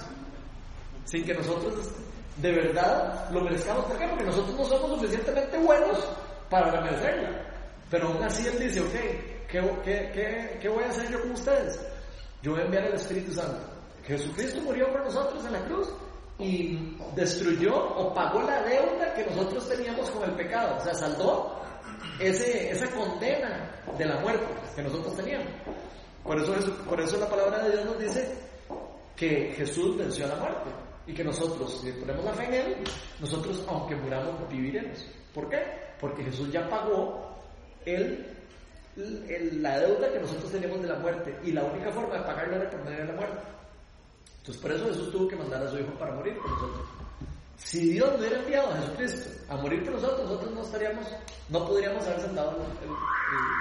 Sin 1.04 1.24
que 1.24 1.34
nosotros 1.34 1.88
de 2.36 2.52
verdad 2.52 3.30
lo 3.30 3.42
merezcamos. 3.42 3.84
¿Por 3.86 3.98
qué? 3.98 4.06
Porque 4.06 4.24
nosotros 4.24 4.56
no 4.56 4.64
somos 4.64 5.00
suficientemente 5.00 5.58
buenos 5.58 5.98
para 6.50 6.80
merecerla. 6.80 7.42
Pero 7.90 8.08
aún 8.08 8.22
así 8.22 8.46
Él 8.46 8.58
dice, 8.58 8.80
ok, 8.80 8.92
¿qué, 9.48 9.70
qué, 9.84 10.10
qué, 10.12 10.58
qué 10.60 10.68
voy 10.68 10.84
a 10.84 10.88
hacer 10.88 11.10
yo 11.10 11.20
con 11.22 11.32
ustedes? 11.32 11.80
Yo 12.42 12.52
voy 12.52 12.60
a 12.60 12.64
enviar 12.64 12.84
el 12.84 12.94
Espíritu 12.94 13.32
Santo. 13.32 13.58
Jesucristo 14.04 14.60
murió 14.62 14.90
por 14.92 15.04
nosotros 15.04 15.44
en 15.44 15.52
la 15.52 15.64
cruz 15.64 15.88
y 16.38 16.96
destruyó 17.14 17.74
o 17.74 18.14
pagó 18.14 18.42
la 18.42 18.62
deuda 18.62 19.14
que 19.14 19.24
nosotros 19.26 19.68
teníamos 19.68 20.10
con 20.10 20.28
el 20.28 20.34
pecado. 20.36 20.76
O 20.78 20.80
sea, 20.80 20.94
saldó 20.94 21.60
ese, 22.18 22.70
esa 22.70 22.90
condena 22.90 23.70
de 23.96 24.04
la 24.06 24.18
muerte 24.20 24.46
que 24.74 24.82
nosotros 24.82 25.16
teníamos. 25.16 25.52
Por 26.24 26.38
eso, 26.38 26.54
por 26.88 27.00
eso 27.00 27.18
la 27.18 27.28
palabra 27.28 27.64
de 27.64 27.70
Dios 27.72 27.84
nos 27.84 27.98
dice 27.98 28.34
que 29.16 29.52
Jesús 29.56 29.96
venció 29.96 30.26
a 30.26 30.28
la 30.28 30.36
muerte 30.36 30.70
y 31.06 31.12
que 31.12 31.24
nosotros, 31.24 31.80
si 31.82 31.92
ponemos 31.92 32.24
la 32.24 32.32
fe 32.32 32.44
en 32.46 32.54
Él, 32.54 32.76
nosotros, 33.20 33.64
aunque 33.68 33.96
muramos, 33.96 34.48
viviremos. 34.48 35.06
¿Por 35.34 35.48
qué? 35.48 35.62
Porque 36.00 36.24
Jesús 36.24 36.50
ya 36.50 36.68
pagó 36.68 37.36
el, 37.84 38.26
la 38.96 39.78
deuda 39.78 40.12
que 40.12 40.20
nosotros 40.20 40.50
teníamos 40.50 40.82
de 40.82 40.88
la 40.88 40.98
muerte 40.98 41.38
y 41.44 41.52
la 41.52 41.64
única 41.64 41.90
forma 41.92 42.14
de 42.14 42.24
pagarla 42.24 42.56
era 42.56 42.70
por 42.70 42.84
medio 42.84 42.98
de 42.98 43.06
la 43.06 43.14
muerte. 43.14 43.40
Entonces, 44.38 44.62
por 44.62 44.72
eso 44.72 44.86
Jesús 44.86 45.12
tuvo 45.12 45.28
que 45.28 45.36
mandar 45.36 45.62
a 45.62 45.70
su 45.70 45.78
Hijo 45.78 45.92
para 45.98 46.14
morir 46.14 46.36
por 46.38 46.50
nosotros. 46.50 46.86
Si 47.56 47.92
Dios 47.92 48.10
no 48.12 48.18
hubiera 48.18 48.38
enviado 48.38 48.70
a 48.70 48.76
Jesucristo 48.78 49.30
a 49.48 49.56
morir 49.56 49.84
por 49.84 49.94
nosotros, 49.94 50.22
nosotros 50.22 50.54
no 50.54 50.62
estaríamos, 50.62 51.06
no 51.50 51.66
podríamos 51.66 52.06
haber 52.06 52.20
sentado 52.20 52.56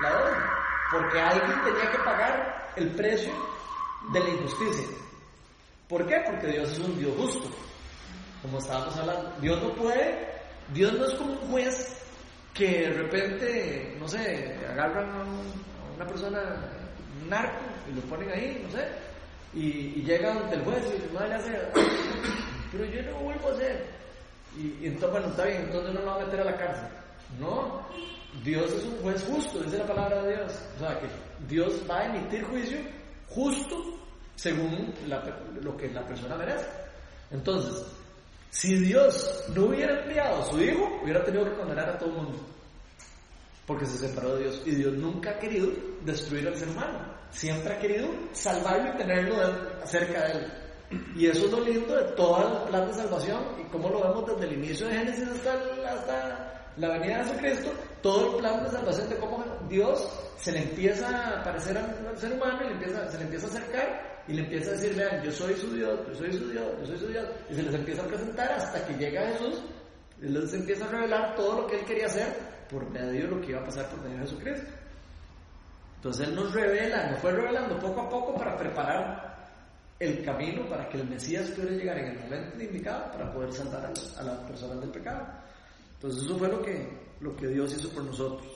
la 0.02 0.10
deuda, 0.10 0.50
porque 0.92 1.20
alguien 1.20 1.64
tenía 1.66 1.92
que 1.92 1.98
pagar 2.00 2.72
el 2.78 2.92
precio 2.96 3.32
de 4.14 4.20
la 4.22 4.30
injusticia. 4.30 4.88
¿Por 5.90 6.08
qué? 6.08 6.22
Porque 6.26 6.48
Dios 6.48 6.72
es 6.72 6.80
un 6.80 6.98
Dios 6.98 7.14
justo, 7.18 7.50
como 8.42 8.58
estábamos 8.60 8.96
hablando. 8.98 9.32
Dios 9.42 9.62
no 9.62 9.74
puede, 9.74 10.39
Dios 10.74 10.94
no 10.94 11.06
es 11.06 11.14
como 11.16 11.34
un 11.34 11.38
juez 11.52 11.96
que 12.54 12.82
de 12.82 12.90
repente, 12.94 13.96
no 14.00 14.08
sé, 14.08 14.56
agarran 14.70 15.10
a, 15.10 15.24
un- 15.24 15.54
a 15.92 15.96
una 15.96 16.08
persona, 16.08 16.40
un 17.24 17.30
narco, 17.30 17.60
y 17.90 17.96
lo 17.96 18.02
ponen 18.02 18.30
ahí, 18.32 18.62
no 18.66 18.72
sé, 18.72 18.88
y, 19.54 20.02
llega 20.04 20.32
ante 20.32 20.56
el 20.56 20.64
juez 20.64 20.84
y 20.86 21.14
le 21.14 21.34
hace, 21.34 21.52
pero 22.72 22.86
yo 22.86 23.02
no 23.04 23.20
vuelvo 23.20 23.50
a 23.50 23.54
hacer. 23.54 23.86
Y, 24.58 24.86
entonces, 24.86 25.12
bueno, 25.12 25.28
está 25.28 25.46
bien, 25.46 25.62
entonces 25.64 25.94
no 25.94 26.00
lo 26.02 26.06
va 26.08 26.16
a 26.22 26.26
meter 26.26 26.42
a 26.42 26.46
la 26.46 26.58
cárcel. 26.58 26.88
No, 27.40 27.82
Dios 28.44 28.72
es 28.72 28.84
un 28.86 28.98
juez 28.98 29.24
justo, 29.24 29.60
dice 29.60 29.78
la 29.78 29.88
palabra 29.88 30.24
de 30.24 30.36
Dios. 30.36 30.54
O 30.76 30.80
sea, 30.80 31.00
que 31.00 31.08
Dios 31.48 31.82
va 31.90 32.00
a 32.00 32.06
emitir 32.06 32.44
juicio 32.44 32.78
justo 33.28 33.98
según 34.36 34.94
lo 35.62 35.78
que 35.78 35.90
la 35.90 36.06
persona 36.06 36.36
merece. 36.36 36.66
Entonces, 37.32 37.86
si 38.50 38.76
Dios 38.78 39.46
no 39.56 39.66
hubiera 39.66 40.04
enviado 40.04 40.42
a 40.42 40.46
su 40.46 40.60
Hijo, 40.62 41.00
hubiera 41.04 41.24
tenido 41.24 41.46
que 41.46 41.56
condenar 41.56 41.90
a 41.90 41.98
todo 41.98 42.10
el 42.10 42.16
mundo. 42.16 42.40
Porque 43.66 43.86
se 43.86 44.08
separó 44.08 44.36
de 44.36 44.44
Dios. 44.44 44.62
Y 44.66 44.72
Dios 44.72 44.94
nunca 44.94 45.32
ha 45.32 45.40
querido 45.40 45.70
destruir 46.04 46.48
al 46.48 46.56
ser 46.56 46.70
humano. 46.70 47.14
Siempre 47.30 47.74
ha 47.74 47.80
querido 47.80 48.10
salvarlo 48.34 48.94
y 48.94 48.98
tenerlo 48.98 49.36
cerca 49.86 50.26
de 50.26 50.32
él. 50.32 50.54
Y 51.16 51.28
eso 51.28 51.46
es 51.46 51.52
lo 51.52 51.60
lindo 51.60 51.96
de 51.96 52.12
todo 52.14 52.64
el 52.64 52.70
plan 52.70 52.88
de 52.88 52.94
salvación. 52.94 53.44
Y 53.60 53.64
como 53.70 53.90
lo 53.90 54.02
vemos 54.02 54.26
desde 54.26 54.46
el 54.48 54.64
inicio 54.64 54.88
de 54.88 54.98
Génesis 54.98 55.28
hasta 55.86 56.59
la 56.78 56.90
venida 56.90 57.18
de 57.18 57.24
Jesucristo. 57.26 57.72
Todo 58.02 58.36
el 58.36 58.42
plan 58.42 58.64
de 58.64 58.70
salvación 58.70 59.10
de 59.10 59.18
cómo 59.18 59.44
Dios 59.68 60.08
se 60.38 60.52
le 60.52 60.64
empieza 60.64 61.10
a 61.10 61.42
aparecer 61.42 61.78
al, 61.78 62.18
ser 62.18 62.34
humano 62.34 62.60
y 62.62 62.68
le 62.68 62.74
empieza, 62.74 63.12
se 63.12 63.18
le 63.18 63.24
empieza 63.26 63.48
a 63.48 63.50
acercar 63.50 64.24
y 64.28 64.34
le 64.34 64.44
empieza 64.44 64.70
a 64.70 64.74
decir, 64.74 64.96
vean, 64.96 65.24
yo 65.24 65.32
soy 65.32 65.54
su 65.56 65.74
Dios, 65.74 66.00
yo 66.08 66.16
soy 66.16 66.32
su 66.34 66.50
Dios, 66.50 66.68
yo 66.80 66.86
soy 66.86 66.98
su 66.98 67.08
Dios. 67.08 67.26
Y 67.50 67.56
se 67.56 67.64
les 67.64 67.74
empieza 67.74 68.04
a 68.04 68.08
presentar 68.08 68.52
hasta 68.52 68.86
que 68.86 68.94
llega 68.94 69.28
Jesús 69.28 69.62
y 70.22 70.26
les 70.28 70.54
empieza 70.54 70.86
a 70.86 70.90
revelar 70.90 71.36
todo 71.36 71.62
lo 71.62 71.68
que 71.68 71.80
él 71.80 71.86
quería 71.86 72.06
hacer 72.06 72.28
por 72.70 72.90
medio 72.90 73.24
de 73.24 73.36
lo 73.36 73.42
que 73.42 73.52
iba 73.52 73.60
a 73.60 73.66
pasar 73.66 73.90
por 73.90 74.02
medio 74.02 74.18
de 74.18 74.24
Jesucristo. 74.24 74.72
Entonces 76.00 76.30
Él 76.30 76.36
nos 76.36 76.54
revela, 76.54 77.12
nos 77.12 77.20
fue 77.20 77.34
revelando 77.34 77.78
poco 77.78 78.02
a 78.02 78.10
poco 78.10 78.36
para 78.36 78.56
preparar 78.56 79.30
el 80.00 80.24
camino 80.24 80.66
para 80.70 80.88
que 80.88 80.98
el 80.98 81.10
Mesías 81.10 81.50
pudiera 81.50 81.76
llegar 81.76 81.98
en 81.98 82.06
el 82.12 82.20
momento 82.20 82.64
indicado 82.64 83.12
para 83.12 83.34
poder 83.34 83.52
salvar 83.52 83.92
a 84.18 84.24
las 84.24 84.38
personas 84.50 84.80
del 84.80 84.92
pecado. 84.92 85.28
Entonces 86.00 86.24
eso 86.24 86.38
fue 86.38 86.48
lo 86.48 86.62
que, 86.62 86.88
lo 87.20 87.36
que 87.36 87.48
Dios 87.48 87.74
hizo 87.74 87.90
por 87.90 88.06
nosotros. 88.06 88.48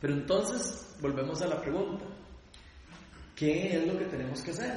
Pero 0.00 0.12
entonces 0.12 0.96
volvemos 1.00 1.40
a 1.40 1.46
la 1.46 1.60
pregunta, 1.60 2.04
¿qué 3.36 3.76
es 3.76 3.86
lo 3.86 3.96
que 3.96 4.06
tenemos 4.06 4.40
que 4.42 4.50
hacer? 4.50 4.72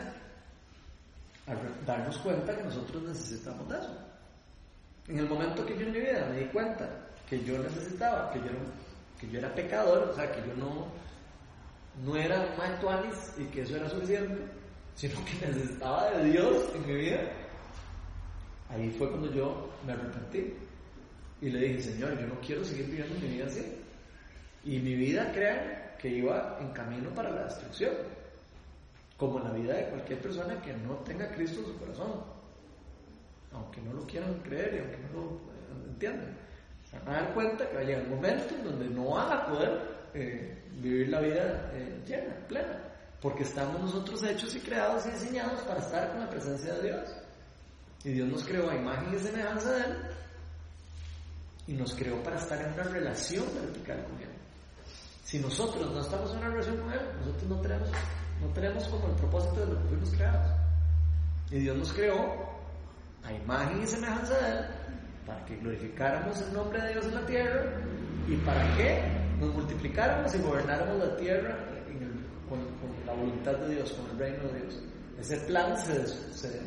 A 1.48 1.56
darnos 1.88 2.20
cuenta 2.20 2.56
que 2.56 2.64
nosotros 2.64 3.02
necesitamos 3.02 3.68
de 3.68 3.80
eso. 3.80 3.98
En 5.08 5.18
el 5.18 5.28
momento 5.28 5.66
que 5.66 5.76
yo 5.76 5.88
en 5.88 5.92
mi 5.92 6.00
vida 6.00 6.28
me 6.30 6.38
di 6.42 6.46
cuenta 6.46 6.88
que 7.28 7.44
yo 7.44 7.58
necesitaba, 7.58 8.32
que 8.32 8.40
yo 8.42 8.46
era, 8.46 8.60
que 9.20 9.28
yo 9.28 9.40
era 9.40 9.56
pecador, 9.56 10.10
o 10.10 10.14
sea, 10.14 10.32
que 10.32 10.48
yo 10.48 10.54
no, 10.56 10.86
no 12.06 12.16
era 12.16 12.42
un 12.42 12.62
actualis 12.62 13.34
y 13.40 13.46
que 13.46 13.62
eso 13.62 13.76
era 13.76 13.90
suficiente, 13.90 14.40
sino 14.94 15.16
que 15.26 15.48
necesitaba 15.48 16.12
de 16.12 16.32
Dios 16.32 16.70
en 16.76 16.86
mi 16.86 16.94
vida, 16.94 17.22
ahí 18.72 18.90
fue 18.98 19.10
cuando 19.10 19.32
yo 19.32 19.70
me 19.86 19.94
arrepentí 19.94 20.54
y 21.42 21.50
le 21.50 21.60
dije, 21.60 21.82
Señor, 21.82 22.20
yo 22.20 22.28
no 22.28 22.40
quiero 22.40 22.64
seguir 22.64 22.88
viviendo 22.88 23.20
mi 23.20 23.28
vida 23.28 23.46
así. 23.46 23.66
Y 24.64 24.80
mi 24.80 24.96
vida, 24.96 25.32
crean, 25.34 25.92
que 25.98 26.10
iba 26.10 26.58
en 26.60 26.70
camino 26.72 27.10
para 27.12 27.32
la 27.32 27.44
destrucción, 27.46 27.94
como 29.18 29.40
la 29.40 29.52
vida 29.52 29.76
de 29.76 29.90
cualquier 29.90 30.20
persona 30.20 30.60
que 30.62 30.74
no 30.74 30.96
tenga 30.98 31.32
Cristo 31.32 31.60
en 31.60 31.66
su 31.68 31.78
corazón 31.78 32.42
aunque 33.54 33.82
no 33.82 33.94
lo 33.94 34.06
quieran 34.06 34.34
creer 34.40 34.76
y 34.76 34.80
aunque 34.80 34.98
no 35.14 35.22
lo 35.22 35.86
entiendan. 35.90 36.38
Se 36.90 37.00
van 37.00 37.10
a 37.10 37.22
dar 37.22 37.34
cuenta 37.34 37.70
que 37.70 37.76
va 37.76 37.82
a 37.82 37.84
llegar 37.84 38.04
un 38.04 38.16
momento 38.16 38.56
en 38.56 38.64
donde 38.64 38.90
no 38.90 39.12
van 39.12 39.32
a 39.32 39.46
poder 39.46 39.82
eh, 40.14 40.58
vivir 40.82 41.10
la 41.10 41.22
vida 41.22 41.72
eh, 41.74 42.02
llena, 42.06 42.36
plena, 42.48 42.80
porque 43.22 43.44
estamos 43.44 43.80
nosotros 43.80 44.24
hechos 44.24 44.56
y 44.56 44.60
creados 44.60 45.06
y 45.06 45.12
diseñados 45.12 45.62
para 45.62 45.80
estar 45.80 46.12
con 46.12 46.22
la 46.22 46.30
presencia 46.30 46.74
de 46.76 46.84
Dios. 46.84 47.10
Y 48.04 48.10
Dios 48.10 48.30
nos 48.30 48.44
creó 48.44 48.70
a 48.70 48.76
imagen 48.76 49.14
y 49.14 49.20
semejanza 49.20 49.72
de 49.72 49.84
Él 49.84 49.98
y 51.68 51.74
nos 51.74 51.94
creó 51.96 52.22
para 52.24 52.38
estar 52.38 52.60
en 52.62 52.74
una 52.74 52.84
relación 52.84 53.46
vertical 53.54 54.04
con 54.06 54.22
Él. 54.22 54.30
Si 55.24 55.40
nosotros 55.40 55.92
no 55.92 56.02
estamos 56.02 56.32
en 56.32 56.38
una 56.40 56.50
relación 56.50 56.78
con 56.78 56.92
Él, 56.92 57.02
nosotros 57.20 57.44
no 57.50 57.62
tenemos, 57.62 57.90
no 58.42 58.48
tenemos 58.48 58.88
como 58.88 59.08
el 59.08 59.16
propósito 59.16 59.66
de 59.66 59.74
lo 59.74 59.82
que 59.82 59.88
fuimos 59.90 60.10
creados. 60.12 60.52
Y 61.52 61.60
Dios 61.60 61.78
nos 61.78 61.94
creó 61.94 62.16
a 63.24 63.34
imagen 63.34 63.84
y 63.84 63.88
semejanza 63.88 64.38
de 64.38 64.50
Él 64.50 64.66
para 65.26 65.46
que 65.46 65.56
glorificáramos 65.58 66.42
el 66.42 66.54
nombre 66.54 66.82
de 66.82 66.94
Dios 66.94 67.06
en 67.06 67.16
la 67.16 67.26
tierra 67.26 67.64
y 68.28 68.36
para 68.38 68.76
que 68.76 69.22
nos 69.40 69.54
multiplicáramos 69.54 70.34
y 70.36 70.38
gobernáramos 70.40 70.98
la 70.98 71.16
tierra 71.18 71.58
con 72.50 72.60
la 73.06 73.14
voluntad 73.14 73.54
de 73.54 73.76
Dios, 73.76 73.92
con 73.94 74.10
el 74.12 74.18
reino 74.18 74.44
de 74.50 74.60
Dios. 74.60 74.84
Ese 75.20 75.38
plan 75.46 75.78
se, 75.78 76.06
se, 76.34 76.62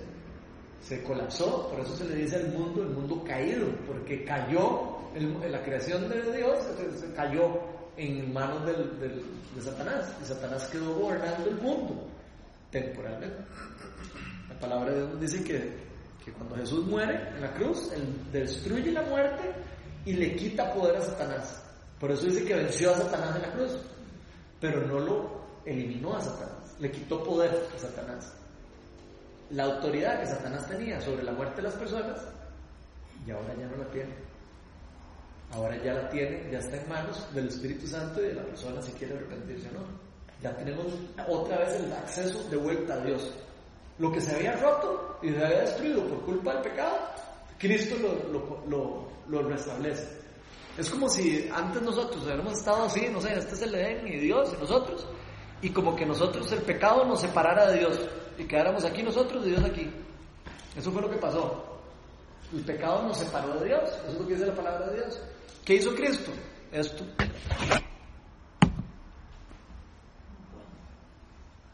se 0.85 1.03
colapsó, 1.03 1.69
por 1.71 1.81
eso 1.81 1.97
se 1.97 2.05
le 2.05 2.17
dice 2.17 2.37
al 2.37 2.49
mundo 2.53 2.83
el 2.83 2.91
mundo 2.91 3.25
caído, 3.27 3.67
porque 3.87 4.25
cayó, 4.25 4.99
el- 5.15 5.51
la 5.51 5.63
creación 5.63 6.09
de 6.09 6.21
Dios 6.37 6.59
se, 7.01 7.13
cayó 7.15 7.59
en 7.97 8.33
manos 8.33 8.67
del- 8.67 8.99
de 9.55 9.63
Satanás, 9.63 10.13
y 10.23 10.27
Satanás 10.27 10.69
quedó 10.71 10.95
gobernando 10.95 11.49
el 11.49 11.57
mundo 11.57 12.07
temporalmente. 12.71 13.37
La 14.49 14.59
palabra 14.61 14.93
de 14.93 15.07
Dios 15.07 15.21
dice 15.21 15.45
que, 15.45 15.85
que 16.25 16.33
cuando 16.33 16.57
Jesús 16.57 16.85
muere 16.87 17.29
en 17.35 17.41
la 17.41 17.53
cruz, 17.55 17.91
Él 17.93 18.03
destruye 18.33 18.91
la 18.93 19.03
muerte 19.03 19.43
y 20.05 20.13
le 20.15 20.35
quita 20.37 20.73
poder 20.75 20.97
a 20.97 21.01
Satanás. 21.01 21.63
Por 21.99 22.11
eso 22.11 22.27
dice 22.27 22.45
que 22.45 22.55
venció 22.55 22.91
a 22.91 22.97
Satanás 22.99 23.37
en 23.37 23.43
la 23.43 23.53
cruz, 23.53 23.79
pero 24.61 24.87
no 24.87 24.99
lo 24.99 25.45
eliminó 25.65 26.15
a 26.17 26.21
Satanás, 26.21 26.77
le 26.79 26.91
quitó 26.91 27.23
poder 27.23 27.69
a 27.75 27.79
Satanás. 27.79 28.33
La 29.55 29.65
autoridad 29.65 30.21
que 30.21 30.27
Satanás 30.27 30.67
tenía 30.69 31.01
sobre 31.01 31.23
la 31.23 31.31
muerte 31.31 31.57
de 31.57 31.63
las 31.63 31.75
personas, 31.75 32.21
y 33.25 33.31
ahora 33.31 33.55
ya 33.55 33.67
no 33.69 33.77
la 33.77 33.89
tiene. 33.91 34.13
Ahora 35.53 35.77
ya 35.81 35.95
la 35.95 36.09
tiene, 36.09 36.51
ya 36.51 36.59
está 36.59 36.77
en 36.77 36.89
manos 36.89 37.25
del 37.33 37.47
Espíritu 37.47 37.87
Santo 37.87 38.21
y 38.21 38.29
de 38.29 38.35
la 38.35 38.43
persona 38.43 38.83
si 38.83 38.91
quiere 38.93 39.15
arrepentirse 39.15 39.69
o 39.69 39.73
no. 39.75 39.87
Ya 40.43 40.57
tenemos 40.57 40.87
otra 41.29 41.59
vez 41.59 41.75
el 41.75 41.93
acceso 41.93 42.43
de 42.51 42.57
vuelta 42.57 42.95
a 42.95 43.05
Dios. 43.05 43.33
Lo 43.99 44.11
que 44.11 44.21
se 44.21 44.35
había 44.35 44.57
roto 44.57 45.21
y 45.23 45.31
se 45.31 45.45
había 45.45 45.61
destruido 45.61 46.05
por 46.09 46.23
culpa 46.23 46.55
del 46.55 46.63
pecado, 46.63 46.97
Cristo 47.57 47.95
lo, 48.03 48.33
lo, 48.33 48.65
lo, 48.69 49.09
lo 49.29 49.49
restablece. 49.49 50.09
Es 50.77 50.91
como 50.91 51.09
si 51.09 51.49
antes 51.55 51.81
nosotros 51.81 52.25
hubiéramos 52.25 52.55
estado 52.55 52.87
así, 52.87 53.09
no 53.09 53.21
sé, 53.21 53.39
este 53.39 53.55
es 53.55 53.63
el 53.63 53.75
Edén 53.77 54.09
y 54.09 54.19
Dios 54.19 54.53
y 54.53 54.61
nosotros, 54.61 55.07
y 55.63 55.71
como 55.71 55.95
que 55.95 56.05
nosotros 56.05 56.51
el 56.51 56.63
pecado 56.63 57.05
nos 57.05 57.21
separara 57.21 57.71
de 57.71 57.79
Dios 57.79 58.01
y 58.39 58.45
quedáramos 58.45 58.85
aquí 58.85 59.03
nosotros 59.03 59.47
y 59.47 59.51
Dios 59.51 59.65
aquí. 59.65 59.91
Eso 60.77 60.91
fue 60.91 61.03
lo 61.03 61.11
que 61.11 61.17
pasó. 61.17 61.65
El 62.53 62.63
pecado 62.63 63.03
nos 63.03 63.19
separó 63.19 63.59
de 63.61 63.67
Dios, 63.67 63.83
eso 63.85 64.09
es 64.09 64.19
lo 64.19 64.27
que 64.27 64.35
dice 64.35 64.47
la 64.47 64.55
palabra 64.55 64.87
de 64.89 64.97
Dios. 64.97 65.21
¿Qué 65.65 65.75
hizo 65.75 65.95
Cristo? 65.95 66.31
Esto. 66.73 67.05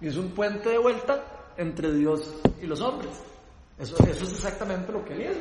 Hizo 0.01 0.21
un 0.21 0.31
puente 0.31 0.71
de 0.71 0.79
vuelta 0.79 1.23
entre 1.57 1.93
Dios 1.93 2.35
y 2.63 2.67
los 2.67 2.81
hombres. 2.81 3.11
Eso, 3.79 3.97
eso 4.05 4.25
es 4.25 4.33
exactamente 4.33 4.93
lo 4.93 5.05
que 5.05 5.15
él 5.15 5.23
hizo. 5.23 5.41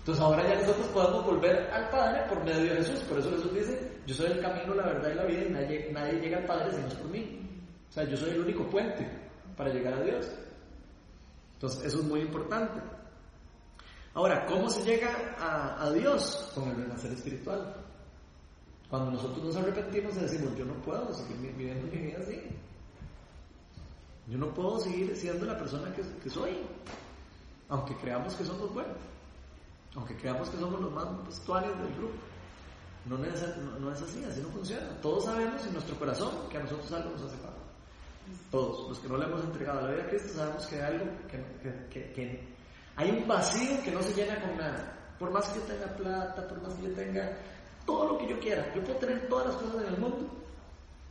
Entonces 0.00 0.24
ahora 0.24 0.48
ya 0.48 0.60
nosotros 0.60 0.86
podemos 0.88 1.24
volver 1.24 1.70
al 1.70 1.88
Padre 1.90 2.22
por 2.28 2.42
medio 2.42 2.74
de 2.74 2.76
Jesús. 2.76 3.00
Por 3.00 3.18
eso 3.18 3.30
Jesús 3.30 3.54
dice, 3.54 3.92
yo 4.06 4.14
soy 4.14 4.32
el 4.32 4.40
camino, 4.40 4.74
la 4.74 4.86
verdad 4.86 5.10
y 5.10 5.14
la 5.14 5.24
vida 5.24 5.42
y 5.44 5.50
nadie, 5.50 5.90
nadie 5.92 6.20
llega 6.20 6.38
al 6.38 6.46
Padre 6.46 6.72
si 6.72 6.80
no 6.80 6.88
es 6.88 6.94
por 6.94 7.10
mí. 7.10 7.40
O 7.88 7.92
sea, 7.92 8.04
yo 8.04 8.16
soy 8.16 8.30
el 8.30 8.40
único 8.40 8.66
puente 8.68 9.27
para 9.58 9.70
llegar 9.74 9.94
a 9.94 10.02
Dios. 10.02 10.26
Entonces 11.54 11.84
eso 11.84 11.98
es 11.98 12.04
muy 12.04 12.20
importante. 12.20 12.80
Ahora, 14.14 14.46
¿cómo 14.46 14.70
se 14.70 14.82
llega 14.84 15.10
a, 15.38 15.90
Dios? 15.90 16.50
Con 16.54 16.68
el 16.70 16.76
renacer 16.76 17.12
espiritual. 17.12 17.74
Cuando 18.88 19.10
nosotros 19.10 19.44
nos 19.44 19.56
arrepentimos 19.56 20.16
y 20.16 20.20
decimos, 20.20 20.56
yo 20.56 20.64
no 20.64 20.74
puedo 20.82 21.12
seguir 21.12 21.36
viviendo 21.36 21.86
mi 21.92 21.98
vida 21.98 22.18
así. 22.20 22.40
Yo 24.28 24.38
no 24.38 24.54
puedo 24.54 24.78
seguir 24.78 25.14
siendo 25.16 25.44
la 25.46 25.58
persona 25.58 25.92
que, 25.94 26.30
soy. 26.30 26.58
Aunque 27.68 27.96
creamos 27.96 28.34
que 28.34 28.44
somos 28.44 28.72
buenos. 28.72 28.96
Aunque 29.94 30.16
creamos 30.16 30.48
que 30.50 30.58
somos 30.58 30.80
los 30.80 30.92
más 30.92 31.26
vestuarios 31.26 31.76
del 31.78 31.94
grupo. 31.96 32.14
No, 33.06 33.18
no- 33.18 33.78
no 33.78 33.92
es 33.92 34.02
así, 34.02 34.24
así 34.24 34.40
no 34.40 34.48
funciona. 34.48 34.88
Todos 35.00 35.24
sabemos 35.24 35.64
en 35.66 35.72
nuestro 35.72 35.98
corazón 35.98 36.30
que 36.50 36.58
a 36.58 36.60
nosotros 36.60 36.92
algo 36.92 37.10
nos 37.10 37.22
hace 37.22 37.36
falta. 37.38 37.47
Todos, 38.50 38.88
los 38.88 38.98
que 38.98 39.08
no 39.08 39.16
le 39.18 39.26
hemos 39.26 39.44
entregado 39.44 39.82
la 39.82 39.92
vida 39.94 40.04
a 40.04 40.08
Cristo, 40.08 40.28
sabemos 40.34 40.66
que 40.66 40.76
hay 40.76 40.94
algo 40.94 41.06
que, 41.28 41.88
que- 42.14 42.48
hay 42.96 43.10
un 43.10 43.28
vacío 43.28 43.82
que 43.84 43.90
no 43.92 44.02
se 44.02 44.14
llena 44.14 44.40
con 44.40 44.56
nada. 44.56 44.94
Por 45.18 45.30
más 45.30 45.48
que 45.50 45.60
yo 45.60 45.66
tenga 45.66 45.86
plata, 45.96 46.48
por 46.48 46.62
más 46.62 46.74
que 46.74 46.88
yo 46.88 46.92
tenga 46.94 47.36
todo 47.86 48.12
lo 48.12 48.18
que 48.18 48.28
yo 48.28 48.38
quiera, 48.40 48.74
yo 48.74 48.82
puedo 48.84 48.98
tener 48.98 49.28
todas 49.28 49.46
las 49.48 49.56
cosas 49.56 49.82
en 49.86 49.94
el 49.94 49.98
mundo. 50.00 50.28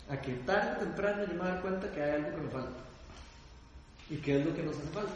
A 0.09 0.20
que 0.22 0.34
tarde 0.45 0.78
o 0.78 0.80
temprano 0.86 1.24
yo 1.26 1.34
me 1.34 1.39
voy 1.39 1.47
dar 1.47 1.61
cuenta 1.61 1.91
que 1.91 2.01
hay 2.01 2.11
algo 2.11 2.32
que 2.36 2.41
me 2.41 2.49
falta. 2.49 2.80
¿Y 4.09 4.18
qué 4.18 4.39
es 4.39 4.45
lo 4.45 4.53
que 4.55 4.63
nos 4.63 4.78
hace 4.78 4.88
falta? 4.88 5.13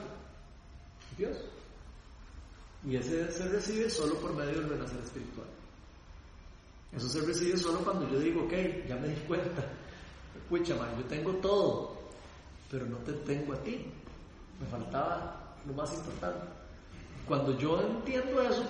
Dios. 1.17 1.37
Y 2.85 2.95
ese 2.95 3.31
se 3.31 3.47
recibe 3.47 3.89
solo 3.89 4.15
por 4.15 4.33
medio 4.33 4.59
del 4.59 4.69
renacer 4.69 4.99
espiritual. 4.99 5.47
Eso 6.91 7.07
se 7.07 7.21
recibe 7.21 7.57
solo 7.57 7.79
cuando 7.79 8.09
yo 8.09 8.19
digo, 8.19 8.43
ok, 8.43 8.53
ya 8.87 8.95
me 8.97 9.07
di 9.09 9.15
cuenta. 9.27 9.63
Escucha, 10.51 10.75
man, 10.75 10.89
yo 10.97 11.05
tengo 11.05 11.31
todo, 11.35 11.97
pero 12.69 12.85
no 12.85 12.97
te 12.97 13.13
tengo 13.13 13.53
a 13.53 13.57
ti. 13.63 13.85
Me 14.59 14.67
faltaba 14.67 15.55
lo 15.65 15.71
más 15.71 15.93
importante. 15.93 16.45
Cuando 17.25 17.57
yo 17.57 17.79
entiendo 17.79 18.41
eso, 18.41 18.65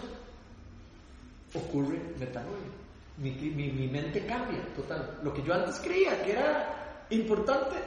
ocurre 1.56 2.00
metanoia. 2.20 2.70
Mi, 3.18 3.32
mi, 3.32 3.72
mi 3.72 3.88
mente 3.88 4.24
cambia 4.28 4.64
total. 4.76 5.22
Lo 5.24 5.34
que 5.34 5.42
yo 5.42 5.56
antes 5.56 5.80
creía 5.80 6.22
que 6.22 6.34
era 6.34 7.08
importante, 7.10 7.78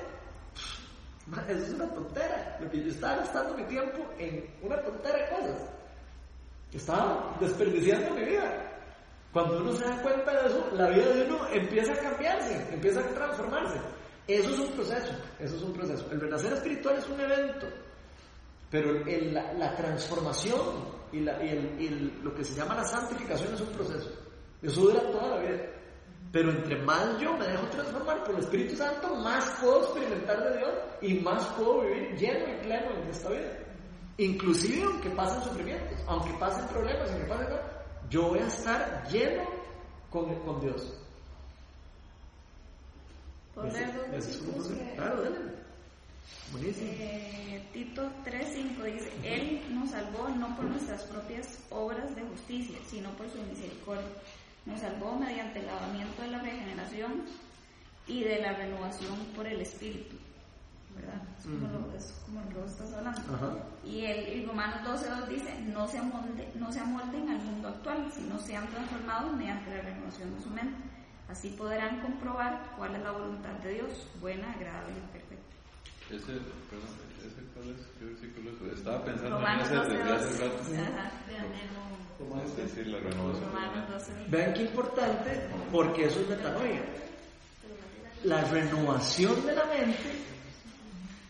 eso 1.49 1.63
es 1.63 1.73
una 1.75 1.87
tontera. 1.87 2.59
Lo 2.61 2.69
que 2.73 2.83
yo 2.83 2.91
estaba 2.91 3.19
gastando 3.19 3.55
mi 3.55 3.63
tiempo 3.63 4.05
en 4.19 4.45
una 4.61 4.83
tontera 4.83 5.19
de 5.19 5.37
cosas. 5.37 5.69
Estaba 6.73 7.37
desperdiciando 7.39 8.13
mi 8.17 8.25
vida. 8.25 8.73
Cuando 9.35 9.59
uno 9.59 9.73
se 9.73 9.85
da 9.85 10.01
cuenta 10.01 10.31
de 10.31 10.47
eso, 10.47 10.71
la 10.75 10.89
vida 10.91 11.09
de 11.09 11.25
uno 11.25 11.49
empieza 11.49 11.93
a 11.93 11.97
cambiarse, 11.97 12.73
empieza 12.73 13.01
a 13.01 13.09
transformarse. 13.09 13.81
Eso 14.29 14.55
es 14.55 14.61
un 14.61 14.69
proceso, 14.69 15.13
eso 15.41 15.57
es 15.57 15.63
un 15.63 15.73
proceso. 15.73 16.07
El 16.13 16.21
renacer 16.21 16.53
espiritual 16.53 16.97
es 16.99 17.09
un 17.09 17.21
evento, 17.21 17.67
pero 18.71 18.93
la, 18.95 19.75
transformación 19.75 20.61
y, 21.11 21.19
lo 21.19 22.33
que 22.33 22.45
se 22.45 22.55
llama 22.55 22.77
la 22.77 22.85
santificación 22.85 23.55
es 23.55 23.61
un 23.61 23.73
proceso. 23.73 24.09
Eso 24.63 24.83
dura 24.83 25.01
toda 25.11 25.31
la 25.31 25.41
vida. 25.41 25.65
Pero 26.31 26.53
entre 26.53 26.81
más 26.85 27.19
yo 27.21 27.37
me 27.37 27.49
dejo 27.49 27.67
transformar 27.67 28.23
por 28.23 28.37
el 28.37 28.41
Espíritu 28.41 28.77
Santo, 28.77 29.17
más 29.17 29.51
puedo 29.61 29.83
experimentar 29.83 30.45
de 30.45 30.59
Dios 30.59 30.75
y 31.03 31.15
más 31.15 31.45
puedo 31.57 31.81
vivir 31.81 32.17
lleno 32.17 32.55
y 32.55 32.65
pleno 32.65 33.03
en 33.03 33.09
esta 33.09 33.31
vida. 33.31 33.59
Inclusive 34.17 34.85
aunque 34.85 35.11
pasen 35.11 35.43
sufrimientos, 35.43 35.99
aunque 36.07 36.33
pasen 36.39 36.69
problemas, 36.69 37.11
aunque 37.11 37.27
pasen 37.27 37.49
yo 38.11 38.29
voy 38.29 38.39
a 38.41 38.47
estar 38.47 39.07
lleno 39.11 39.43
con, 40.11 40.35
con 40.41 40.61
Dios. 40.61 40.93
¿Puedo 43.55 43.69
Ese- 43.69 43.79
leer 43.81 43.95
dos 43.97 44.07
ese 44.27 44.31
es 44.31 44.39
que- 44.79 44.95
Claro, 44.97 45.23
dale. 45.23 45.37
Buenísimo. 46.53 46.91
Eh, 46.93 47.69
Tito 47.73 48.11
3.5 48.25 48.85
dice, 48.85 49.13
Él 49.23 49.63
nos 49.75 49.91
salvó 49.91 50.29
no 50.29 50.55
por 50.57 50.65
nuestras 50.67 51.03
propias 51.05 51.59
obras 51.71 52.15
de 52.15 52.23
justicia, 52.23 52.79
sino 52.89 53.11
por 53.11 53.29
su 53.31 53.39
misericordia. 53.43 54.07
Nos 54.67 54.81
salvó 54.81 55.17
mediante 55.17 55.61
el 55.61 55.67
lavamiento 55.67 56.23
de 56.23 56.29
la 56.29 56.39
regeneración 56.41 57.25
y 58.07 58.23
de 58.25 58.39
la 58.41 58.53
renovación 58.55 59.19
por 59.37 59.47
el 59.47 59.61
Espíritu. 59.61 60.17
¿Verdad? 60.95 61.23
Es 61.39 61.45
como, 61.45 61.69
lo, 61.69 61.97
es 61.97 62.23
como 62.25 62.41
lo 62.41 62.49
que 62.49 62.67
estás 62.67 62.93
hablando. 62.93 63.21
Ajá. 63.35 63.57
Y 63.85 64.05
el, 64.05 64.39
y 64.39 64.47
Romanos 64.47 64.81
12.2 64.87 65.29
dice, 65.29 65.61
no 65.73 65.89
se, 65.89 65.99
amolde, 65.99 66.49
no 66.55 66.73
se 66.73 66.81
amolden 66.81 67.29
al 67.29 67.39
mundo 67.39 67.69
actual, 67.69 68.11
sino 68.13 68.39
sean 68.39 68.67
transformados 68.69 69.37
mediante 69.37 69.71
la 69.71 69.83
renovación 69.83 70.35
de 70.35 70.43
su 70.43 70.51
mente. 70.51 70.77
Así 71.29 71.51
podrán 71.51 72.01
comprobar 72.01 72.75
cuál 72.77 72.95
es 72.95 73.03
la 73.03 73.11
voluntad 73.11 73.53
de 73.63 73.75
Dios, 73.75 74.07
buena, 74.21 74.53
agradable 74.53 74.93
y 74.93 75.13
perfecta. 75.13 75.55
Ese, 76.11 76.33
perdón, 76.69 76.95
ese 77.19 77.43
cuál 77.55 77.71
es, 77.71 77.81
qué 77.99 78.05
versículo 78.05 78.51
es? 78.51 78.79
Estaba 78.79 79.05
pensando 79.05 79.37
en 79.37 79.43
Romanos 79.43 79.71
ese 79.71 79.77
desde 79.77 80.13
hace 80.13 80.27
12.2. 80.27 80.41
rato. 80.41 80.63
Ajá. 80.75 81.11
Es 82.45 82.57
decir, 82.57 82.87
la 82.87 82.99
renovación. 82.99 83.51
Romanos 83.51 84.09
12.2. 84.09 84.31
Vean 84.31 84.55
qué 84.55 84.63
importante, 84.63 85.49
porque 85.73 86.05
eso 86.05 86.21
es 86.21 86.29
metanoia. 86.29 86.83
La 88.23 88.45
renovación 88.45 89.47
de 89.47 89.55
la 89.55 89.65
mente 89.67 90.34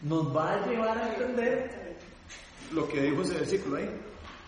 nos 0.05 0.35
va 0.35 0.55
a 0.55 0.67
llevar 0.67 0.97
a 0.97 1.09
entender 1.15 1.97
lo 2.73 2.87
que 2.89 3.01
dijo 3.01 3.23
ese 3.23 3.35
versículo 3.35 3.77
ahí. 3.77 3.91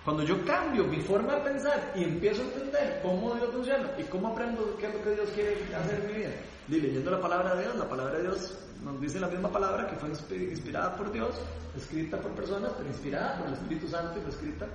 Cuando 0.05 0.23
yo 0.23 0.45
cambio 0.45 0.85
mi 0.85 1.01
forma 1.01 1.35
de 1.35 1.41
pensar 1.41 1.93
y 1.97 2.05
empiezo 2.05 2.43
a 2.43 2.45
entender 2.45 3.01
cómo 3.03 3.35
Dios 3.35 3.51
funciona 3.53 3.91
y 3.99 4.05
cómo 4.05 4.29
aprendo 4.29 4.77
qué 4.79 4.87
es 4.87 4.95
lo 4.95 5.03
que 5.03 5.11
Dios 5.11 5.31
quiere 5.35 5.75
hacer 5.75 6.01
en 6.01 6.07
mi 6.07 6.13
vida, 6.13 6.31
y 6.69 6.81
leyendo 6.81 7.11
la 7.11 7.21
palabra 7.21 7.57
de 7.57 7.63
Dios, 7.63 7.77
la 7.77 7.89
palabra 7.89 8.15
de 8.15 8.23
Dios 8.23 8.59
nos 8.85 9.01
dice 9.01 9.19
la 9.19 9.29
misma 9.29 9.51
palabra 9.51 9.89
que 9.89 9.97
fue 9.97 10.11
inspi- 10.11 10.51
inspirada 10.51 10.95
por 10.97 11.11
Dios, 11.11 11.31
escrita 11.77 12.21
por 12.21 12.31
personas, 12.33 12.71
pero 12.77 12.89
inspirada 12.89 13.39
por 13.39 13.49
el 13.49 13.55
Espíritu 13.55 13.89
Santo 13.89 14.19
y 14.19 14.23
fue 14.23 14.31
escrita 14.31 14.67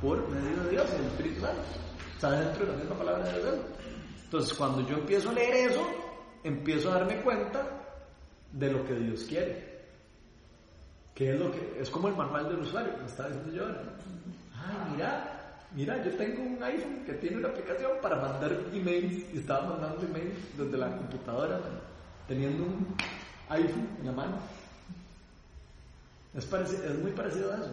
por 0.00 0.28
medio 0.28 0.62
de 0.64 0.70
Dios, 0.70 0.86
el 0.98 1.04
Espíritu 1.06 1.40
Santo. 1.40 1.62
Está 2.14 2.30
dentro 2.32 2.66
de 2.66 2.72
la 2.72 2.78
misma 2.78 2.96
palabra 2.96 3.24
de 3.32 3.38
Dios. 3.40 3.54
Entonces, 4.24 4.54
cuando 4.58 4.88
yo 4.88 4.96
empiezo 4.96 5.30
a 5.30 5.32
leer 5.34 5.70
eso, 5.70 5.86
empiezo 6.42 6.90
a 6.90 6.94
darme 6.94 7.20
cuenta 7.22 7.64
de 8.52 8.72
lo 8.72 8.84
que 8.84 8.94
Dios 8.94 9.24
quiere. 9.28 9.77
Que 11.18 11.32
es 11.34 11.40
lo 11.40 11.50
que 11.50 11.80
es 11.80 11.90
como 11.90 12.06
el 12.06 12.14
manual 12.14 12.48
del 12.48 12.60
usuario, 12.60 12.92
me 13.00 13.06
estaba 13.06 13.28
diciendo 13.28 13.52
yo. 13.52 13.62
ahora. 13.64 13.82
Ay, 14.54 14.92
mira, 14.92 15.56
mira, 15.74 16.04
yo 16.04 16.12
tengo 16.16 16.42
un 16.44 16.62
iPhone 16.62 17.02
que 17.04 17.14
tiene 17.14 17.38
una 17.38 17.48
aplicación 17.48 17.90
para 18.00 18.14
mandar 18.22 18.52
emails 18.72 19.24
y 19.34 19.38
estaba 19.38 19.70
mandando 19.70 20.06
emails 20.06 20.36
desde 20.56 20.78
la 20.78 20.96
computadora, 20.96 21.58
teniendo 22.28 22.62
un 22.62 22.86
iPhone 23.48 23.88
en 23.98 24.06
la 24.06 24.12
mano. 24.12 24.36
Es, 26.34 26.48
pareci- 26.48 26.84
es 26.84 26.98
muy 27.00 27.10
parecido 27.10 27.52
a 27.52 27.56
eso. 27.56 27.72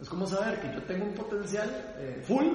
Es 0.00 0.08
como 0.08 0.26
saber 0.26 0.58
que 0.62 0.72
yo 0.72 0.82
tengo 0.84 1.04
un 1.04 1.12
potencial 1.14 1.68
eh, 1.98 2.22
full 2.26 2.46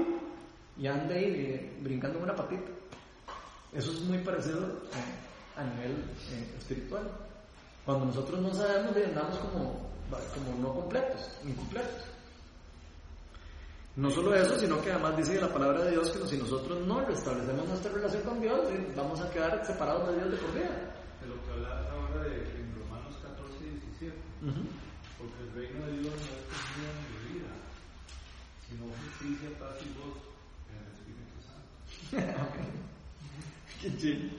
y 0.76 0.88
ande 0.88 1.14
ahí 1.14 1.24
eh, 1.26 1.78
brincando 1.84 2.18
una 2.18 2.36
patita. 2.36 2.72
Eso 3.74 3.92
es 3.92 4.00
muy 4.02 4.18
parecido 4.20 4.58
eh, 4.60 5.56
a 5.56 5.64
nivel 5.66 5.92
eh, 6.32 6.56
espiritual. 6.58 7.04
Cuando 7.86 8.06
nosotros 8.06 8.40
no 8.42 8.52
sabemos, 8.56 8.96
andamos 8.96 9.38
como, 9.38 9.91
como 10.20 10.58
no 10.60 10.74
completos, 10.74 11.32
incompletos. 11.44 12.06
No 13.96 14.10
solo 14.10 14.34
eso, 14.36 14.58
sino 14.58 14.82
que 14.82 14.92
además 14.92 15.18
dice 15.18 15.40
la 15.40 15.52
palabra 15.52 15.84
de 15.84 15.92
Dios 15.92 16.12
que 16.12 16.26
si 16.28 16.38
nosotros 16.38 16.86
no 16.88 17.02
restablecemos 17.02 17.68
nuestra 17.68 17.92
relación 17.92 18.22
con 18.24 18.40
Dios, 18.40 18.70
eh, 18.72 18.94
vamos 18.96 19.20
a 19.20 19.30
quedar 19.30 19.66
separados 19.66 20.08
de 20.08 20.16
Dios 20.16 20.32
de 20.32 20.38
por 20.38 20.54
vida. 20.54 20.96
De 21.20 21.28
lo 21.28 21.44
que 21.44 21.52
hablabas 21.52 21.90
ahora 21.92 22.24
de, 22.24 22.38
en 22.38 22.76
Romanos 22.76 23.16
14 23.22 23.66
y 23.66 23.80
17. 24.00 24.18
Ujú. 24.44 24.64
Porque 25.20 25.44
el 25.44 25.52
reino 25.54 25.86
de 25.88 25.92
Dios 26.00 26.14
no 26.16 26.22
es 26.22 26.46
comida 26.56 26.92
ni 26.96 27.06
bebida, 27.20 27.52
sino 28.68 28.84
justicia, 28.96 29.60
paz 29.60 29.76
y 29.84 29.92
gozo 30.00 30.32
en 30.72 30.78
el 30.80 30.88
Espíritu 30.96 31.36
Santo. 31.44 32.52
Qué 33.82 33.98
chido. 33.98 34.30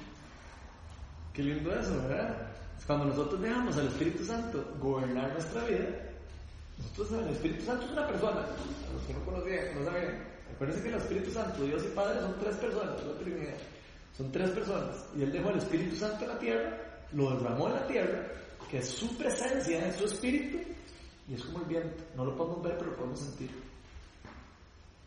Qué 1.34 1.42
lindo 1.42 1.74
eso, 1.74 1.94
¿verdad? 2.08 2.52
Cuando 2.86 3.06
nosotros 3.06 3.40
dejamos 3.40 3.76
al 3.76 3.88
Espíritu 3.88 4.24
Santo 4.24 4.64
gobernar 4.80 5.32
nuestra 5.32 5.64
vida, 5.64 6.12
nosotros, 6.78 7.22
el 7.22 7.28
Espíritu 7.28 7.64
Santo 7.64 7.84
es 7.86 7.92
una 7.92 8.06
persona. 8.06 8.40
A 8.40 8.92
los 8.92 9.02
que 9.06 9.14
no 9.14 9.24
conocían, 9.24 9.74
no 9.78 9.84
sabían. 9.84 10.32
Acuérdense 10.54 10.82
que 10.82 10.88
el 10.88 10.94
Espíritu 10.96 11.30
Santo, 11.30 11.64
Dios 11.64 11.84
y 11.84 11.94
Padre 11.94 12.20
son 12.20 12.38
tres 12.38 12.56
personas, 12.56 13.00
es 13.00 13.06
la. 13.06 13.54
Son 14.16 14.32
tres 14.32 14.50
personas. 14.50 15.06
Y 15.16 15.22
Él 15.22 15.32
dejó 15.32 15.48
al 15.48 15.58
Espíritu 15.58 15.96
Santo 15.96 16.24
en 16.24 16.30
la 16.30 16.38
tierra, 16.38 16.78
lo 17.12 17.30
derramó 17.30 17.68
en 17.68 17.74
la 17.74 17.86
tierra, 17.86 18.28
que 18.70 18.78
es 18.78 18.88
su 18.88 19.16
presencia, 19.16 19.86
es 19.86 19.96
su 19.96 20.04
Espíritu, 20.04 20.58
y 21.28 21.34
es 21.34 21.42
como 21.44 21.60
el 21.60 21.64
viento. 21.66 22.04
No 22.16 22.24
lo 22.24 22.36
podemos 22.36 22.62
ver, 22.62 22.76
pero 22.78 22.90
lo 22.90 22.96
podemos 22.96 23.20
sentir. 23.20 23.50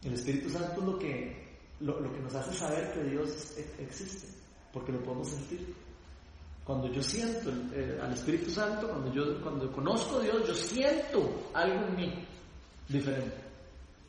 El 0.04 0.14
Espíritu 0.14 0.50
Santo 0.50 0.80
es 0.80 0.88
lo 0.88 1.00
que, 1.00 1.48
lo, 1.82 2.14
que 2.14 2.20
nos 2.20 2.36
hace 2.36 2.54
saber 2.54 2.94
que 2.94 3.04
Dios 3.04 3.58
existe, 3.80 4.28
porque 4.72 4.92
lo 4.92 5.04
podemos 5.04 5.30
sentir. 5.30 5.74
Cuando 6.66 6.92
yo 6.92 7.02
siento 7.02 7.52
eh, 7.74 8.00
al 8.02 8.12
Espíritu 8.14 8.50
Santo, 8.50 8.90
cuando 8.90 9.14
yo 9.14 9.40
cuando 9.42 9.72
conozco 9.72 10.18
a 10.18 10.24
Dios, 10.24 10.48
yo 10.48 10.56
siento 10.56 11.52
algo 11.54 11.86
en 11.86 11.96
mí 11.96 12.28
diferente. 12.90 13.38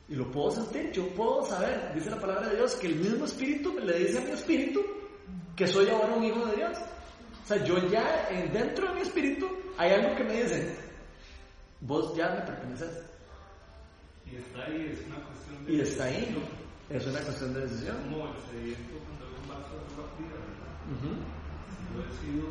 Y 0.09 0.15
lo 0.15 0.31
puedo 0.31 0.51
sentir, 0.53 0.91
yo 0.91 1.07
puedo 1.15 1.45
saber, 1.45 1.93
dice 1.95 2.11
la 2.11 2.19
palabra 2.19 2.49
de 2.49 2.57
Dios, 2.57 2.75
que 2.77 2.87
el 2.87 2.97
mismo 2.97 3.27
Espíritu 3.27 3.79
le 3.79 3.99
dice 3.99 4.19
a 4.19 4.21
mi 4.23 4.31
Espíritu 4.31 4.81
que 5.55 5.67
soy 5.67 5.91
ahora 5.91 6.15
un 6.15 6.25
hijo 6.25 6.47
de 6.47 6.57
Dios. 6.57 6.79
O 7.45 7.47
sea, 7.47 7.63
yo 7.63 7.77
ya 7.89 8.29
dentro 8.53 8.89
de 8.89 8.95
mi 8.95 9.01
Espíritu 9.03 9.47
hay 9.77 9.91
algo 9.91 10.17
que 10.17 10.25
me 10.25 10.43
dice, 10.43 10.77
vos 11.81 12.17
ya 12.17 12.31
me 12.31 12.41
perteneces. 12.41 13.03
Y 14.25 14.37
está 14.37 14.65
ahí, 14.65 14.91
es 14.93 15.07
una 15.07 15.23
cuestión 15.27 15.67
de. 15.67 15.73
Y 15.73 15.81
está 15.81 16.05
ahí, 16.05 16.37
es 16.91 17.07
una 17.07 17.21
cuestión 17.21 17.55
de 17.55 17.61
decisión. 17.61 17.97
Como 18.05 18.29
el 18.29 18.41
sediento 18.51 18.95
cuando 19.05 19.27
hay 19.27 19.35
un 19.43 19.49
vaso 19.49 19.75
de 19.75 19.93
agua 19.93 20.09
fría, 20.17 20.33
¿verdad? 20.33 21.37
Si 21.43 21.46
yo 21.97 22.03
decido 22.05 22.47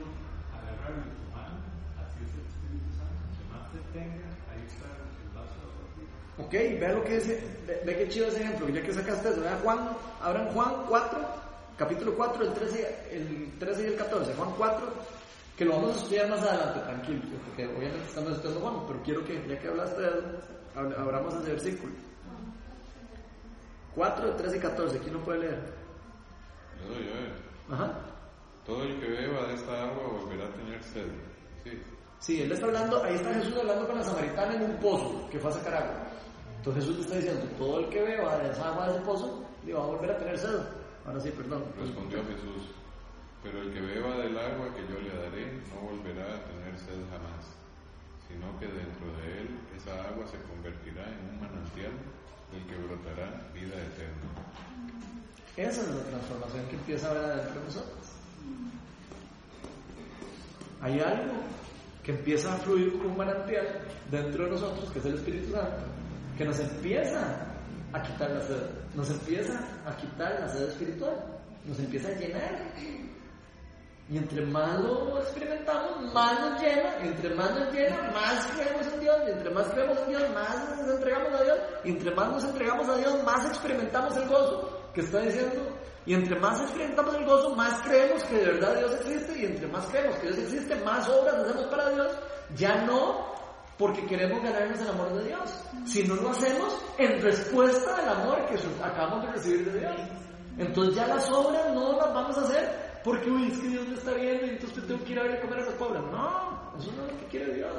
agarrarlo 0.52 1.06
y 1.06 1.14
tomarlo, 1.22 1.58
así 2.02 2.18
es 2.26 2.32
el 2.34 2.44
Espíritu 2.50 2.90
Santo. 2.98 3.16
Entre 3.30 3.46
más 3.54 3.64
te 3.72 3.80
tenga, 3.94 4.28
ahí 4.50 4.62
está 4.66 4.88
el 4.90 5.30
vaso 5.38 5.56
de 5.62 5.66
agua. 5.70 6.46
Ok, 6.46 6.54
vea 6.82 6.92
lo 6.94 7.04
que 7.06 7.14
dice, 7.20 7.34
ve, 7.68 7.82
ve 7.86 7.92
qué 7.98 8.10
chido 8.10 8.28
ese 8.28 8.42
ejemplo, 8.42 8.68
ya 8.70 8.82
que 8.82 8.94
sacaste 8.94 9.30
eso, 9.30 9.42
vea 9.42 9.60
Juan, 9.64 9.80
abran 10.22 10.48
Juan 10.54 10.74
4, 10.90 11.20
capítulo 11.78 12.14
4, 12.16 12.44
el 12.44 12.54
13, 12.54 13.08
el 13.12 13.52
13 13.60 13.84
y 13.84 13.86
el 13.88 13.96
14, 13.96 14.34
Juan 14.34 14.52
4, 14.58 14.88
que 15.58 15.64
lo 15.66 15.72
vamos 15.74 15.92
a 15.96 16.00
estudiar 16.02 16.30
más 16.30 16.42
adelante, 16.42 16.80
tranquilo, 16.82 17.22
porque 17.48 17.66
obviamente 17.68 18.06
estamos 18.08 18.32
estudiando 18.34 18.60
Juan, 18.62 18.76
pero 18.88 19.02
quiero 19.04 19.24
que, 19.26 19.48
ya 19.48 19.60
que 19.60 19.68
hablaste 19.70 20.02
de 20.02 20.08
eso, 20.10 20.26
hab- 20.76 20.98
abramos 21.00 21.34
ese 21.36 21.52
versículo. 21.52 21.94
4, 23.96 24.36
13 24.36 24.58
y 24.58 24.60
14, 24.60 25.00
¿quién 25.00 25.14
lo 25.14 25.24
puede 25.24 25.40
leer? 25.40 25.60
Yo 26.84 26.90
ver. 26.96 27.32
Ajá. 27.72 27.94
Todo 28.66 28.84
el 28.84 29.00
que 29.00 29.08
beba 29.08 29.48
de 29.48 29.54
esta 29.54 29.84
agua 29.84 30.08
volverá 30.20 30.48
a 30.48 30.54
tener 30.54 30.84
sed. 30.84 31.08
Sí. 31.64 31.82
Sí, 32.20 32.42
él 32.42 32.52
está 32.52 32.66
hablando, 32.66 33.04
ahí 33.04 33.16
está 33.16 33.34
Jesús 33.34 33.56
hablando 33.58 33.86
con 33.86 33.98
la 33.98 34.04
samaritana 34.04 34.56
en 34.56 34.64
un 34.64 34.78
pozo 34.78 35.30
que 35.30 35.38
fue 35.38 35.52
a 35.52 35.54
sacar 35.54 35.76
agua. 35.76 36.08
Entonces 36.58 36.84
Jesús 36.84 36.98
le 36.98 37.02
está 37.04 37.16
diciendo, 37.18 37.46
todo 37.58 37.80
el 37.80 37.90
que 37.90 38.02
beba 38.02 38.38
de 38.38 38.50
esa 38.50 38.70
agua 38.70 38.88
de 38.88 38.96
ese 38.96 39.06
pozo, 39.06 39.46
le 39.64 39.74
va 39.74 39.84
a 39.84 39.88
volver 39.88 40.12
a 40.12 40.18
tener 40.18 40.38
sed. 40.38 40.60
Ahora 41.06 41.20
sí, 41.20 41.30
perdón. 41.30 41.64
Respondió 41.78 42.24
Jesús, 42.26 42.74
pero 43.44 43.62
el 43.62 43.72
que 43.72 43.82
beba 43.82 44.18
del 44.18 44.36
agua 44.36 44.74
que 44.74 44.82
yo 44.92 45.00
le 45.00 45.16
daré 45.16 45.46
no 45.70 45.82
volverá 45.82 46.26
a 46.26 46.44
tener 46.46 46.76
sed 46.80 46.98
jamás, 47.12 47.46
sino 48.28 48.58
que 48.58 48.66
dentro 48.66 49.06
de 49.22 49.42
él 49.42 49.60
esa 49.78 49.94
agua 50.10 50.26
se 50.26 50.42
convertirá 50.50 51.06
en 51.06 51.30
un 51.30 51.42
manantial 51.42 51.94
del 52.52 52.66
que 52.66 52.76
brotará 52.88 53.46
vida 53.54 53.76
eterna. 53.76 54.34
Esa 55.58 55.82
es 55.82 55.88
la 55.90 56.04
transformación 56.04 56.66
que 56.68 56.76
empieza 56.76 57.12
a 57.12 57.14
ver 57.14 57.26
adentro 57.26 57.60
de 57.60 57.66
nosotros. 57.68 58.15
Hay 60.82 61.00
algo 61.00 61.34
que 62.04 62.12
empieza 62.12 62.54
a 62.54 62.58
fluir 62.58 62.92
como 62.94 63.10
un 63.10 63.18
manantial 63.18 63.82
dentro 64.12 64.46
de 64.46 64.52
nosotros, 64.52 64.92
que 64.92 65.00
es 65.00 65.06
el 65.06 65.16
Espíritu 65.16 65.52
Santo, 65.52 65.84
que 66.38 66.46
nos 66.46 66.60
empieza 66.60 67.56
a 67.92 68.02
quitar 68.02 68.30
la 68.30 68.42
sed, 68.42 68.62
nos 68.94 69.10
empieza 69.10 69.60
a 69.86 69.96
quitar 69.96 70.40
la 70.40 70.48
sed 70.50 70.70
espiritual, 70.70 71.16
nos 71.66 71.80
empieza 71.80 72.10
a 72.10 72.12
llenar. 72.12 72.74
Y 74.08 74.18
entre 74.18 74.46
más 74.46 74.80
lo 74.82 75.20
experimentamos, 75.20 76.14
más 76.14 76.40
nos 76.40 76.62
llena, 76.62 76.98
entre 77.02 77.34
más 77.34 77.56
nos 77.56 77.74
llena, 77.74 78.12
más 78.12 78.46
creemos 78.56 78.94
en 78.94 79.00
Dios, 79.00 79.16
y 79.26 79.32
entre 79.32 79.50
más 79.50 79.68
creemos 79.70 79.98
en 79.98 80.10
Dios, 80.10 80.24
más 80.36 80.78
nos 80.78 80.96
entregamos 80.96 81.34
a 81.34 81.44
Dios, 81.44 81.58
y 81.84 81.90
entre 81.90 82.12
más 82.14 82.32
nos 82.32 82.44
entregamos 82.44 82.90
a 82.90 82.98
Dios, 82.98 83.24
más 83.24 83.46
experimentamos 83.48 84.16
el 84.18 84.28
gozo 84.28 84.92
que 84.94 85.02
está 85.02 85.22
diciendo, 85.22 85.64
y 86.06 86.14
entre 86.14 86.40
más 86.40 86.62
experimentamos 86.62 87.16
el 87.16 87.26
gozo, 87.26 87.56
más 87.56 87.82
creemos 87.82 88.24
que 88.26 88.38
de 88.38 88.46
verdad 88.46 88.78
Dios 88.78 88.94
existe, 89.02 89.40
y 89.40 89.46
entre 89.46 89.68
más 89.68 89.86
creemos 89.88 90.16
que 90.18 90.28
Dios 90.28 90.38
existe, 90.40 90.76
más 90.84 91.10
obras 91.10 91.36
hacemos 91.36 91.66
para 91.66 91.90
Dios, 91.90 92.12
ya 92.56 92.86
no 92.86 93.34
porque 93.78 94.06
queremos 94.06 94.42
ganarnos 94.42 94.80
el 94.80 94.90
amor 94.90 95.14
de 95.14 95.28
Dios, 95.28 95.64
sino 95.86 96.16
lo 96.16 96.30
hacemos 96.30 96.82
en 96.98 97.22
respuesta 97.22 97.98
al 97.98 98.10
amor 98.10 98.46
que 98.46 98.56
acabamos 98.84 99.26
de 99.26 99.32
recibir 99.32 99.72
de 99.72 99.80
Dios. 99.80 99.96
Entonces 100.58 100.96
ya 100.96 101.08
las 101.08 101.30
obras 101.30 101.74
no 101.74 101.98
las 101.98 102.14
vamos 102.14 102.38
a 102.38 102.42
hacer 102.42 103.02
porque, 103.04 103.30
uy, 103.30 103.52
es 103.52 103.60
que 103.60 103.68
Dios 103.68 103.88
me 103.88 103.96
está 103.96 104.14
viendo 104.14 104.46
y 104.46 104.50
entonces 104.52 104.88
tengo 104.88 105.04
que 105.04 105.12
ir 105.12 105.20
a 105.20 105.24
ver 105.24 105.38
a 105.38 105.42
comer 105.42 105.60
a 105.60 105.62
esos 105.64 105.74
pobres. 105.76 106.02
No, 106.12 106.74
eso 106.80 106.92
no 106.96 107.06
es 107.06 107.12
lo 107.12 107.20
que 107.20 107.26
quiere 107.26 107.54
Dios. 107.54 107.72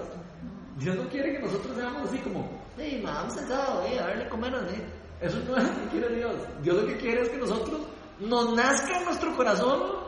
Dios 0.77 0.97
no 0.97 1.09
quiere 1.09 1.33
que 1.33 1.39
nosotros 1.39 1.75
seamos 1.75 2.09
así 2.09 2.19
como, 2.19 2.51
hey, 2.77 3.01
vamos 3.03 3.33
sentado, 3.33 3.83
eh, 3.87 3.99
a 3.99 4.07
verle 4.07 4.29
comer 4.29 4.55
así. 4.55 4.83
Eso 5.21 5.39
no 5.49 5.57
es 5.57 5.65
lo 5.65 5.83
que 5.83 5.89
quiere 5.89 6.15
Dios. 6.17 6.35
Dios 6.63 6.77
lo 6.77 6.87
que 6.87 6.97
quiere 6.99 7.23
es 7.23 7.29
que 7.31 7.39
nosotros 7.39 7.81
nos 8.21 8.55
nazca 8.55 8.99
en 8.99 9.05
nuestro 9.05 9.37
corazón 9.37 10.07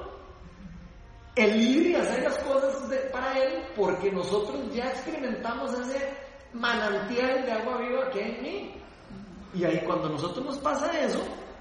el 1.36 1.60
ir 1.60 1.86
y 1.88 1.94
hacer 1.94 2.22
las 2.24 2.38
cosas 2.38 2.74
para 3.12 3.38
Él 3.38 3.66
porque 3.76 4.10
nosotros 4.10 4.60
ya 4.74 4.88
experimentamos 4.88 5.72
ese 5.78 6.12
manantial 6.52 7.44
de 7.44 7.52
agua 7.52 7.78
viva 7.78 8.10
que 8.10 8.24
hay 8.24 8.30
en 8.32 8.42
mí. 8.42 8.74
Y 9.54 9.64
ahí 9.64 9.80
cuando 9.86 10.08
a 10.08 10.10
nosotros 10.10 10.44
nos 10.44 10.58
pasa 10.58 10.90
eso, 11.00 11.20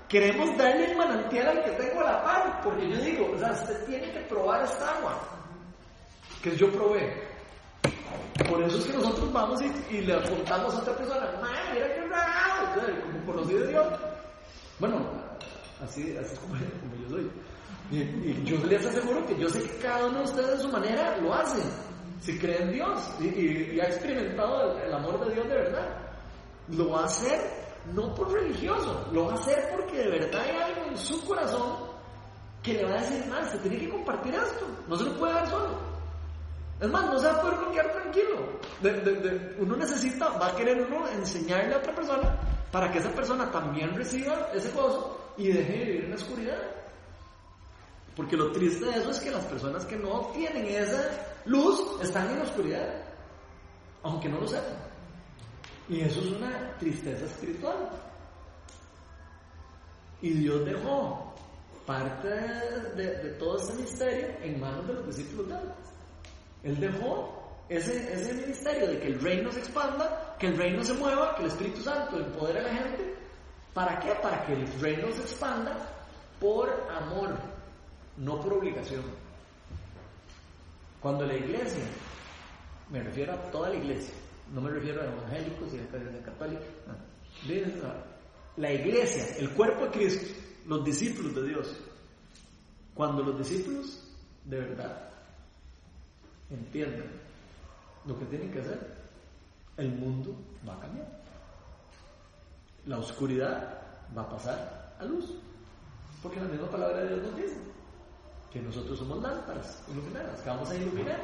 queremos 0.10 0.58
darle 0.58 0.91
el 0.91 0.98
manantial 0.98 1.48
al 1.50 1.64
que 1.64 1.72
tengo 1.72 2.02
a 2.02 2.12
la 2.12 2.24
par, 2.24 2.62
porque 2.64 2.89
yo 2.89 2.98
digo, 2.98 3.32
o 3.34 3.38
sea, 3.38 3.52
usted 3.52 3.86
tiene 3.86 4.12
que 4.12 4.20
probar 4.22 4.64
esta 4.64 4.98
agua 4.98 5.20
que 6.41 6.56
yo 6.56 6.72
probé. 6.72 7.28
Por 8.50 8.62
eso 8.64 8.78
es 8.78 8.86
que 8.86 8.93
nosotros 8.93 9.32
vamos 9.32 9.62
y, 9.62 9.95
y 9.95 10.02
le 10.02 10.14
apuntamos 10.14 10.74
a 10.74 10.80
otra 10.80 10.95
persona, 10.95 11.30
¡Ay, 11.41 11.74
mira 11.74 11.93
qué 11.93 12.02
raro! 12.08 13.02
Como 13.02 13.26
conocí 13.26 13.54
de 13.54 13.68
Dios. 13.68 13.88
Bueno, 14.80 15.06
así, 15.84 16.15
así 16.17 16.34
es 16.34 16.39
como, 16.39 16.55
yo 16.55 17.09
soy. 17.09 17.32
Y, 17.91 18.43
yo 18.43 18.57
les 18.65 18.86
aseguro 18.86 19.25
que 19.25 19.38
yo 19.38 19.49
sé 19.49 19.63
que 19.63 19.78
cada 19.78 20.07
uno 20.07 20.19
de 20.19 20.25
ustedes 20.25 20.57
de 20.57 20.59
su 20.59 20.69
manera 20.69 21.17
lo 21.17 21.34
hace. 21.34 21.61
Si 22.21 22.38
cree 22.38 22.63
en 22.63 22.71
Dios 22.73 22.99
y, 23.19 23.80
ha 23.80 23.86
experimentado 23.86 24.78
el, 24.80 24.93
amor 24.93 25.25
de 25.25 25.36
Dios 25.36 25.47
de 25.47 25.55
verdad, 25.55 25.97
lo 26.69 26.89
va 26.89 27.01
a 27.01 27.05
hacer 27.05 27.39
no 27.93 28.13
por 28.13 28.32
religioso, 28.32 29.07
lo 29.13 29.28
va 29.28 29.34
a 29.34 29.36
hacer 29.36 29.69
porque 29.75 29.97
de 29.97 30.09
verdad 30.09 30.41
hay 30.41 30.57
algo 30.57 30.89
en 30.89 30.97
su 30.97 31.23
corazón 31.25 31.88
que 32.61 32.73
le 32.73 32.84
va 32.84 32.95
a 32.95 33.01
decir, 33.01 33.25
más, 33.28 33.49
se 33.51 33.59
tiene 33.59 33.78
que 33.78 33.89
compartir 33.89 34.34
esto, 34.34 34.67
no 34.88 34.97
se 34.97 35.05
lo 35.05 35.17
puede 35.17 35.34
dar 35.34 35.47
solo. 35.47 35.78
Es 36.82 36.89
más, 36.89 37.05
no 37.05 37.17
se 37.17 37.28
va 37.28 37.34
a 37.34 37.41
poder 37.41 37.71
quedar 37.71 37.91
tranquilo. 37.91 38.59
Uno 39.59 39.75
necesita, 39.78 40.30
va 40.30 40.47
a 40.47 40.55
querer 40.55 40.82
uno 40.82 41.07
enseñarle 41.07 41.73
a 41.73 41.78
otra 41.78 41.95
persona 41.95 42.39
para 42.71 42.91
que 42.91 42.99
esa 42.99 43.09
persona 43.11 43.49
también 43.49 43.95
reciba 43.95 44.49
ese 44.53 44.69
gozo 44.71 45.16
y 45.38 45.47
deje 45.51 45.71
de 45.71 45.85
vivir 45.85 46.03
en 46.05 46.09
la 46.09 46.15
oscuridad. 46.15 46.77
Porque 48.15 48.35
lo 48.35 48.51
triste 48.51 48.85
de 48.85 48.97
eso 48.97 49.11
es 49.11 49.19
que 49.19 49.29
las 49.29 49.45
personas 49.45 49.85
que 49.85 49.95
no 49.95 50.31
tienen 50.33 50.65
esa 50.65 51.38
luz 51.45 51.79
están 52.01 52.29
en 52.31 52.39
la 52.39 52.45
oscuridad. 52.45 53.03
aunque 54.03 54.29
no 54.29 54.39
lo 54.39 54.47
sepan. 54.47 54.77
Y 55.89 56.01
eso 56.01 56.21
es 56.21 56.27
una 56.27 56.77
tristeza 56.77 57.25
espiritual. 57.25 57.89
Y 60.21 60.29
Dios 60.31 60.65
dejó 60.65 61.33
parte 61.85 62.27
de, 62.27 63.35
todo 63.39 63.57
ese 63.57 63.73
misterio 63.73 64.27
en 64.41 64.59
manos 64.59 64.88
de 64.88 64.93
los 64.93 65.07
discípulos 65.07 65.47
de 65.49 65.55
él. 65.55 65.71
Él 66.63 66.79
dejó 66.79 67.63
ese, 67.69 68.13
ese 68.13 68.33
ministerio 68.33 68.88
de 68.88 68.99
que 68.99 69.07
el 69.07 69.19
reino 69.19 69.51
se 69.51 69.59
expanda, 69.59 70.35
que 70.39 70.47
el 70.47 70.57
reino 70.57 70.83
se 70.83 70.93
mueva, 70.93 71.35
que 71.35 71.43
el 71.43 71.49
Espíritu 71.49 71.81
Santo 71.81 72.17
empodere 72.17 72.59
a 72.59 72.63
la 72.63 72.73
gente. 72.73 73.16
¿Para 73.78 73.99
qué? 73.99 74.11
Para 74.23 74.43
que 74.43 74.53
el 74.53 74.67
reino 74.82 75.11
se 75.11 75.21
expanda 75.21 75.78
por 76.39 76.67
amor, 76.89 77.38
no 78.17 78.41
por 78.41 78.53
obligación. 78.53 79.03
Cuando 80.99 81.28
la 81.28 81.36
iglesia, 81.36 81.84
me 82.89 83.03
refiero 83.03 83.34
a 83.34 83.51
toda 83.51 83.69
la 83.69 83.75
iglesia, 83.75 84.15
no 84.51 84.61
me 84.61 84.71
refiero 84.71 84.99
a 84.99 85.05
evangélicos 85.05 85.71
y 85.75 85.78
a 85.78 86.23
católicos, 86.23 86.65
no. 86.88 87.93
la 88.55 88.73
iglesia, 88.73 89.38
el 89.38 89.51
cuerpo 89.51 89.86
de 89.86 89.91
Cristo, 89.91 90.41
los 90.65 90.84
discípulos 90.84 91.36
de 91.36 91.47
Dios, 91.47 91.80
cuando 92.95 93.21
los 93.21 93.38
discípulos 93.38 94.09
de 94.45 94.59
verdad 94.59 95.07
entiendan 96.49 97.11
lo 98.07 98.17
que 98.17 98.25
tienen 98.25 98.51
que 98.51 98.59
hacer, 98.59 98.95
el 99.78 99.91
mundo 99.91 100.36
va 100.67 100.73
a 100.73 100.80
cambiar. 100.80 101.26
La 102.88 102.97
oscuridad 102.97 103.81
va 104.17 104.21
a 104.23 104.29
pasar 104.29 104.95
a 104.99 105.05
luz. 105.05 105.35
Porque 106.23 106.39
la 106.39 106.47
misma 106.47 106.69
palabra 106.69 107.03
de 107.03 107.09
Dios 107.09 107.21
nos 107.27 107.35
dice 107.35 107.57
que 108.51 108.61
nosotros 108.61 108.97
somos 108.97 109.21
lámparas 109.21 109.83
iluminadas, 109.91 110.41
que 110.41 110.49
vamos 110.49 110.69
a 110.71 110.75
iluminar 110.75 111.19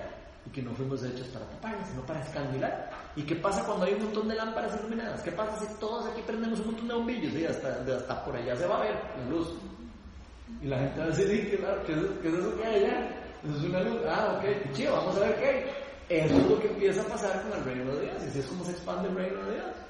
y 0.45 0.49
que 0.49 0.61
no 0.61 0.73
fuimos 0.73 1.03
hechos 1.03 1.27
para 1.27 1.45
tapar, 1.45 1.77
sino 1.89 2.05
para 2.05 2.21
escandilar. 2.21 2.91
¿Y 3.15 3.23
qué 3.23 3.35
pasa 3.35 3.63
cuando 3.65 3.85
hay 3.85 3.93
un 3.93 4.03
montón 4.03 4.27
de 4.27 4.35
lámparas 4.35 4.77
iluminadas? 4.79 5.21
¿Qué 5.21 5.31
pasa 5.31 5.57
si 5.59 5.73
todos 5.79 6.05
aquí 6.07 6.21
prendemos 6.21 6.59
un 6.59 6.67
montón 6.67 6.87
de 6.87 6.93
bombillos 6.93 7.33
y 7.33 7.45
hasta, 7.45 8.25
por 8.25 8.35
allá 8.35 8.55
se 8.55 8.67
va 8.67 8.77
a 8.77 8.83
ver 8.83 8.95
la 9.17 9.29
luz? 9.29 9.53
Y 10.61 10.67
la 10.67 10.79
gente 10.79 10.99
va 10.99 11.05
a 11.05 11.09
decir, 11.09 11.57
claro, 11.59 11.83
¿qué, 11.85 11.93
es 11.93 12.33
eso 12.33 12.57
que 12.57 12.65
hay 12.65 12.83
allá? 12.83 13.09
Eso 13.43 13.57
es 13.57 13.63
una 13.63 13.81
luz. 13.81 14.01
Ah, 14.07 14.37
ok, 14.37 14.73
chido, 14.73 14.93
vamos 14.93 15.15
a 15.17 15.19
ver 15.19 15.35
qué 15.39 15.45
hay. 15.45 15.65
Eso 16.09 16.37
es 16.37 16.49
lo 16.49 16.59
que 16.59 16.67
empieza 16.67 17.01
a 17.01 17.05
pasar 17.05 17.41
con 17.43 17.57
el 17.57 17.65
reino 17.65 17.95
de 17.95 18.01
Dios. 18.01 18.23
Y 18.23 18.27
así 18.27 18.39
es 18.39 18.45
como 18.45 18.65
se 18.65 18.71
expande 18.71 19.09
el 19.09 19.15
reino 19.15 19.43
de 19.45 19.53
Dios. 19.53 19.82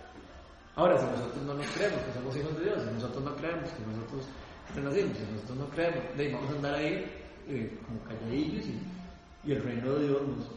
Ahora, 0.76 0.98
si 0.98 1.06
nosotros 1.06 1.44
no 1.44 1.54
nos 1.54 1.68
creemos 1.68 2.02
que 2.02 2.14
somos 2.14 2.36
hijos 2.36 2.58
de 2.58 2.64
Dios, 2.64 2.82
si 2.82 2.94
nosotros 2.94 3.24
no 3.24 3.36
creemos 3.36 3.70
que 3.70 3.86
nosotros 3.86 4.26
renacimos, 4.74 5.18
si 5.18 5.32
nosotros 5.32 5.58
no 5.58 5.68
creemos, 5.70 6.18
de, 6.18 6.34
vamos 6.34 6.52
a 6.52 6.56
andar 6.56 6.76
ahí 6.76 7.06
eh, 7.48 7.78
como 7.86 8.04
calladillos 8.04 8.66
y, 8.66 9.52
el 9.52 9.62
reino 9.62 9.94
de 9.96 10.08
Dios 10.08 10.22
nos, 10.22 10.48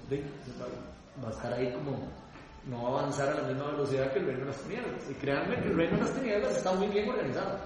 va 1.22 1.28
a 1.28 1.30
estar 1.32 1.52
ahí 1.52 1.72
como 1.72 2.08
no 2.66 2.82
va 2.82 2.88
a 2.88 3.00
avanzar 3.00 3.28
a 3.30 3.42
la 3.42 3.48
misma 3.48 3.72
velocidad 3.72 4.12
que 4.12 4.20
el 4.20 4.26
reino 4.26 4.40
de 4.40 4.46
las 4.46 4.60
tinieblas. 4.62 5.10
Y 5.10 5.14
créanme 5.14 5.56
que 5.60 5.68
el 5.68 5.76
reino 5.76 5.96
de 5.96 6.02
las 6.02 6.14
tinieblas 6.14 6.56
está 6.56 6.72
muy 6.72 6.86
bien 6.88 7.08
organizado. 7.08 7.58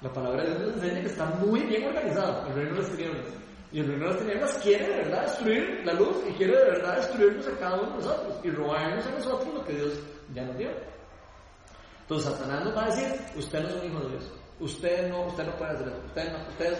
La 0.00 0.12
palabra 0.12 0.42
de 0.42 0.48
Dios 0.48 0.60
nos 0.60 0.74
enseña 0.76 1.00
que 1.00 1.06
está 1.06 1.26
muy 1.26 1.60
bien 1.60 1.86
organizado 1.86 2.48
el 2.48 2.54
reino 2.54 2.74
de 2.74 2.80
las 2.80 2.90
tinieblas. 2.90 3.26
Y 3.72 3.80
el 3.80 3.86
reino 3.86 4.04
de 4.04 4.10
las 4.10 4.20
tinieblas 4.20 4.58
quiere 4.62 4.88
de 4.88 4.96
verdad 4.96 5.22
destruir 5.22 5.82
la 5.84 5.92
luz 5.94 6.16
y 6.28 6.32
quiere 6.32 6.56
de 6.56 6.64
verdad 6.64 6.96
destruirnos 6.96 7.46
a 7.46 7.58
cada 7.58 7.74
uno 7.76 7.90
de 7.90 7.96
nosotros 7.96 8.40
y 8.42 8.50
robarnos 8.50 9.06
a 9.06 9.10
nosotros 9.10 9.54
lo 9.54 9.64
que 9.64 9.72
Dios 9.74 10.00
ya 10.34 10.44
nos 10.44 10.58
dio. 10.58 10.91
Entonces 12.12 12.30
Satanás 12.30 12.64
nos 12.66 12.76
va 12.76 12.84
a 12.84 12.94
decir, 12.94 13.20
usted 13.36 13.62
no 13.62 13.68
es 13.70 13.74
un 13.76 13.90
hijo 13.90 14.00
de 14.00 14.08
Dios. 14.10 14.30
Usted 14.60 15.08
no, 15.08 15.26
usted 15.28 15.46
no 15.46 15.56
puede 15.56 15.70
hacer 15.70 15.88
eso. 15.88 15.96
Usted 16.08 16.30
no, 16.30 16.38
usted 16.46 16.70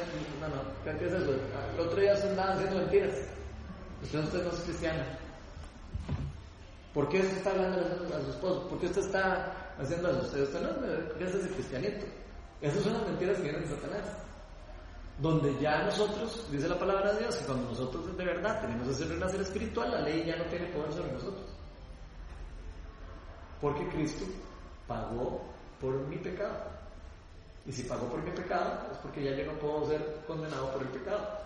no, 0.41 0.49
no. 0.49 0.99
¿Qué 0.99 1.07
es 1.07 1.13
eso? 1.13 1.33
El 1.73 1.81
otro 1.81 2.01
día 2.03 2.17
se 2.17 2.29
andaban 2.29 2.53
haciendo 2.53 2.77
mentiras. 2.77 3.15
Usted, 4.03 4.45
no 4.45 4.51
es 4.51 4.61
cristiano. 4.61 5.05
¿Por 6.93 7.09
qué 7.09 7.21
usted 7.21 7.39
está 7.39 7.51
hablando 7.53 7.81
a 7.81 8.21
su 8.21 8.31
esposo? 8.31 8.69
¿Por 8.69 8.79
qué 8.79 8.87
usted 8.87 9.01
está 9.01 9.75
haciendo 9.79 10.11
eso? 10.11 10.21
Usted, 10.21 10.43
usted 10.43 10.61
no 10.61 11.27
es 11.27 11.35
ese 11.35 11.49
cristianito. 11.49 12.07
Esas 12.61 12.83
son 12.83 12.93
las 12.93 13.07
mentiras 13.07 13.39
que 13.39 13.43
vienen 13.45 13.63
de 13.63 13.69
Satanás. 13.69 14.05
Donde 15.17 15.59
ya 15.59 15.83
nosotros, 15.85 16.47
dice 16.53 16.69
la 16.69 16.79
palabra 16.79 17.15
de 17.15 17.21
Dios, 17.21 17.37
que 17.37 17.47
cuando 17.47 17.71
nosotros 17.71 18.15
de 18.19 18.25
verdad 18.27 18.61
tenemos 18.61 18.87
ese 18.87 19.07
renacer 19.07 19.41
espiritual, 19.41 19.93
la 19.93 20.03
ley 20.03 20.27
ya 20.27 20.37
no 20.37 20.45
tiene 20.45 20.67
poder 20.67 20.93
sobre 20.93 21.13
nosotros. 21.13 21.47
Porque 23.63 23.89
Cristo 23.89 24.27
pagó 24.87 25.43
por 25.81 25.95
mi 26.07 26.17
pecado. 26.17 26.73
Y 27.67 27.73
si 27.73 27.83
pagó 27.85 28.07
por 28.09 28.23
mi 28.23 28.31
pecado, 28.31 28.89
es 28.93 28.99
porque 28.99 29.23
ya 29.23 29.33
yo 29.33 29.47
no 29.47 29.59
puedo 29.59 29.89
ser 29.89 30.01
condenado 30.27 30.73
por 30.73 30.83
el 30.83 30.89
pecado. 30.89 31.43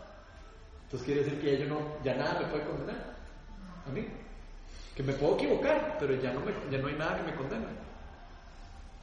Entonces 0.84 1.06
quiere 1.06 1.24
decir 1.24 1.40
que 1.40 1.52
ya, 1.52 1.64
yo 1.64 1.74
no, 1.74 1.80
ya 2.02 2.14
nada 2.14 2.40
me 2.40 2.46
puede 2.46 2.64
condenar. 2.64 3.16
A 3.86 3.90
mí. 3.90 4.06
Que 4.94 5.02
me 5.02 5.12
puedo 5.12 5.34
equivocar, 5.34 5.96
pero 5.98 6.14
ya 6.14 6.32
no, 6.32 6.40
me, 6.40 6.52
ya 6.70 6.78
no 6.78 6.88
hay 6.88 6.94
nada 6.94 7.16
que 7.16 7.30
me 7.30 7.36
condene. 7.36 7.66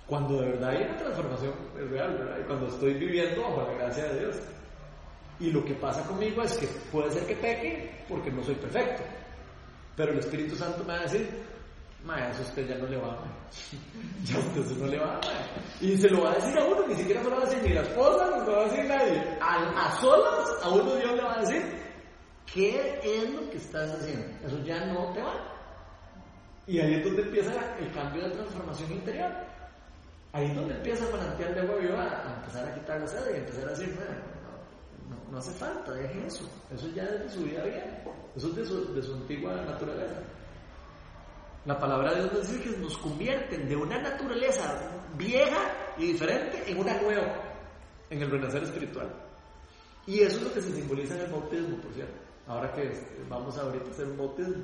Cuando 0.08 0.42
de 0.42 0.50
verdad 0.52 0.70
hay 0.72 0.84
una 0.84 0.98
transformación 0.98 1.54
es 1.80 1.90
real, 1.90 2.18
¿verdad? 2.18 2.38
Y 2.40 2.44
cuando 2.44 2.68
estoy 2.68 2.94
viviendo 2.96 3.42
bajo 3.44 3.72
la 3.72 3.74
gracia 3.78 4.06
de 4.06 4.20
Dios. 4.20 4.36
Y 5.40 5.52
lo 5.52 5.64
que 5.64 5.74
pasa 5.76 6.04
conmigo 6.08 6.42
es 6.42 6.58
que 6.58 6.68
puede 6.92 7.12
ser 7.12 7.26
que 7.26 7.36
peque 7.36 8.04
porque 8.08 8.32
no 8.32 8.44
soy 8.44 8.56
perfecto. 8.56 9.04
Pero 9.96 10.14
el 10.14 10.20
Espíritu 10.20 10.56
Santo 10.56 10.84
me 10.84 10.94
va 10.94 11.00
a 11.00 11.04
decir, 11.04 11.30
Ma, 12.04 12.28
eso 12.30 12.42
usted 12.42 12.68
ya 12.68 12.76
no 12.76 12.88
le 12.88 12.98
va, 12.98 13.18
Ya 14.26 14.38
usted 14.38 14.62
eso 14.62 14.76
no 14.76 14.88
le 14.88 15.00
va, 15.00 15.22
Y 15.80 15.98
se 15.98 16.10
lo 16.10 16.24
va 16.24 16.32
a 16.32 16.36
decir 16.36 16.60
a 16.60 16.66
uno, 16.66 16.88
ni 16.88 16.96
siquiera 16.96 17.24
se 17.24 17.30
lo 17.30 17.36
va 17.38 17.44
a 17.44 17.46
decir 17.46 17.64
ni 17.64 17.74
la 17.74 17.82
esposa, 17.82 18.30
ni 18.32 18.40
se 18.42 18.46
lo 18.46 18.52
va 18.52 18.60
a 18.60 18.70
decir 18.70 18.86
nadie. 18.86 19.38
A, 19.40 19.86
a 19.86 20.02
solas, 20.02 20.64
a 20.64 20.70
uno 20.70 20.96
Dios 20.96 21.16
le 21.16 21.24
va 21.24 21.36
a 21.36 21.40
decir, 21.40 21.64
¿qué 22.54 23.00
es 23.02 23.34
lo 23.34 23.50
que 23.50 23.58
estás 23.58 23.90
haciendo? 23.92 24.26
Eso 24.46 24.60
ya 24.66 24.86
no 24.88 25.14
te 25.14 25.22
va. 25.22 25.34
Y 26.68 26.80
ahí 26.80 26.96
es 26.96 27.06
donde 27.06 27.22
empieza 27.22 27.54
el 27.80 27.92
cambio 27.94 28.24
de 28.24 28.32
transformación 28.32 28.92
interior. 28.92 29.32
Ahí 30.34 30.48
es 30.48 30.56
donde 30.56 30.76
empieza 30.76 31.06
el 31.06 31.12
manantial 31.14 31.56
de 31.56 31.62
agua 31.62 31.76
viva 31.78 32.04
a 32.04 32.36
empezar 32.36 32.68
a 32.68 32.74
quitar 32.74 33.00
la 33.00 33.08
sed 33.08 33.34
y 33.34 33.38
empezar 33.38 33.66
a 33.66 33.70
decir, 33.70 33.96
no, 33.96 35.16
no, 35.16 35.32
no, 35.32 35.38
hace 35.38 35.52
falta, 35.52 35.92
deje 35.94 36.26
eso. 36.26 36.50
Eso 36.74 36.88
ya 36.90 37.04
es 37.04 37.20
de 37.24 37.30
su 37.30 37.44
vida 37.44 37.64
bien. 37.64 38.04
Eso 38.36 38.48
es 38.48 38.56
de 38.94 39.04
su 39.04 39.14
antigua 39.14 39.54
naturaleza. 39.54 40.16
La 41.66 41.80
palabra 41.80 42.12
de 42.12 42.22
Dios 42.22 42.34
nos 42.34 42.48
dice 42.48 42.64
que 42.64 42.78
nos 42.78 42.98
convierten 42.98 43.70
de 43.70 43.76
una 43.76 43.98
naturaleza 44.02 44.92
vieja 45.18 45.94
y 45.98 46.08
diferente 46.08 46.62
en 46.68 46.78
una 46.78 47.02
nueva, 47.02 47.42
en 48.10 48.22
el 48.22 48.30
renacer 48.30 48.64
espiritual. 48.64 49.10
Y 50.06 50.20
eso 50.20 50.38
es 50.38 50.44
lo 50.44 50.54
que 50.54 50.62
se 50.62 50.74
simboliza 50.74 51.16
en 51.16 51.22
el 51.22 51.32
bautismo, 51.32 51.78
por 51.78 51.94
cierto. 51.94 52.20
Ahora 52.48 52.74
que 52.74 52.92
vamos 53.30 53.58
a 53.58 53.62
ahorita 53.62 53.88
a 53.88 53.92
hacer 53.92 54.08
un 54.08 54.18
bautismo. 54.18 54.56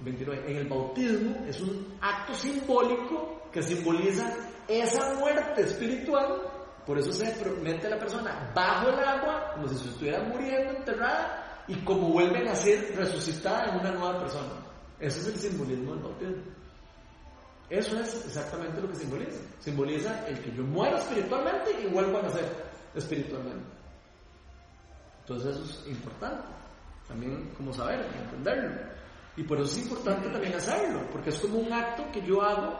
29. 0.00 0.50
En 0.50 0.56
el 0.58 0.68
bautismo 0.68 1.46
es 1.46 1.60
un 1.60 1.96
acto 2.02 2.34
simbólico 2.34 3.48
que 3.50 3.62
simboliza 3.62 4.30
esa 4.68 5.14
muerte 5.14 5.62
espiritual. 5.62 6.42
Por 6.84 6.98
eso 6.98 7.12
se 7.12 7.32
mete 7.62 7.88
la 7.88 7.98
persona 7.98 8.52
bajo 8.54 8.90
el 8.90 8.98
agua, 8.98 9.52
como 9.54 9.68
si 9.68 9.76
se 9.78 9.88
estuviera 9.88 10.22
muriendo, 10.24 10.72
enterrada, 10.72 11.64
y 11.66 11.76
como 11.76 12.10
vuelven 12.10 12.46
a 12.48 12.54
ser 12.54 12.94
resucitada 12.94 13.70
en 13.70 13.80
una 13.80 13.92
nueva 13.92 14.18
persona. 14.20 14.63
Ese 15.04 15.20
es 15.20 15.26
el 15.26 15.38
simbolismo 15.38 15.92
del 15.92 16.02
bautismo. 16.02 16.42
Eso 17.68 18.00
es 18.00 18.24
exactamente 18.24 18.80
lo 18.80 18.88
que 18.88 18.94
simboliza. 18.94 19.38
Simboliza 19.60 20.26
el 20.28 20.40
que 20.40 20.50
yo 20.52 20.62
muero 20.62 20.96
espiritualmente 20.96 21.72
y 21.82 21.92
vuelvo 21.92 22.18
a 22.18 22.22
nacer 22.22 22.50
espiritualmente. 22.94 23.66
Entonces 25.20 25.56
eso 25.56 25.64
es 25.64 25.88
importante. 25.88 26.48
También 27.06 27.50
como 27.54 27.70
saber, 27.74 28.00
entenderlo. 28.14 28.80
Y 29.36 29.42
por 29.42 29.60
eso 29.60 29.66
es 29.78 29.84
importante 29.84 30.30
también 30.30 30.54
hacerlo, 30.54 31.06
porque 31.12 31.28
es 31.28 31.38
como 31.38 31.58
un 31.58 31.70
acto 31.70 32.10
que 32.10 32.22
yo 32.22 32.40
hago 32.40 32.72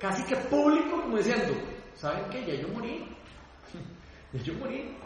casi 0.00 0.24
que 0.24 0.36
público, 0.36 1.02
como 1.02 1.18
diciendo, 1.18 1.52
¿saben 1.94 2.30
qué? 2.30 2.46
Ya 2.46 2.62
yo 2.62 2.68
morí. 2.68 3.06
ya 4.32 4.40
yo 4.40 4.54
morí. 4.54 4.96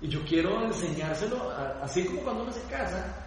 Y 0.00 0.08
yo 0.08 0.24
quiero 0.24 0.64
enseñárselo, 0.64 1.52
así 1.82 2.04
como 2.04 2.22
cuando 2.22 2.42
uno 2.42 2.52
se 2.52 2.62
casa, 2.68 3.17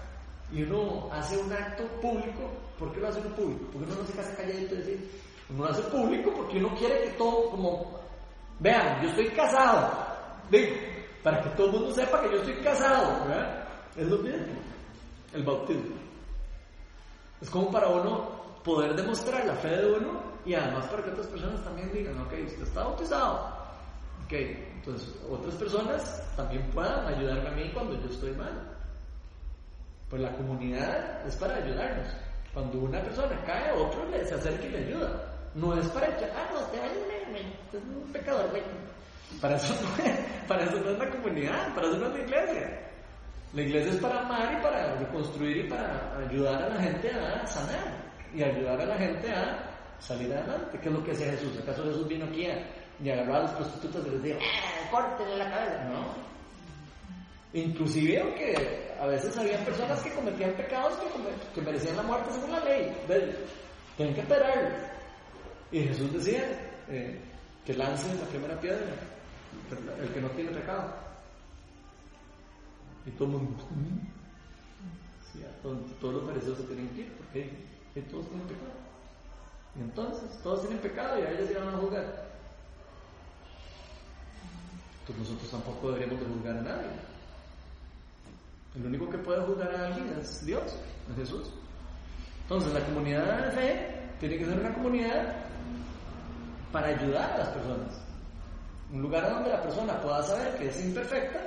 y 0.51 0.63
uno 0.63 1.09
hace 1.11 1.37
un 1.37 1.51
acto 1.51 1.83
público, 2.01 2.49
¿por 2.77 2.91
qué 2.91 2.99
lo 2.99 3.07
hace 3.07 3.19
uno 3.19 3.35
público? 3.35 3.65
Porque 3.71 3.91
uno 3.91 4.01
no 4.01 4.07
se 4.07 4.13
casa 4.13 4.35
calladito 4.35 4.75
y 4.75 4.77
decir, 4.77 5.11
uno 5.49 5.63
lo 5.63 5.69
hace 5.69 5.81
público 5.83 6.31
porque 6.35 6.57
uno 6.57 6.75
quiere 6.75 7.03
que 7.03 7.09
todo, 7.11 7.49
como, 7.51 7.99
vean, 8.59 9.01
yo 9.01 9.09
estoy 9.09 9.29
casado, 9.29 9.91
digo, 10.49 10.75
para 11.23 11.41
que 11.41 11.49
todo 11.51 11.67
el 11.67 11.73
mundo 11.73 11.93
sepa 11.93 12.21
que 12.21 12.31
yo 12.31 12.37
estoy 12.37 12.55
casado, 12.63 13.27
¿verdad? 13.27 13.67
Es 13.95 14.07
lo 14.07 14.17
mismo, 14.17 14.53
el 15.33 15.43
bautismo. 15.43 15.95
Es 17.41 17.49
como 17.49 17.71
para 17.71 17.87
uno 17.87 18.41
poder 18.63 18.95
demostrar 18.95 19.45
la 19.45 19.55
fe 19.55 19.69
de 19.69 19.91
uno 19.91 20.21
y 20.45 20.53
además 20.53 20.85
para 20.87 21.03
que 21.03 21.11
otras 21.11 21.27
personas 21.27 21.63
también 21.63 21.91
digan, 21.91 22.19
ok, 22.19 22.33
usted 22.45 22.63
está 22.63 22.83
bautizado. 22.83 23.61
Ok, 24.25 24.33
entonces 24.33 25.13
otras 25.29 25.55
personas 25.55 26.35
también 26.35 26.69
puedan 26.71 27.05
ayudarme 27.07 27.49
a 27.49 27.51
mí 27.51 27.71
cuando 27.73 27.99
yo 27.99 28.09
estoy 28.09 28.31
mal. 28.31 28.80
Pues 30.11 30.21
la 30.21 30.31
comunidad 30.33 31.25
es 31.25 31.37
para 31.37 31.55
ayudarnos. 31.55 32.07
Cuando 32.53 32.79
una 32.79 33.01
persona 33.01 33.33
cae, 33.45 33.71
otro 33.71 34.05
le 34.09 34.25
se 34.25 34.35
acerca 34.35 34.65
y 34.65 34.69
le 34.69 34.77
ayuda. 34.79 35.23
No 35.55 35.73
es 35.73 35.87
para 35.87 36.07
echar, 36.07 36.29
ah, 36.35 36.49
no, 36.53 36.59
te 36.67 36.79
vayas, 36.79 36.97
es 37.71 37.81
un 37.81 38.11
pecador, 38.11 38.49
güey. 38.49 38.61
Para 39.39 39.55
eso, 39.55 39.73
no 39.81 40.03
es, 40.03 40.19
para 40.47 40.65
eso 40.65 40.81
no 40.81 40.89
es 40.91 40.99
la 40.99 41.09
comunidad, 41.09 41.73
para 41.73 41.87
eso 41.87 41.97
no 41.97 42.07
es 42.07 42.13
la 42.13 42.19
iglesia. 42.19 42.79
La 43.53 43.61
iglesia 43.61 43.91
es 43.93 43.99
para 43.99 44.19
amar 44.19 44.53
y 44.59 44.61
para 44.61 44.95
reconstruir 44.95 45.65
y 45.65 45.69
para 45.69 46.17
ayudar 46.17 46.63
a 46.63 46.69
la 46.69 46.81
gente 46.81 47.09
a 47.11 47.47
sanar 47.47 48.11
y 48.33 48.43
ayudar 48.43 48.81
a 48.81 48.85
la 48.85 48.97
gente 48.97 49.31
a 49.31 49.71
salir 49.99 50.33
adelante. 50.33 50.77
¿Qué 50.81 50.89
es 50.89 50.93
lo 50.93 51.03
que 51.05 51.11
hacía 51.11 51.31
Jesús? 51.31 51.57
¿Acaso 51.61 51.85
Jesús 51.85 52.07
vino 52.09 52.25
aquí 52.25 52.47
a, 52.47 52.67
y 53.01 53.09
agarró 53.09 53.35
a 53.35 53.39
las 53.43 53.51
prostitutas 53.51 54.05
y 54.05 54.09
les 54.09 54.23
dijo, 54.23 54.39
¡eh, 54.39 54.87
córtenle 54.91 55.37
la 55.37 55.49
cabeza? 55.49 55.83
No. 55.85 56.31
Inclusive 57.53 58.19
aunque 58.21 58.93
a 58.99 59.07
veces 59.07 59.37
había 59.37 59.63
personas 59.65 60.01
que 60.01 60.13
cometían 60.13 60.53
pecados 60.53 60.93
que, 61.53 61.61
merecían 61.61 61.97
la 61.97 62.03
muerte 62.03 62.31
según 62.33 62.51
la 62.51 62.59
ley. 62.61 62.95
¿ves? 63.07 63.35
Tienen 63.97 64.15
que 64.15 64.21
esperarlos. 64.21 64.73
Y 65.71 65.79
Jesús 65.81 66.13
decía 66.13 66.43
eh, 66.87 67.19
que 67.65 67.73
lancen 67.73 68.17
la 68.19 68.25
primera 68.27 68.59
piedra, 68.59 68.85
el 70.01 70.09
que 70.13 70.21
no 70.21 70.29
tiene 70.31 70.51
pecado. 70.51 70.93
Y 73.05 73.11
todo 73.11 73.25
el 73.29 73.33
mundo, 73.33 73.63
"Mm". 73.71 74.21
Todos, 75.61 76.13
los 76.15 76.25
fariseos 76.25 76.57
se 76.57 76.63
tienen 76.63 76.89
que 76.89 77.01
ir, 77.01 77.13
porque 77.17 77.49
todos 78.09 78.27
tienen 78.27 78.47
pecado. 78.47 78.73
Y 79.75 79.81
entonces, 79.81 80.41
todos 80.41 80.61
tienen 80.61 80.79
pecado 80.79 81.19
y 81.19 81.21
a 81.23 81.31
ellos 81.31 81.51
iban 81.51 81.69
a 81.69 81.77
juzgar. 81.77 82.31
Pues 85.05 85.17
nosotros 85.19 85.51
tampoco 85.51 85.91
deberíamos 85.91 86.19
de 86.19 86.33
juzgar 86.33 86.57
a 86.57 86.61
nadie. 86.61 87.10
El 88.75 88.85
único 88.85 89.09
que 89.09 89.17
puede 89.17 89.41
juzgar 89.41 89.75
a 89.75 89.87
alguien 89.87 90.15
es 90.19 90.45
Dios, 90.45 90.63
es 91.09 91.15
Jesús. 91.17 91.51
Entonces, 92.43 92.73
la 92.73 92.85
comunidad 92.85 93.45
de 93.45 93.51
fe 93.51 94.01
tiene 94.19 94.37
que 94.37 94.45
ser 94.45 94.59
una 94.59 94.73
comunidad 94.73 95.35
para 96.71 96.87
ayudar 96.87 97.31
a 97.31 97.37
las 97.39 97.49
personas. 97.49 98.01
Un 98.91 99.01
lugar 99.01 99.29
donde 99.29 99.49
la 99.49 99.61
persona 99.61 99.99
pueda 100.01 100.23
saber 100.23 100.57
que 100.57 100.69
es 100.69 100.85
imperfecta 100.85 101.39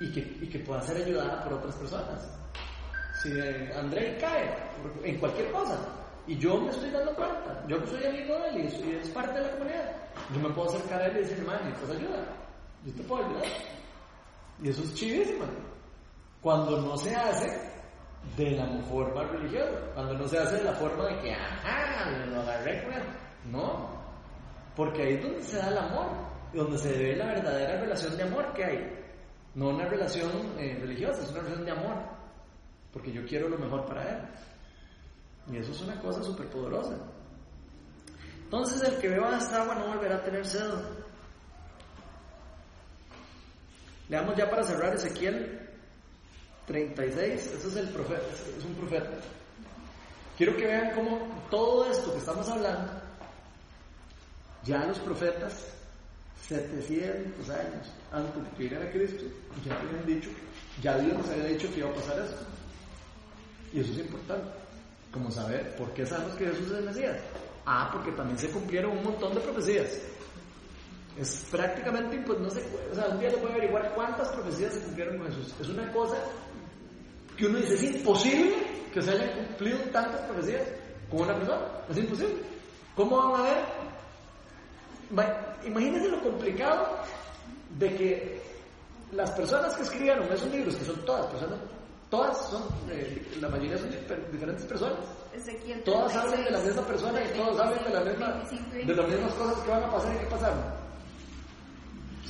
y 0.00 0.10
que, 0.12 0.20
y 0.40 0.48
que 0.48 0.58
pueda 0.60 0.82
ser 0.82 0.96
ayudada 1.04 1.42
por 1.44 1.54
otras 1.54 1.74
personas. 1.76 2.28
Si 3.22 3.30
André 3.76 4.16
cae 4.18 4.54
en 5.04 5.18
cualquier 5.18 5.50
cosa 5.52 5.78
y 6.26 6.38
yo 6.38 6.60
me 6.60 6.70
estoy 6.70 6.90
dando 6.90 7.14
cuenta, 7.14 7.64
yo 7.68 7.80
que 7.80 7.86
soy 7.90 8.04
amigo 8.04 8.38
de 8.38 8.48
él 8.48 8.74
y 8.84 8.96
es 8.96 9.08
parte 9.10 9.38
de 9.38 9.46
la 9.46 9.52
comunidad, 9.52 9.96
yo 10.34 10.40
me 10.40 10.54
puedo 10.54 10.70
acercar 10.70 11.02
a 11.02 11.06
él 11.06 11.16
y 11.16 11.20
decir, 11.20 11.38
hermano, 11.38 11.60
necesitas 11.64 11.96
ayuda, 11.96 12.24
yo 12.86 12.92
te 12.94 13.02
puedo 13.02 13.24
ayudar. 13.26 13.79
Y 14.62 14.68
eso 14.68 14.82
es 14.82 14.94
chivísimo. 14.94 15.44
Cuando 16.40 16.80
no 16.80 16.96
se 16.96 17.14
hace 17.14 17.70
de 18.36 18.50
la 18.52 18.66
forma 18.82 19.24
religiosa, 19.24 19.78
cuando 19.94 20.14
no 20.14 20.28
se 20.28 20.38
hace 20.38 20.56
de 20.56 20.64
la 20.64 20.72
forma 20.72 21.06
de 21.06 21.20
que, 21.20 21.34
ajá, 21.34 22.10
lo 22.26 22.40
agarré. 22.40 22.86
No, 23.50 23.88
porque 24.76 25.02
ahí 25.02 25.14
es 25.14 25.22
donde 25.22 25.42
se 25.42 25.56
da 25.56 25.68
el 25.68 25.78
amor, 25.78 26.08
donde 26.52 26.78
se 26.78 26.92
ve 26.92 27.16
la 27.16 27.26
verdadera 27.26 27.80
relación 27.80 28.16
de 28.16 28.22
amor 28.22 28.52
que 28.52 28.64
hay. 28.64 28.96
No 29.54 29.70
una 29.70 29.86
relación 29.86 30.30
eh, 30.58 30.78
religiosa, 30.80 31.22
es 31.22 31.30
una 31.30 31.40
relación 31.40 31.64
de 31.64 31.72
amor, 31.72 31.96
porque 32.92 33.12
yo 33.12 33.24
quiero 33.26 33.48
lo 33.48 33.58
mejor 33.58 33.84
para 33.86 34.08
él. 34.08 34.18
Y 35.52 35.56
eso 35.56 35.72
es 35.72 35.80
una 35.82 36.00
cosa 36.00 36.22
súper 36.22 36.48
poderosa. 36.48 36.96
Entonces 38.44 38.82
el 38.88 38.98
que 39.00 39.08
beba 39.08 39.36
esta 39.36 39.62
agua 39.62 39.74
no 39.76 39.88
volverá 39.88 40.16
a 40.16 40.22
tener 40.22 40.44
sed. 40.46 40.70
Leamos 44.10 44.36
ya 44.36 44.50
para 44.50 44.64
cerrar 44.64 44.92
Ezequiel 44.96 45.60
36, 46.66 47.46
ese 47.46 47.68
es 47.68 47.76
el 47.76 47.88
profeta, 47.90 48.26
es 48.58 48.64
un 48.64 48.74
profeta. 48.74 49.08
Quiero 50.36 50.56
que 50.56 50.66
vean 50.66 50.90
cómo 50.96 51.46
todo 51.48 51.88
esto 51.88 52.12
que 52.12 52.18
estamos 52.18 52.48
hablando, 52.48 52.90
ya 54.64 54.84
los 54.84 54.98
profetas, 54.98 55.64
700 56.48 57.50
años 57.50 57.86
antes 58.10 58.42
de 58.42 58.50
que 58.56 58.62
llegara 58.64 58.90
Cristo, 58.90 59.24
ya 59.64 59.78
habían 59.78 60.04
dicho, 60.04 60.30
ya 60.82 60.98
Dios 60.98 61.16
nos 61.16 61.28
había 61.28 61.44
dicho 61.44 61.72
que 61.72 61.78
iba 61.78 61.90
a 61.90 61.94
pasar 61.94 62.18
eso. 62.18 62.36
Y 63.72 63.78
eso 63.78 63.92
es 63.92 63.98
importante, 63.98 64.50
como 65.12 65.30
saber 65.30 65.76
por 65.76 65.94
qué 65.94 66.04
sabemos 66.04 66.34
que 66.34 66.46
Jesús 66.46 66.66
es 66.72 66.78
el 66.78 66.84
Mesías. 66.84 67.16
Ah, 67.64 67.90
porque 67.92 68.10
también 68.10 68.38
se 68.40 68.50
cumplieron 68.50 68.98
un 68.98 69.04
montón 69.04 69.34
de 69.36 69.40
profecías. 69.40 70.00
Es 71.18 71.46
prácticamente, 71.50 72.18
pues 72.26 72.38
no 72.38 72.48
sé, 72.50 72.64
o 72.90 72.94
sea, 72.94 73.08
un 73.08 73.18
día 73.18 73.30
voy 73.42 73.50
a 73.50 73.54
averiguar 73.54 73.92
cuántas 73.94 74.28
profecías 74.30 74.72
se 74.74 74.80
cumplieron 74.80 75.18
con 75.18 75.26
Jesús. 75.26 75.54
Es 75.60 75.68
una 75.68 75.90
cosa 75.92 76.16
que 77.36 77.46
uno 77.46 77.58
dice, 77.58 77.74
es 77.74 77.82
imposible 77.82 78.54
que 78.92 79.02
se 79.02 79.10
hayan 79.10 79.46
cumplido 79.46 79.78
tantas 79.92 80.20
profecías 80.22 80.62
con 81.10 81.22
una 81.22 81.34
persona. 81.36 81.60
Es 81.90 81.96
imposible. 81.98 82.34
¿Cómo 82.94 83.16
van 83.32 83.40
a 83.40 83.44
ver? 83.44 83.64
Imagínense 85.66 86.08
lo 86.08 86.22
complicado 86.22 86.86
de 87.78 87.94
que 87.96 88.42
las 89.12 89.30
personas 89.32 89.74
que 89.76 89.82
escribieron 89.82 90.30
esos 90.32 90.50
libros, 90.50 90.76
que 90.76 90.84
son 90.84 91.04
todas 91.04 91.26
personas, 91.26 91.58
todas 92.08 92.48
son, 92.50 92.62
eh, 92.90 93.26
la 93.40 93.48
mayoría 93.48 93.76
son 93.78 93.90
difer- 93.90 94.30
diferentes 94.30 94.64
personas. 94.66 94.98
Todas 95.84 96.12
36, 96.12 96.24
hablan 96.24 96.44
de 96.44 96.50
la 96.50 96.58
misma 96.64 96.82
persona 96.86 97.20
y 97.24 97.28
todas 97.36 97.60
hablan 97.66 97.84
de, 97.84 97.90
la 97.90 98.00
misma, 98.00 98.26
25 98.32 98.76
y 98.76 98.84
de 98.86 98.94
las 98.94 99.08
mismas 99.08 99.32
cosas 99.34 99.58
que 99.64 99.70
van 99.70 99.82
a 99.84 99.90
pasar 99.90 100.14
y 100.14 100.18
que 100.18 100.26
pasaron. 100.26 100.79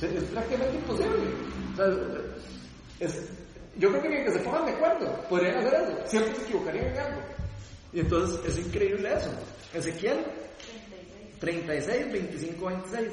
Es 0.01 0.23
prácticamente 0.25 0.77
imposible. 0.77 1.31
Yo 3.77 3.89
creo 3.89 4.01
que 4.01 4.09
ni 4.09 4.23
que 4.23 4.31
se 4.31 4.39
pongan 4.39 4.65
de 4.65 4.71
acuerdo 4.71 5.23
podrían 5.29 5.57
hacer 5.57 5.73
eso. 5.73 6.07
Siempre 6.07 6.35
se 6.35 6.41
equivocarían 6.43 6.87
en 6.87 6.99
algo. 6.99 7.21
Y 7.93 7.99
entonces 7.99 8.39
es 8.45 8.65
increíble 8.65 9.13
eso. 9.13 9.29
Ezequiel 9.73 10.25
36, 11.39 12.11
25, 12.11 12.65
26. 12.65 13.11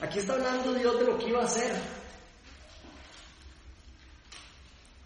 Aquí 0.00 0.18
está 0.18 0.34
hablando 0.34 0.74
Dios 0.74 0.98
de 0.98 1.06
lo 1.06 1.18
que 1.18 1.28
iba 1.28 1.40
a 1.40 1.44
hacer 1.44 1.72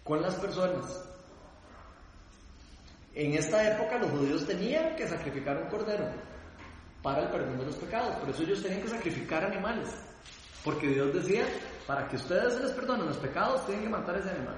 con 0.03 0.21
las 0.21 0.35
personas. 0.35 0.85
En 3.13 3.33
esta 3.33 3.75
época 3.75 3.97
los 3.97 4.11
judíos 4.11 4.45
tenían 4.45 4.95
que 4.95 5.07
sacrificar 5.07 5.61
un 5.61 5.69
cordero 5.69 6.09
para 7.01 7.23
el 7.23 7.29
perdón 7.29 7.57
de 7.59 7.65
los 7.65 7.75
pecados. 7.75 8.15
Por 8.17 8.29
eso 8.29 8.43
ellos 8.43 8.61
tenían 8.61 8.81
que 8.81 8.87
sacrificar 8.89 9.43
animales. 9.45 9.89
Porque 10.63 10.87
Dios 10.87 11.13
decía, 11.13 11.45
para 11.87 12.07
que 12.07 12.15
ustedes 12.17 12.59
les 12.61 12.71
perdonen 12.71 13.07
los 13.07 13.17
pecados, 13.17 13.65
tienen 13.65 13.85
que 13.85 13.89
matar 13.89 14.17
ese 14.17 14.29
animal. 14.29 14.57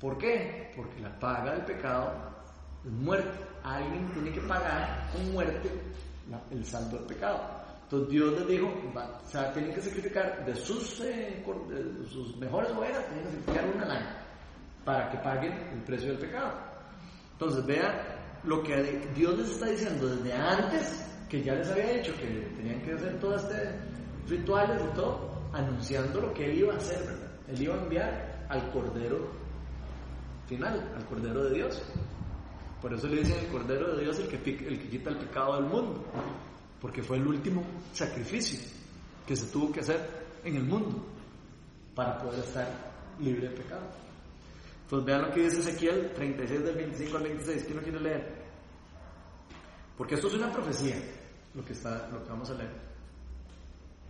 ¿Por 0.00 0.16
qué? 0.18 0.72
Porque 0.76 1.00
la 1.00 1.18
paga 1.18 1.52
del 1.52 1.64
pecado 1.64 2.12
es 2.84 2.90
muerte. 2.90 3.38
Alguien 3.62 4.10
tiene 4.12 4.32
que 4.32 4.40
pagar 4.42 5.10
con 5.12 5.32
muerte 5.32 5.70
el 6.50 6.64
saldo 6.64 6.96
del 6.98 7.06
pecado. 7.06 7.40
Entonces 7.84 8.08
Dios 8.10 8.32
les 8.38 8.48
dijo, 8.48 8.72
va- 8.96 9.20
o 9.22 9.28
sea, 9.28 9.52
tienen 9.52 9.74
que 9.74 9.80
sacrificar 9.82 10.44
de 10.44 10.54
sus, 10.54 11.00
eh, 11.00 11.44
de 11.68 12.06
sus 12.08 12.36
mejores 12.38 12.70
ovejas, 12.72 13.04
tienen 13.06 13.24
que 13.24 13.30
sacrificar 13.30 13.64
una 13.76 13.94
año 13.94 14.16
para 14.84 15.10
que 15.10 15.18
paguen 15.18 15.52
el 15.72 15.82
precio 15.84 16.08
del 16.08 16.18
pecado. 16.18 16.52
Entonces, 17.32 17.64
vean 17.66 17.94
lo 18.44 18.62
que 18.62 19.08
Dios 19.14 19.38
les 19.38 19.50
está 19.50 19.66
diciendo 19.66 20.06
desde 20.08 20.32
antes, 20.32 21.06
que 21.34 21.42
ya 21.42 21.54
les 21.56 21.68
había 21.68 21.94
dicho 21.94 22.12
que 22.16 22.26
tenían 22.56 22.80
que 22.82 22.92
hacer 22.92 23.18
todos 23.18 23.42
estos 23.42 23.58
rituales 24.28 24.80
y 24.80 24.94
todo, 24.94 25.50
anunciando 25.52 26.20
lo 26.20 26.32
que 26.32 26.44
Él 26.44 26.58
iba 26.60 26.74
a 26.74 26.76
hacer, 26.76 27.00
¿verdad? 27.00 27.30
Él 27.48 27.62
iba 27.62 27.74
a 27.74 27.82
enviar 27.82 28.46
al 28.48 28.70
Cordero 28.70 29.30
final, 30.46 30.92
al 30.94 31.04
Cordero 31.06 31.42
de 31.44 31.54
Dios. 31.54 31.82
Por 32.80 32.94
eso 32.94 33.08
le 33.08 33.16
dicen 33.16 33.36
el 33.40 33.48
Cordero 33.48 33.96
de 33.96 34.02
Dios 34.04 34.16
el 34.20 34.28
que, 34.28 34.36
el 34.36 34.78
que 34.78 34.88
quita 34.88 35.10
el 35.10 35.16
pecado 35.16 35.56
del 35.56 35.64
mundo, 35.64 36.04
porque 36.80 37.02
fue 37.02 37.16
el 37.16 37.26
último 37.26 37.64
sacrificio 37.92 38.60
que 39.26 39.34
se 39.34 39.46
tuvo 39.46 39.72
que 39.72 39.80
hacer 39.80 40.00
en 40.44 40.54
el 40.54 40.62
mundo 40.62 41.04
para 41.96 42.16
poder 42.18 42.44
estar 42.44 42.68
libre 43.18 43.48
de 43.48 43.56
pecado. 43.56 43.88
Entonces 44.84 45.04
vean 45.04 45.22
lo 45.22 45.32
que 45.32 45.40
dice 45.40 45.58
Ezequiel 45.58 46.12
36 46.14 46.62
del 46.62 46.76
25 46.76 47.16
al 47.16 47.22
26. 47.24 47.64
¿Quién 47.64 47.76
lo 47.76 47.82
quiere 47.82 48.00
leer? 48.00 48.44
Porque 49.96 50.16
esto 50.16 50.26
es 50.26 50.34
una 50.34 50.52
profecía, 50.52 50.96
lo 51.54 51.64
que, 51.64 51.72
está, 51.72 52.08
lo 52.08 52.22
que 52.24 52.30
vamos 52.30 52.50
a 52.50 52.54
leer. 52.54 52.70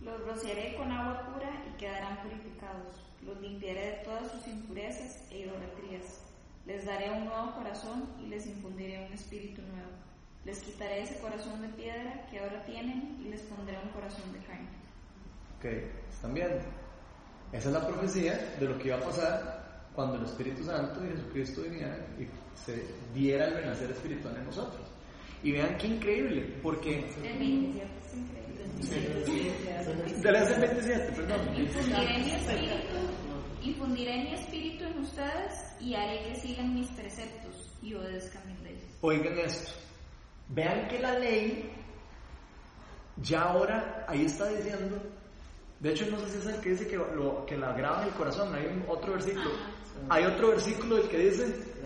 Los 0.01 0.21
rociaré 0.25 0.75
con 0.75 0.91
agua 0.91 1.33
pura 1.33 1.49
y 1.67 1.77
quedarán 1.77 2.17
purificados. 2.23 2.95
Los 3.23 3.39
limpiaré 3.41 3.85
de 3.85 4.03
todas 4.03 4.31
sus 4.31 4.47
impurezas 4.47 5.23
e 5.31 5.39
idolatrías. 5.39 6.21
Les 6.65 6.85
daré 6.85 7.11
un 7.11 7.25
nuevo 7.25 7.53
corazón 7.55 8.09
y 8.19 8.27
les 8.27 8.45
infundiré 8.47 9.05
un 9.05 9.13
espíritu 9.13 9.61
nuevo. 9.61 9.91
Les 10.43 10.59
quitaré 10.59 11.03
ese 11.03 11.19
corazón 11.19 11.61
de 11.61 11.69
piedra 11.69 12.27
que 12.29 12.39
ahora 12.39 12.63
tienen 12.65 13.17
y 13.19 13.29
les 13.29 13.41
pondré 13.41 13.77
un 13.83 13.89
corazón 13.89 14.31
de 14.31 14.39
carne. 14.39 14.69
Ok, 15.57 15.65
¿están 16.11 16.33
viendo? 16.33 16.63
Esa 17.51 17.69
es 17.69 17.73
la 17.73 17.87
profecía 17.87 18.55
de 18.59 18.67
lo 18.67 18.77
que 18.77 18.87
iba 18.89 18.97
a 18.97 19.01
pasar 19.01 19.85
cuando 19.95 20.17
el 20.17 20.25
Espíritu 20.25 20.63
Santo 20.63 21.03
y 21.05 21.09
Jesucristo 21.09 21.61
vinieran 21.61 22.05
y 22.19 22.27
se 22.57 22.85
diera 23.13 23.47
el 23.47 23.55
renacer 23.55 23.89
espiritual 23.91 24.35
en 24.35 24.45
nosotros. 24.45 24.94
Y 25.45 25.51
vean 25.51 25.77
qué 25.77 25.87
increíble, 25.87 26.41
porque... 26.63 27.05
El 27.23 27.37
27 27.37 27.85
es 28.01 28.13
increíble. 28.15 28.55
Dale 30.23 30.39
el 30.39 30.59
27, 30.61 31.11
perdón. 31.13 31.55
Infundiré 31.55 32.17
mi 32.17 32.31
espíritu, 32.31 32.73
infundiré 33.61 34.23
mi 34.23 34.33
espíritu 34.33 34.83
en 34.85 34.99
ustedes 34.99 35.75
y 35.79 35.93
haré 35.93 36.23
que 36.23 36.35
sigan 36.35 36.73
mis 36.73 36.87
preceptos 36.89 37.77
y 37.83 37.93
obedezcan 37.93 38.41
mis 38.47 38.59
leyes. 38.61 38.83
Oigan 39.01 39.37
esto. 39.37 39.71
Vean 40.49 40.87
que 40.87 40.99
la 40.99 41.19
ley 41.19 41.69
ya 43.17 43.41
ahora 43.43 44.05
ahí 44.07 44.25
está 44.25 44.47
diciendo 44.49 45.01
De 45.79 45.91
hecho, 45.91 46.05
no 46.09 46.19
sé 46.19 46.29
si 46.29 46.37
es 46.39 46.45
el 46.55 46.61
que 46.61 46.69
dice 46.71 46.87
que, 46.87 46.97
lo, 46.97 47.45
que 47.45 47.55
la 47.57 47.71
graba 47.73 48.01
en 48.01 48.07
el 48.07 48.13
corazón. 48.15 48.53
Hay 48.55 48.65
un- 48.65 48.83
otro 48.87 49.13
versículo. 49.13 49.51
Hay 50.09 50.23
otro 50.25 50.49
versículo 50.49 50.95
del 50.97 51.07
que 51.09 51.17
dice, 51.19 51.45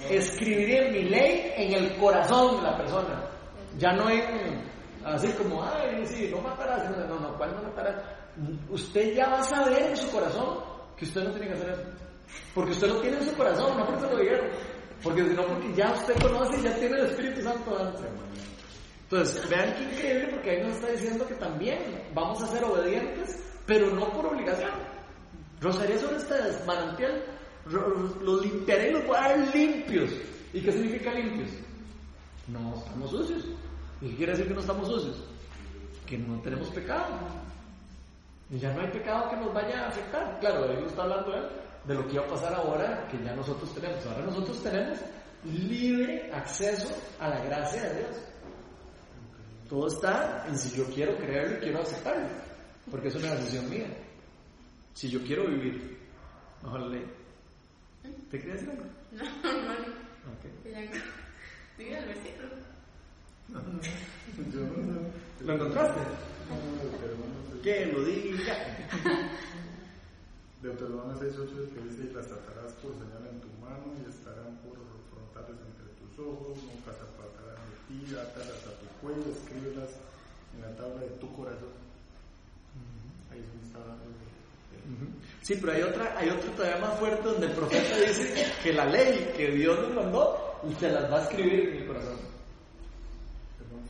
escribiré 0.09 0.91
mi 0.91 1.03
ley 1.09 1.51
en 1.57 1.73
el 1.73 1.97
corazón 1.97 2.57
de 2.57 2.63
la 2.63 2.77
persona. 2.77 3.28
Ya 3.79 3.93
no 3.93 4.09
en, 4.09 4.61
así 5.05 5.31
como, 5.33 5.63
ay, 5.63 6.05
sí, 6.05 6.29
no 6.29 6.41
matarás. 6.41 6.89
No, 6.91 7.19
no, 7.19 7.37
¿cuál 7.37 7.55
no 7.55 7.63
matarás? 7.63 8.03
Usted 8.69 9.15
ya 9.15 9.29
va 9.29 9.39
a 9.39 9.43
saber 9.43 9.81
en 9.81 9.97
su 9.97 10.11
corazón 10.11 10.59
que 10.97 11.05
usted 11.05 11.23
no 11.23 11.31
tiene 11.31 11.47
que 11.47 11.53
hacer 11.53 11.69
eso. 11.71 11.83
Porque 12.53 12.71
usted 12.71 12.87
lo 12.89 13.01
tiene 13.01 13.17
en 13.17 13.23
su 13.23 13.35
corazón, 13.35 13.77
no 13.77 13.85
porque 13.85 14.01
se 14.01 14.11
lo 14.11 14.19
dijeron. 14.19 14.49
Porque 15.01 15.23
no, 15.23 15.45
porque 15.47 15.73
ya 15.73 15.91
usted 15.93 16.21
conoce 16.21 16.59
y 16.59 16.63
ya 16.63 16.75
tiene 16.75 16.97
el 16.99 17.05
Espíritu 17.05 17.41
Santo 17.41 17.77
dentro. 17.77 18.09
Entonces, 19.03 19.49
vean 19.49 19.73
qué 19.73 19.83
increíble 19.83 20.27
porque 20.31 20.51
ahí 20.51 20.61
nos 20.61 20.75
está 20.75 20.91
diciendo 20.91 21.25
que 21.25 21.35
también 21.35 21.79
vamos 22.13 22.43
a 22.43 22.47
ser 22.47 22.63
obedientes, 22.63 23.41
pero 23.65 23.89
no 23.95 24.11
por 24.11 24.27
obligación. 24.27 24.71
Rosaré 25.61 25.97
sobre 25.97 26.17
ustedes, 26.17 26.65
manantial, 26.65 27.23
los 27.65 28.45
limpiaré 28.45 28.89
y 28.89 28.93
los 28.93 29.07
voy 29.07 29.17
a 29.17 29.21
dar 29.21 29.55
limpios. 29.55 30.11
¿Y 30.53 30.61
qué 30.61 30.71
significa 30.71 31.13
limpios? 31.13 31.49
No 32.47 32.73
estamos 32.75 33.11
sucios. 33.11 33.45
¿Y 34.01 34.09
qué 34.11 34.15
quiere 34.17 34.31
decir 34.33 34.47
que 34.47 34.53
no 34.53 34.61
estamos 34.61 34.87
sucios? 34.87 35.23
Que 36.05 36.17
no 36.17 36.39
tenemos 36.41 36.69
pecado. 36.69 37.17
Y 38.49 38.57
ya 38.57 38.73
no 38.73 38.81
hay 38.81 38.87
pecado 38.91 39.29
que 39.29 39.35
nos 39.37 39.53
vaya 39.53 39.85
a 39.85 39.87
afectar. 39.89 40.39
Claro, 40.39 40.65
él 40.71 40.85
está 40.85 41.03
hablando 41.03 41.31
de 41.85 41.93
lo 41.93 42.07
que 42.07 42.13
iba 42.13 42.23
a 42.23 42.27
pasar 42.27 42.53
ahora 42.53 43.07
que 43.09 43.23
ya 43.23 43.35
nosotros 43.35 43.73
tenemos. 43.73 44.05
Ahora 44.05 44.25
nosotros 44.25 44.61
tenemos 44.63 44.97
libre 45.45 46.31
acceso 46.33 46.89
a 47.19 47.29
la 47.29 47.43
gracia 47.43 47.83
de 47.83 47.99
Dios. 47.99 48.15
Todo 49.69 49.87
está 49.87 50.45
en 50.47 50.57
si 50.57 50.75
yo 50.77 50.85
quiero 50.85 51.15
creerlo 51.17 51.57
y 51.57 51.61
quiero 51.61 51.81
aceptarlo. 51.81 52.27
Porque 52.89 53.09
es 53.09 53.15
una 53.15 53.35
decisión 53.35 53.69
mía. 53.69 53.87
Si 54.93 55.09
yo 55.09 55.21
quiero 55.23 55.47
vivir 55.47 55.99
la 56.63 56.87
ley. 56.87 57.05
¿Te 58.31 58.37
decir 58.39 58.69
algo? 58.69 58.83
No, 59.11 59.23
no, 59.23 59.61
no. 59.61 59.87
Ok. 60.33 60.63
Que 60.63 60.71
ya- 60.71 60.91
Diga 61.77 61.99
el 61.99 62.05
versículo. 62.07 62.49
Yo 63.49 64.61
no. 64.61 65.45
¿Lo 65.45 65.53
encontraste? 65.53 66.01
Que 67.63 67.85
lo 67.87 68.03
diga. 68.03 68.55
Deuteronomio 70.61 71.15
6.8 71.15 71.73
que 71.73 71.79
dice, 71.87 72.11
y 72.11 72.13
las 72.13 72.27
atarás 72.27 72.73
por 72.83 72.91
señal 72.93 73.23
en 73.31 73.39
tu 73.39 73.47
mano 73.63 73.95
y 73.95 74.09
estarán 74.09 74.59
por 74.59 74.75
frontales 75.07 75.55
entre 75.63 75.87
tus 75.95 76.19
ojos, 76.19 76.59
nunca 76.67 76.91
se 76.91 77.03
apartarán 77.07 77.63
de 77.63 77.77
ti, 77.87 78.11
átalas 78.11 78.67
a 78.67 78.75
tu 78.75 78.87
cuello, 78.99 79.23
escríbelas 79.31 79.95
en 80.55 80.61
la 80.61 80.75
tabla 80.75 81.01
de 81.01 81.15
tu 81.15 81.31
corazón. 81.33 81.71
Ahí 83.31 83.39
es 83.39 83.47
donde 83.47 83.67
está 83.67 83.79
hablando 83.79 84.03
de-. 84.03 84.29
Sí, 85.41 85.55
pero 85.61 85.71
hay 85.71 85.81
otra, 85.83 86.17
hay 86.17 86.29
otro 86.29 86.51
todavía 86.51 86.77
más 86.77 86.99
fuerte 86.99 87.23
donde 87.23 87.47
el 87.47 87.53
profeta 87.53 87.95
dice 87.97 88.51
que 88.61 88.73
la 88.73 88.85
ley 88.85 89.31
que 89.37 89.51
Dios 89.51 89.79
nos 89.79 89.95
mandó 89.95 90.59
y 90.69 90.73
se 90.75 90.91
las 90.91 91.09
va 91.11 91.19
a 91.19 91.23
escribir 91.23 91.69
en 91.69 91.77
el 91.77 91.87
corazón. 91.87 92.38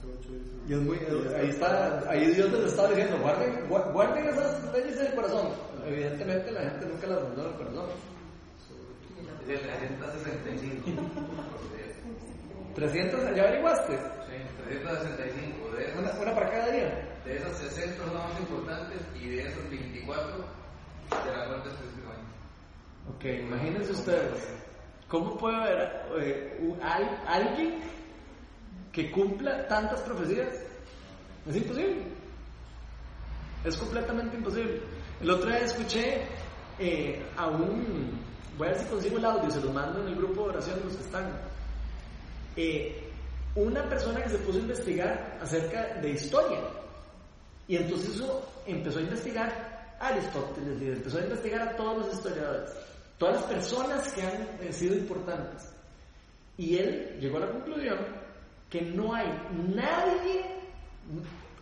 Deuteronomio 0.10 0.20
6.8 0.20 0.30
dice, 0.30 0.56
Y 0.68 0.74
es 0.74 0.80
muy, 0.80 0.98
ahí 1.36 1.50
está, 1.50 2.10
ahí 2.10 2.34
Dios 2.34 2.52
les 2.52 2.64
está 2.66 2.88
diciendo, 2.90 3.18
guarden, 3.20 3.70
gua- 3.70 3.92
guarden 3.94 4.28
esas 4.28 4.74
leyes 4.74 4.98
en 5.00 5.06
el 5.08 5.14
corazón. 5.16 5.48
Evidentemente 5.86 6.52
la 6.52 6.62
gente 6.62 6.86
nunca 6.86 7.08
las 7.08 7.24
mandó 7.24 7.42
en 7.46 7.50
el 7.52 7.56
corazón. 7.58 7.86
De 9.48 9.58
365. 9.58 10.92
300, 12.76 13.36
¿ya 13.36 13.44
averiguaste? 13.44 13.94
Sí, 13.98 14.38
365. 14.68 15.70
De 15.76 15.92
Una, 15.98 16.08
esas, 16.10 16.22
una 16.22 16.36
para 16.36 16.50
cada 16.52 16.68
día. 16.72 17.06
de 17.26 17.36
esas 17.38 17.58
60 17.58 17.98
son 18.06 18.14
las 18.14 18.30
más 18.30 18.40
importantes 18.40 19.02
y 19.20 19.30
de 19.30 19.42
esas 19.48 19.70
24 19.70 20.38
de 20.38 21.32
la 21.38 21.48
muerte 21.48 21.70
específicamente. 21.70 22.34
Ok, 23.16 23.26
imagínense 23.48 23.92
ustedes, 23.92 24.48
¿cómo 25.08 25.36
puede 25.38 25.56
haber 25.58 25.92
eh, 26.22 26.58
un- 26.62 26.82
al- 26.84 27.20
alguien 27.28 27.80
que 28.92 29.12
cumpla 29.12 29.68
tantas 29.68 30.02
profecías? 30.02 30.54
Es 31.48 31.56
imposible. 31.56 32.04
Es 33.64 33.78
completamente 33.78 34.38
imposible. 34.38 34.82
El 35.22 35.30
otro 35.32 35.50
día 35.50 35.60
escuché 35.60 36.22
eh, 36.80 37.26
a 37.36 37.48
un, 37.48 38.20
voy 38.58 38.68
a 38.68 38.72
ver 38.72 38.80
si 38.80 38.86
consigo 38.86 39.18
el 39.18 39.26
audio, 39.26 39.50
se 39.52 39.62
los 39.62 39.74
mando 39.74 40.02
en 40.02 40.08
el 40.10 40.16
grupo 40.16 40.44
de 40.44 40.50
oración 40.50 40.80
de 40.80 40.86
los 40.86 40.96
que 40.96 41.04
están. 41.04 41.32
Eh, 42.56 43.06
una 43.56 43.88
persona 43.90 44.22
que 44.22 44.30
se 44.30 44.38
puso 44.40 44.60
a 44.60 44.62
investigar 44.62 45.40
acerca 45.42 45.96
de 45.96 46.12
historia. 46.12 46.62
Y 47.68 47.76
entonces 47.76 48.16
eso 48.16 48.48
empezó 48.66 49.00
a 49.00 49.02
investigar 49.04 49.96
a 50.00 50.08
Aristóteles 50.08 50.82
y 50.82 50.88
empezó 50.88 51.18
a 51.20 51.24
investigar 51.24 51.62
a 51.68 51.76
todos 51.76 52.06
los 52.06 52.14
historiadores, 52.14 52.72
todas 53.18 53.36
las 53.36 53.44
personas 53.46 54.14
que 54.14 54.22
han 54.22 54.74
sido 54.74 54.96
importantes. 54.96 55.70
Y 56.58 56.78
él 56.78 57.18
llegó 57.20 57.38
a 57.38 57.42
la 57.42 57.52
conclusión 57.52 58.19
que 58.70 58.82
no 58.82 59.14
hay 59.14 59.28
nadie 59.74 60.46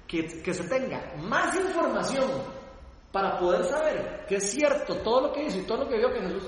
que, 0.07 0.41
que 0.41 0.53
se 0.53 0.67
tenga 0.67 1.13
más 1.21 1.55
información 1.55 2.29
para 3.11 3.39
poder 3.39 3.63
saber 3.65 4.25
que 4.27 4.35
es 4.35 4.51
cierto 4.51 4.95
todo 4.97 5.27
lo 5.27 5.33
que 5.33 5.45
hizo 5.45 5.59
y 5.59 5.63
todo 5.63 5.83
lo 5.83 5.89
que 5.89 5.97
vio 5.97 6.13
que 6.13 6.21
Jesús. 6.21 6.43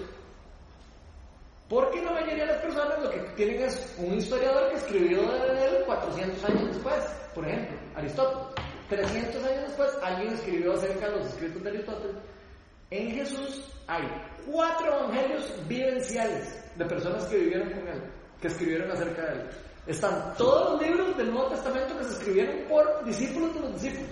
Porque 1.70 2.01
la 2.01 2.12
mayoría 2.12 2.45
de 2.45 2.53
las 2.53 2.62
personas 2.62 3.01
lo 3.01 3.12
que 3.12 3.20
tienen 3.36 3.62
es 3.62 3.95
un 3.99 4.16
historiador 4.16 4.72
que 4.72 4.78
escribió 4.78 5.22
de 5.22 5.66
él 5.66 5.84
400 5.86 6.45
años 6.45 6.68
después, 6.68 7.03
por 7.36 7.47
ejemplo, 7.47 7.78
Aristóteles. 7.95 8.70
300 8.89 9.43
años 9.43 9.62
después, 9.68 9.89
alguien 10.01 10.34
escribió 10.34 10.74
acerca 10.74 11.10
de 11.10 11.16
los 11.18 11.28
escritos 11.28 11.64
de 11.64 11.70
Aristóteles. 11.70 12.16
En 12.89 13.12
Jesús 13.12 13.72
hay 13.86 14.01
cuatro 14.51 14.88
evangelios 14.88 15.68
vivenciales 15.68 16.76
de 16.76 16.86
personas 16.86 17.26
que 17.28 17.38
vivieron 17.38 17.70
con 17.70 17.88
él, 17.88 18.01
que 18.41 18.47
escribieron 18.47 18.91
acerca 18.91 19.26
de 19.28 19.34
él. 19.34 19.49
Están 19.89 20.35
todos 20.37 20.73
los 20.73 20.81
libros 20.83 21.17
del 21.17 21.31
Nuevo 21.31 21.49
Testamento 21.49 21.97
que 21.97 22.03
se 22.03 22.11
escribieron 22.11 22.67
por 22.69 23.03
discípulos 23.05 23.55
de 23.55 23.59
los 23.61 23.73
discípulos. 23.73 24.11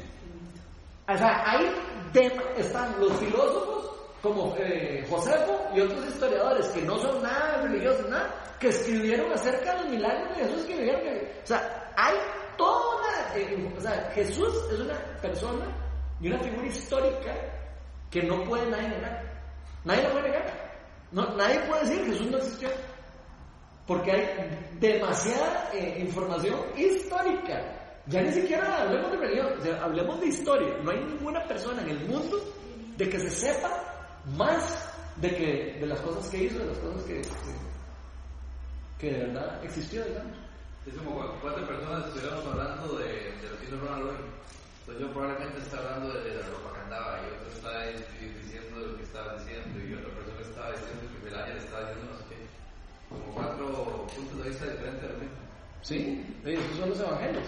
O 1.08 1.16
sea, 1.16 1.44
ahí 1.46 1.72
están 2.58 3.00
los 3.00 3.14
filósofos 3.20 3.92
como 4.24 4.56
eh, 4.58 5.06
Josefo 5.08 5.70
y 5.76 5.82
otros 5.82 6.08
historiadores 6.08 6.68
que 6.70 6.82
no 6.82 6.98
son 6.98 7.22
nada 7.22 7.62
religiosos, 7.62 8.10
nada, 8.10 8.34
que 8.60 8.70
escribieron 8.70 9.32
acerca 9.32 9.76
de 9.76 9.82
los 9.82 9.90
milagros 9.92 10.36
de 10.36 10.44
Jesús 10.46 10.66
que 10.66 10.78
vivieron. 10.78 11.02
o 11.44 11.48
sea, 11.48 11.94
hay 11.96 12.16
toda 12.58 13.36
eh, 13.36 13.74
o 13.78 13.80
sea, 13.80 14.12
Jesús 14.16 14.52
es 14.72 14.80
una 14.80 14.96
persona 15.22 15.68
y 16.20 16.28
una 16.28 16.40
figura 16.40 16.66
histórica 16.66 17.36
que 18.10 18.24
no 18.24 18.44
puede 18.46 18.66
nadie 18.72 18.90
negar. 18.90 19.24
Nadie 19.86 20.04
lo 20.06 20.12
puede 20.14 20.30
negar. 20.30 20.72
No, 21.12 21.36
nadie 21.36 21.60
puede 21.68 21.82
decir 21.82 22.06
Jesús 22.08 22.32
no 22.32 22.38
existió. 22.38 22.70
Porque 23.88 24.12
hay 24.12 24.78
demasiada 24.80 25.70
eh, 25.74 26.00
información 26.06 26.60
histórica. 26.76 27.74
Ya 28.08 28.22
ni 28.22 28.32
siquiera 28.32 28.82
hablemos 28.84 29.12
de 29.12 29.18
religión, 29.18 29.54
hablemos 29.82 30.20
de 30.20 30.28
historia. 30.28 30.76
No 30.84 30.92
hay 30.92 31.00
ninguna 31.06 31.44
persona 31.48 31.82
en 31.82 31.90
el 31.90 32.00
mundo 32.08 32.38
de 32.98 33.10
que 33.10 33.20
se 33.20 33.30
sepa 33.30 33.70
más 34.38 34.94
de 35.18 35.30
que 35.36 35.78
de 35.80 35.86
las 35.88 36.00
cosas 36.02 36.30
que 36.30 36.44
hizo, 36.44 36.60
de 36.60 36.66
las 36.66 36.78
cosas 36.78 37.04
que, 37.04 37.22
que, 39.00 39.12
de 39.12 39.20
verdad 39.28 39.64
existió, 39.64 40.04
digamos. 40.06 40.38
Es 40.86 40.94
como 40.96 41.16
cu- 41.20 41.40
cuatro 41.42 41.68
personas 41.68 42.08
estuviéramos 42.08 42.46
hablando 42.46 42.98
de, 42.98 43.06
de 43.08 43.50
lo 43.50 43.58
que 43.60 43.66
hizo 43.66 43.78
Ronald 43.78 44.04
Reagan. 44.06 44.26
Entonces 44.82 45.04
yo 45.06 45.14
probablemente 45.14 45.60
está 45.60 45.78
hablando 45.80 46.14
de, 46.14 46.34
la 46.36 46.48
ropa 46.48 46.74
que 46.74 46.80
andaba 46.82 47.20
y 47.22 47.26
otro 47.36 47.48
está 47.52 47.84
di- 47.88 48.30
diciendo 48.42 48.80
lo 48.80 48.96
que 48.98 49.04
estaba 49.04 49.36
diciendo 49.36 49.80
y 49.84 49.94
otra 49.94 50.14
persona 50.16 50.42
estaba 50.42 50.72
diciendo 50.72 51.02
que 51.12 51.26
Melania 51.26 51.54
le 51.56 51.60
estaba 51.60 51.82
diciendo 51.90 52.12
no 52.14 52.18
sé 52.20 52.24
qué. 52.30 52.38
Como 53.10 53.27
cuatro 53.38 54.08
puntos 54.16 54.44
de 54.44 54.50
vista 54.50 54.66
diferentes 54.66 55.10
de. 55.10 55.28
Sí, 55.82 56.40
esos 56.46 56.78
son 56.78 56.90
los 56.90 57.00
evangelios. 57.00 57.44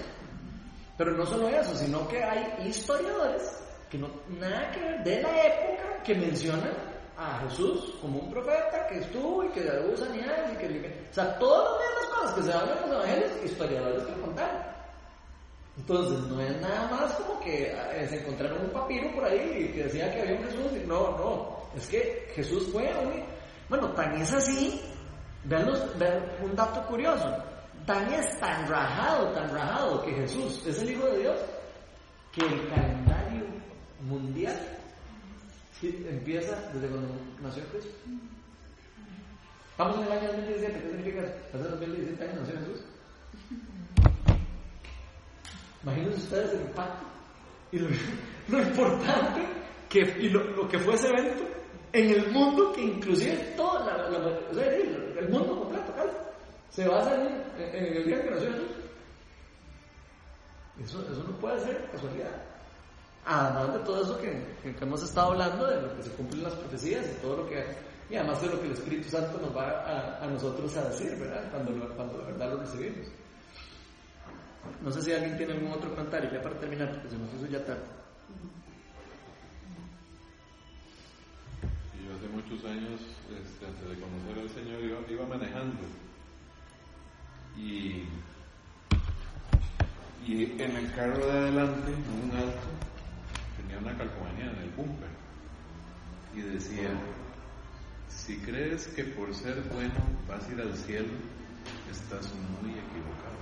Pero 0.98 1.12
no 1.12 1.26
solo 1.26 1.50
eso, 1.50 1.76
sino 1.76 2.08
que 2.08 2.24
hay 2.24 2.68
historiadores 2.68 3.64
que 3.90 3.98
no 3.98 4.08
nada 4.40 4.72
que 4.72 4.80
ver 4.80 5.04
de 5.04 5.22
la 5.22 5.48
época 5.48 6.04
que 6.04 6.16
mencionan 6.16 6.74
a 7.18 7.40
Jesús 7.40 7.96
como 8.02 8.20
un 8.20 8.32
profeta 8.32 8.88
que 8.88 9.00
estuvo 9.00 9.44
y 9.44 9.50
que 9.50 9.62
hubo 9.62 9.98
sanidades 9.98 10.54
y 10.54 10.58
que 10.58 11.08
o 11.12 11.14
sea, 11.14 11.38
todas 11.38 11.80
las 11.80 11.90
mismas 11.90 12.20
cosas 12.20 12.36
que 12.36 12.44
se 12.44 12.54
hablan 12.54 12.78
en 12.78 12.90
los 12.90 13.06
evangelios, 13.06 13.46
historiadores 13.46 14.04
que 14.04 14.22
contaron. 14.22 14.70
Entonces, 15.78 16.20
no 16.28 16.42
es 16.42 16.62
nada 16.62 16.88
más 16.92 17.14
como 17.14 17.40
que 17.40 17.72
eh, 17.72 18.08
se 18.10 18.20
encontraron 18.20 18.62
un 18.66 18.70
papiro 18.72 19.12
por 19.14 19.24
ahí 19.24 19.72
que 19.74 19.84
decía 19.84 20.14
que 20.14 20.22
había 20.22 20.36
un 20.36 20.44
Jesús. 20.44 20.72
y 20.76 20.86
No, 20.86 21.18
no. 21.18 21.58
Es 21.76 21.88
que 21.88 22.28
Jesús 22.36 22.68
fue. 22.72 22.92
Bueno, 23.70 23.90
tan 23.94 24.22
es 24.22 24.34
así. 24.34 24.82
Vean, 25.46 25.70
un 26.42 26.56
dato 26.56 26.86
curioso. 26.88 27.38
Tan 27.86 28.12
es 28.14 28.40
tan 28.40 28.68
rajado, 28.68 29.32
tan 29.34 29.50
rajado 29.50 30.04
que 30.04 30.14
Jesús 30.14 30.66
es 30.68 30.82
el 30.82 30.92
Hijo 30.92 31.06
de 31.08 31.20
Dios 31.20 31.40
que 32.32 32.42
el 32.42 32.70
calendario 32.70 33.46
mundial 34.02 34.56
empieza 35.82 36.56
desde 36.74 36.88
cuando 36.88 37.16
nació 37.42 37.64
Cristo. 37.68 37.92
Estamos 39.72 39.98
en 39.98 40.04
el 40.04 40.12
año 40.12 40.28
2017. 40.28 40.74
¿Qué 40.74 40.90
significa 40.90 41.22
eso? 41.22 41.34
Hace 41.54 41.70
2017 41.70 42.24
años 42.24 42.40
nació 42.42 42.60
Jesús. 42.60 42.82
Imagínense 45.84 46.18
ustedes 46.18 46.54
el 46.54 46.62
impacto 46.62 47.06
y 47.72 47.80
lo, 47.80 47.90
importante 48.62 49.48
que, 49.88 50.00
y 50.20 50.30
lo 50.30 50.68
que 50.68 50.78
fue 50.80 50.96
ese 50.96 51.08
evento 51.08 51.46
en 51.94 52.10
el 52.10 52.32
mundo 52.32 52.72
que 52.74 52.82
inclusive 52.82 53.36
todo 53.58 53.80
la, 53.86 53.96
o 54.50 54.54
sea, 54.54 54.66
el, 54.74 55.30
mundo 55.30 55.60
completo 55.60 55.94
se 56.70 56.88
basa 56.88 57.16
en, 57.16 57.28
en- 57.62 57.76
en 57.76 57.98
el 57.98 58.06
día 58.06 58.24
que 58.24 58.30
nació 58.32 58.52
Jesús. 58.52 58.68
Eso, 60.84 61.02
eso 61.12 61.24
no 61.28 61.36
puede 61.40 61.60
ser 61.60 61.90
casualidad. 61.92 62.32
Además 63.26 63.74
de 63.74 63.80
todo 63.80 64.02
eso 64.04 64.18
que, 64.20 64.32
que- 64.64 64.84
hemos 64.84 65.04
estado 65.04 65.32
hablando, 65.32 65.68
de 65.68 65.82
lo 65.82 65.96
que 65.98 66.04
se 66.04 66.12
cumplen 66.12 66.44
las 66.44 66.54
profecías 66.54 67.06
y 67.06 67.22
todo 67.22 67.38
lo 67.38 67.50
que 67.50 67.64
y 68.10 68.16
además 68.16 68.42
de 68.42 68.48
lo 68.48 68.60
que 68.60 68.66
el 68.68 68.74
Espíritu 68.74 69.10
Santo 69.10 69.38
nos 69.40 69.56
va 69.56 69.70
a, 69.86 70.24
a 70.24 70.28
nosotros 70.28 70.76
a 70.78 70.90
decir, 70.90 71.16
¿verdad? 71.18 71.44
Cuando, 71.52 71.72
lo- 71.72 71.96
cuando 71.96 72.18
de 72.20 72.26
verdad 72.32 72.50
lo 72.54 72.58
recibimos. 72.62 73.08
No 74.82 74.92
sé 74.92 75.02
si 75.02 75.14
alguien 75.14 75.38
tiene 75.38 75.54
algún 75.54 75.72
otro 75.74 75.90
comentario 75.92 76.32
ya 76.32 76.42
para 76.42 76.58
terminar, 76.60 76.92
porque 76.94 77.10
se 77.10 77.18
nos 77.18 77.34
hizo 77.36 77.46
ya 77.48 77.64
tarde. 77.66 77.82
Yo 82.06 82.16
hace 82.16 82.28
muchos 82.30 82.64
años, 82.66 83.02
este, 83.30 83.66
antes 83.66 83.89
de 83.89 84.00
conocer 84.00 84.39
al 84.39 84.50
Señor, 84.50 85.06
iba, 85.10 85.26
manejando. 85.28 85.82
Y, 87.58 88.04
y 90.26 90.43
en 90.60 90.76
el 90.76 90.93
carro 90.93 91.26
de 91.26 91.32
adelante, 91.32 91.91
en 91.91 92.30
un 92.30 92.38
alto, 92.38 92.68
tenía 93.58 93.80
una 93.80 93.97
calcomanía 93.97 94.52
en 94.52 94.58
el 94.64 94.70
bumper. 94.72 95.10
Y 96.36 96.41
decía, 96.41 96.91
si 98.08 98.38
crees 98.38 98.88
que 98.88 99.04
por 99.04 99.34
ser 99.34 99.62
bueno 99.74 99.95
vas 100.28 100.47
a 100.47 100.52
ir 100.52 100.62
al 100.62 100.76
cielo, 100.76 101.14
estás 101.91 102.32
muy 102.62 102.72
equivocado. 102.72 103.39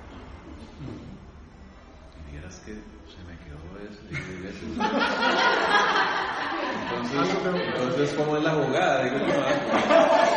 Y 2.27 2.31
vieras 2.31 2.59
que 2.59 2.73
se 2.73 3.23
me 3.27 3.37
quedó 3.43 3.77
eso. 3.83 4.01
y 4.09 4.13
yo 4.13 4.49
entonces, 6.89 7.37
entonces, 7.65 8.13
¿cómo 8.13 8.37
es 8.37 8.43
la 8.43 8.51
jugada? 8.51 9.03
Digo, 9.03 9.17
no, 9.17 9.33
ah, 9.43 10.27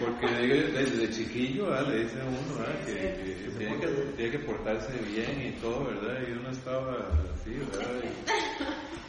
porque 0.00 0.26
digo, 0.26 0.54
desde 0.78 1.10
chiquillo 1.10 1.66
¿verdad? 1.66 1.88
le 1.88 2.04
dice 2.04 2.20
a 2.20 2.24
uno 2.24 2.58
¿verdad? 2.58 2.84
que, 2.86 2.92
que 2.92 3.50
tiene 3.58 3.78
que 3.78 3.86
tiene 4.16 4.30
que 4.30 4.38
portarse 4.40 4.92
bien 4.98 5.54
y 5.54 5.60
todo, 5.60 5.84
¿verdad? 5.84 6.18
Y 6.26 6.32
uno 6.32 6.50
estaba 6.50 6.96
así, 7.34 7.50
¿verdad? 7.50 8.00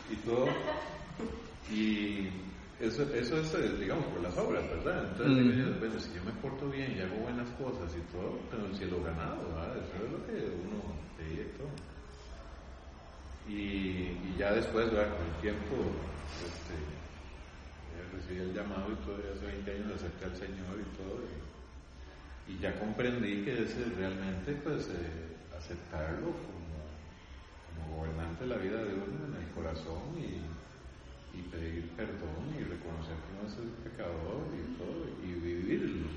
Y, 0.10 0.14
y 0.14 0.16
todo. 0.18 0.48
Y 1.72 2.30
eso, 2.80 3.04
eso 3.14 3.40
es, 3.40 3.54
eh, 3.54 3.78
digamos, 3.80 4.06
por 4.08 4.22
las 4.22 4.38
obras, 4.38 4.64
¿verdad? 4.70 5.08
Entonces, 5.12 5.38
digo 5.38 5.70
yo, 5.70 5.80
bueno, 5.80 6.00
si 6.00 6.14
yo 6.14 6.24
me 6.26 6.32
porto 6.42 6.70
bien 6.70 6.96
y 6.98 7.02
hago 7.02 7.16
buenas 7.24 7.50
cosas 7.52 7.96
y 7.96 8.02
todo, 8.12 8.38
tengo 8.52 8.66
el 8.68 8.76
cielo 8.76 9.02
ganado, 9.02 9.38
¿verdad? 9.48 9.78
Eso 9.78 10.06
es 10.06 10.12
lo 10.12 10.26
que 10.26 10.34
uno 10.34 10.84
veía 11.18 11.44
y 11.44 11.58
todo. 11.58 11.95
Y, 13.48 14.36
ya 14.38 14.52
después, 14.54 14.92
¿verdad? 14.92 15.16
con 15.16 15.26
el 15.26 15.42
tiempo, 15.42 15.76
este, 16.44 16.76
eh, 17.94 18.04
recibí 18.14 18.42
el 18.42 18.54
llamado 18.54 18.92
y 18.92 18.96
todo, 19.06 19.18
hace 19.18 19.46
20 19.46 19.72
años 19.72 19.94
acepté 19.96 20.26
al 20.26 20.36
Señor 20.36 20.76
y 20.82 20.98
todo, 20.98 21.22
y, 22.48 22.60
ya 22.60 22.78
comprendí 22.80 23.44
que 23.44 23.64
es 23.64 23.98
realmente, 23.98 24.54
pues, 24.64 24.88
eh, 24.90 25.58
aceptarlo 25.58 26.34
como, 26.34 26.78
como 27.76 27.98
gobernante 27.98 28.44
de 28.44 28.50
la 28.50 28.58
vida 28.58 28.78
de 28.84 28.94
uno 28.94 29.30
en 29.30 29.44
el 29.44 29.50
corazón 29.54 30.14
y, 30.18 30.42
y 31.38 31.42
pedir 31.52 31.90
perdón 31.98 32.50
y 32.58 32.64
reconocer 32.64 33.16
que 33.16 33.32
uno 33.38 33.48
es 33.48 33.58
el 33.58 33.72
pecador 33.84 34.46
y 34.56 34.78
todo, 34.78 35.06
y 35.24 35.34
vivirlo, 35.40 36.08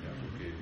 ¿ya? 0.00 0.12
porque 0.22 0.52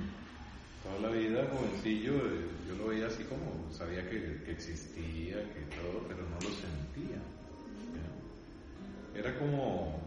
toda 0.87 1.11
la 1.11 1.17
vida, 1.17 1.49
jovencillo, 1.53 2.15
eh, 2.15 2.49
yo 2.69 2.75
lo 2.77 2.87
veía 2.89 3.07
así 3.07 3.25
como, 3.25 3.71
sabía 3.73 4.09
que, 4.09 4.43
que 4.45 4.53
existía, 4.53 5.37
que 5.53 5.61
todo, 5.75 6.05
pero 6.09 6.23
no 6.29 6.41
lo 6.41 6.51
sentía. 6.53 7.17
¿ya? 7.95 9.19
Era 9.21 9.39
como, 9.39 10.01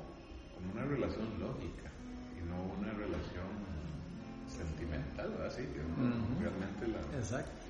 como 0.56 0.72
una 0.74 0.86
relación 0.86 1.28
lógica 1.40 1.92
y 2.40 2.42
no 2.48 2.64
una 2.80 2.92
relación 2.94 3.50
sentimental, 4.48 5.34
así 5.48 5.64
que 5.64 5.80
uno 5.82 6.10
realmente 6.40 6.88
la... 6.88 7.00
Exacto. 7.18 7.66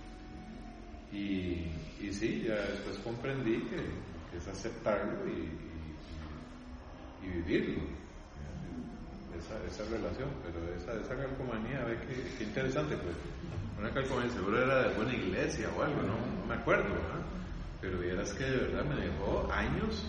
Y, 1.12 1.66
y 1.99 2.14
sí, 2.14 2.43
ya 2.47 2.55
después 2.55 2.97
comprendí 2.99 3.62
que, 3.64 3.78
que 4.32 4.38
es 4.38 4.47
aceptarlo 4.47 5.28
y, 5.28 5.32
y- 5.41 7.26
y 7.26 7.30
vivirlo. 7.30 7.82
Esa, 9.38 9.55
esa 9.65 9.84
relación, 9.89 10.30
pero 10.43 10.57
esa, 10.75 10.93
esa 10.99 11.15
calcomanía, 11.15 11.84
ve 11.86 11.97
qué, 12.07 12.38
qué 12.38 12.43
interesante, 12.43 12.95
pues. 12.97 13.15
Una 13.77 13.91
calcomanía 13.91 14.32
seguro 14.34 14.61
era 14.61 14.89
de 14.89 14.95
buena 14.95 15.13
iglesia 15.13 15.69
o 15.77 15.82
algo, 15.82 16.01
no, 16.01 16.17
no 16.17 16.45
me 16.47 16.55
acuerdo, 16.55 16.89
¿verdad? 16.89 17.23
Pero 17.80 17.99
vieras 17.99 18.34
que 18.34 18.43
de 18.43 18.57
verdad 18.57 18.84
me 18.84 18.95
dejó 18.95 19.49
años, 19.51 20.05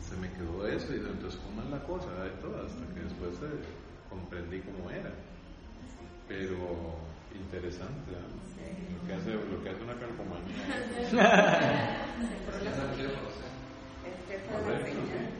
se 0.00 0.16
me 0.16 0.30
quedó 0.32 0.66
eso 0.68 0.92
y 0.92 0.98
entonces 0.98 1.40
cómo 1.40 1.62
es 1.62 1.70
la 1.70 1.82
cosa 1.84 2.10
de 2.22 2.30
todo, 2.42 2.66
hasta 2.66 2.84
que 2.92 3.00
después 3.00 3.32
eh, 3.42 3.64
comprendí 4.10 4.60
cómo 4.60 4.90
era. 4.90 5.10
Pero 6.28 6.98
interesante, 7.34 8.12
¿ah? 8.12 8.28
lo, 9.00 9.08
que 9.08 9.14
hace, 9.14 9.32
lo 9.32 9.62
que 9.62 9.70
hace 9.70 9.82
una 9.82 9.94
calcomanía. 9.94 10.54
Correcto, 14.52 15.00
sí. 15.08 15.34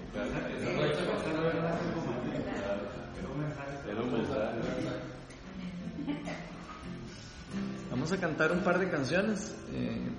Vamos 7.91 8.13
a 8.13 8.17
cantar 8.19 8.53
un 8.53 8.61
par 8.61 8.79
de 8.79 8.91
canciones. 8.91 9.55
eh, 9.73 10.11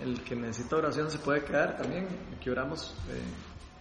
el 0.00 0.22
que 0.22 0.36
necesita 0.36 0.76
oración 0.76 1.10
se 1.10 1.18
puede 1.18 1.42
quedar 1.42 1.76
también. 1.76 2.06
Aquí 2.36 2.50
oramos, 2.50 2.94
eh, 3.10 3.20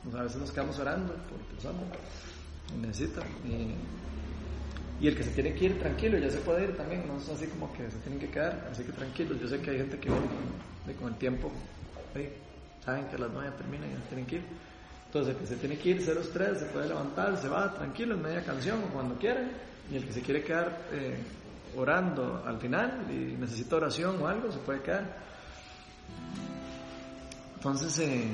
pues 0.03 0.15
a 0.15 0.23
veces 0.23 0.37
nos 0.37 0.51
quedamos 0.51 0.79
orando 0.79 1.13
por 1.13 1.39
personas 1.53 1.83
que 2.67 2.77
necesitan. 2.77 3.23
eh, 3.45 3.75
y 4.99 5.07
el 5.07 5.15
que 5.15 5.23
se 5.23 5.29
tiene 5.29 5.53
que 5.53 5.65
ir 5.65 5.79
tranquilo, 5.79 6.17
ya 6.17 6.29
se 6.31 6.39
puede 6.39 6.63
ir 6.63 6.75
también, 6.75 7.07
no 7.07 7.17
es 7.17 7.29
así 7.29 7.45
como 7.45 7.71
que 7.71 7.89
se 7.91 7.99
tienen 7.99 8.19
que 8.19 8.29
quedar, 8.29 8.67
así 8.71 8.83
que 8.83 8.91
tranquilos. 8.91 9.39
Yo 9.39 9.47
sé 9.47 9.61
que 9.61 9.69
hay 9.69 9.77
gente 9.77 9.99
que 9.99 10.09
viene 10.09 10.99
con, 10.99 11.09
el 11.09 11.15
tiempo, 11.19 11.51
saben 12.83 13.05
que 13.05 13.17
las 13.19 13.29
9 13.31 13.51
terminan 13.57 13.91
y 13.91 13.93
ya 13.93 13.99
tienen 14.09 14.25
que 14.25 14.35
ir. 14.37 14.45
Entonces 15.07 15.33
el 15.33 15.39
que 15.39 15.47
se 15.47 15.55
tiene 15.55 15.77
que 15.77 15.89
ir, 15.89 16.05
03, 16.05 16.59
se 16.59 16.65
puede 16.65 16.89
levantar, 16.89 17.37
se 17.37 17.47
va 17.47 17.73
tranquilo 17.73 18.15
en 18.15 18.21
media 18.21 18.43
canción 18.43 18.83
o 18.83 18.93
cuando 18.93 19.15
quiera. 19.15 19.49
Y 19.89 19.95
el 19.95 20.05
que 20.05 20.11
se 20.11 20.21
quiere 20.21 20.43
quedar 20.43 20.81
eh, 20.91 21.17
orando 21.77 22.43
al 22.45 22.59
final 22.59 23.07
y 23.09 23.37
necesita 23.37 23.77
oración 23.77 24.21
o 24.21 24.27
algo, 24.27 24.51
se 24.51 24.59
puede 24.59 24.81
quedar. 24.81 25.17
Entonces, 27.55 27.99
eh, 27.99 28.27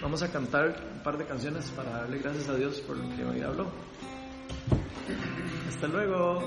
vamos 0.00 0.22
a 0.22 0.30
cantar 0.30 0.76
un 0.94 1.02
par 1.02 1.18
de 1.18 1.26
canciones 1.26 1.68
para 1.70 1.90
darle 1.90 2.18
gracias 2.18 2.48
a 2.48 2.54
Dios 2.54 2.80
por 2.80 2.96
lo 2.96 3.16
que 3.16 3.24
hoy 3.24 3.40
habló. 3.40 3.66
Hasta 5.68 5.88
luego. 5.88 6.42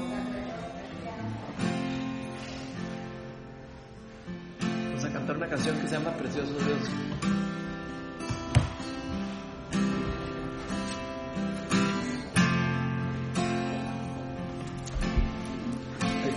Vamos 4.87 5.05
a 5.05 5.13
cantar 5.13 5.37
una 5.37 5.47
canción 5.47 5.79
que 5.79 5.87
se 5.87 5.95
llama 5.95 6.11
Precioso 6.17 6.53
Dios. 6.53 7.58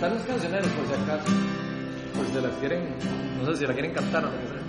Están 0.03 0.19
los 0.19 0.27
cancioneros, 0.27 0.69
por 0.73 0.87
si 0.87 0.95
acaso. 0.95 1.33
Pues 2.16 2.29
se 2.31 2.41
las 2.41 2.53
quieren, 2.55 2.89
no 3.39 3.47
sé 3.47 3.57
si 3.57 3.66
la 3.66 3.73
quieren 3.73 3.93
cantar 3.93 4.24
o 4.24 4.31
lo. 4.31 4.62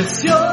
Precioso 0.00 0.49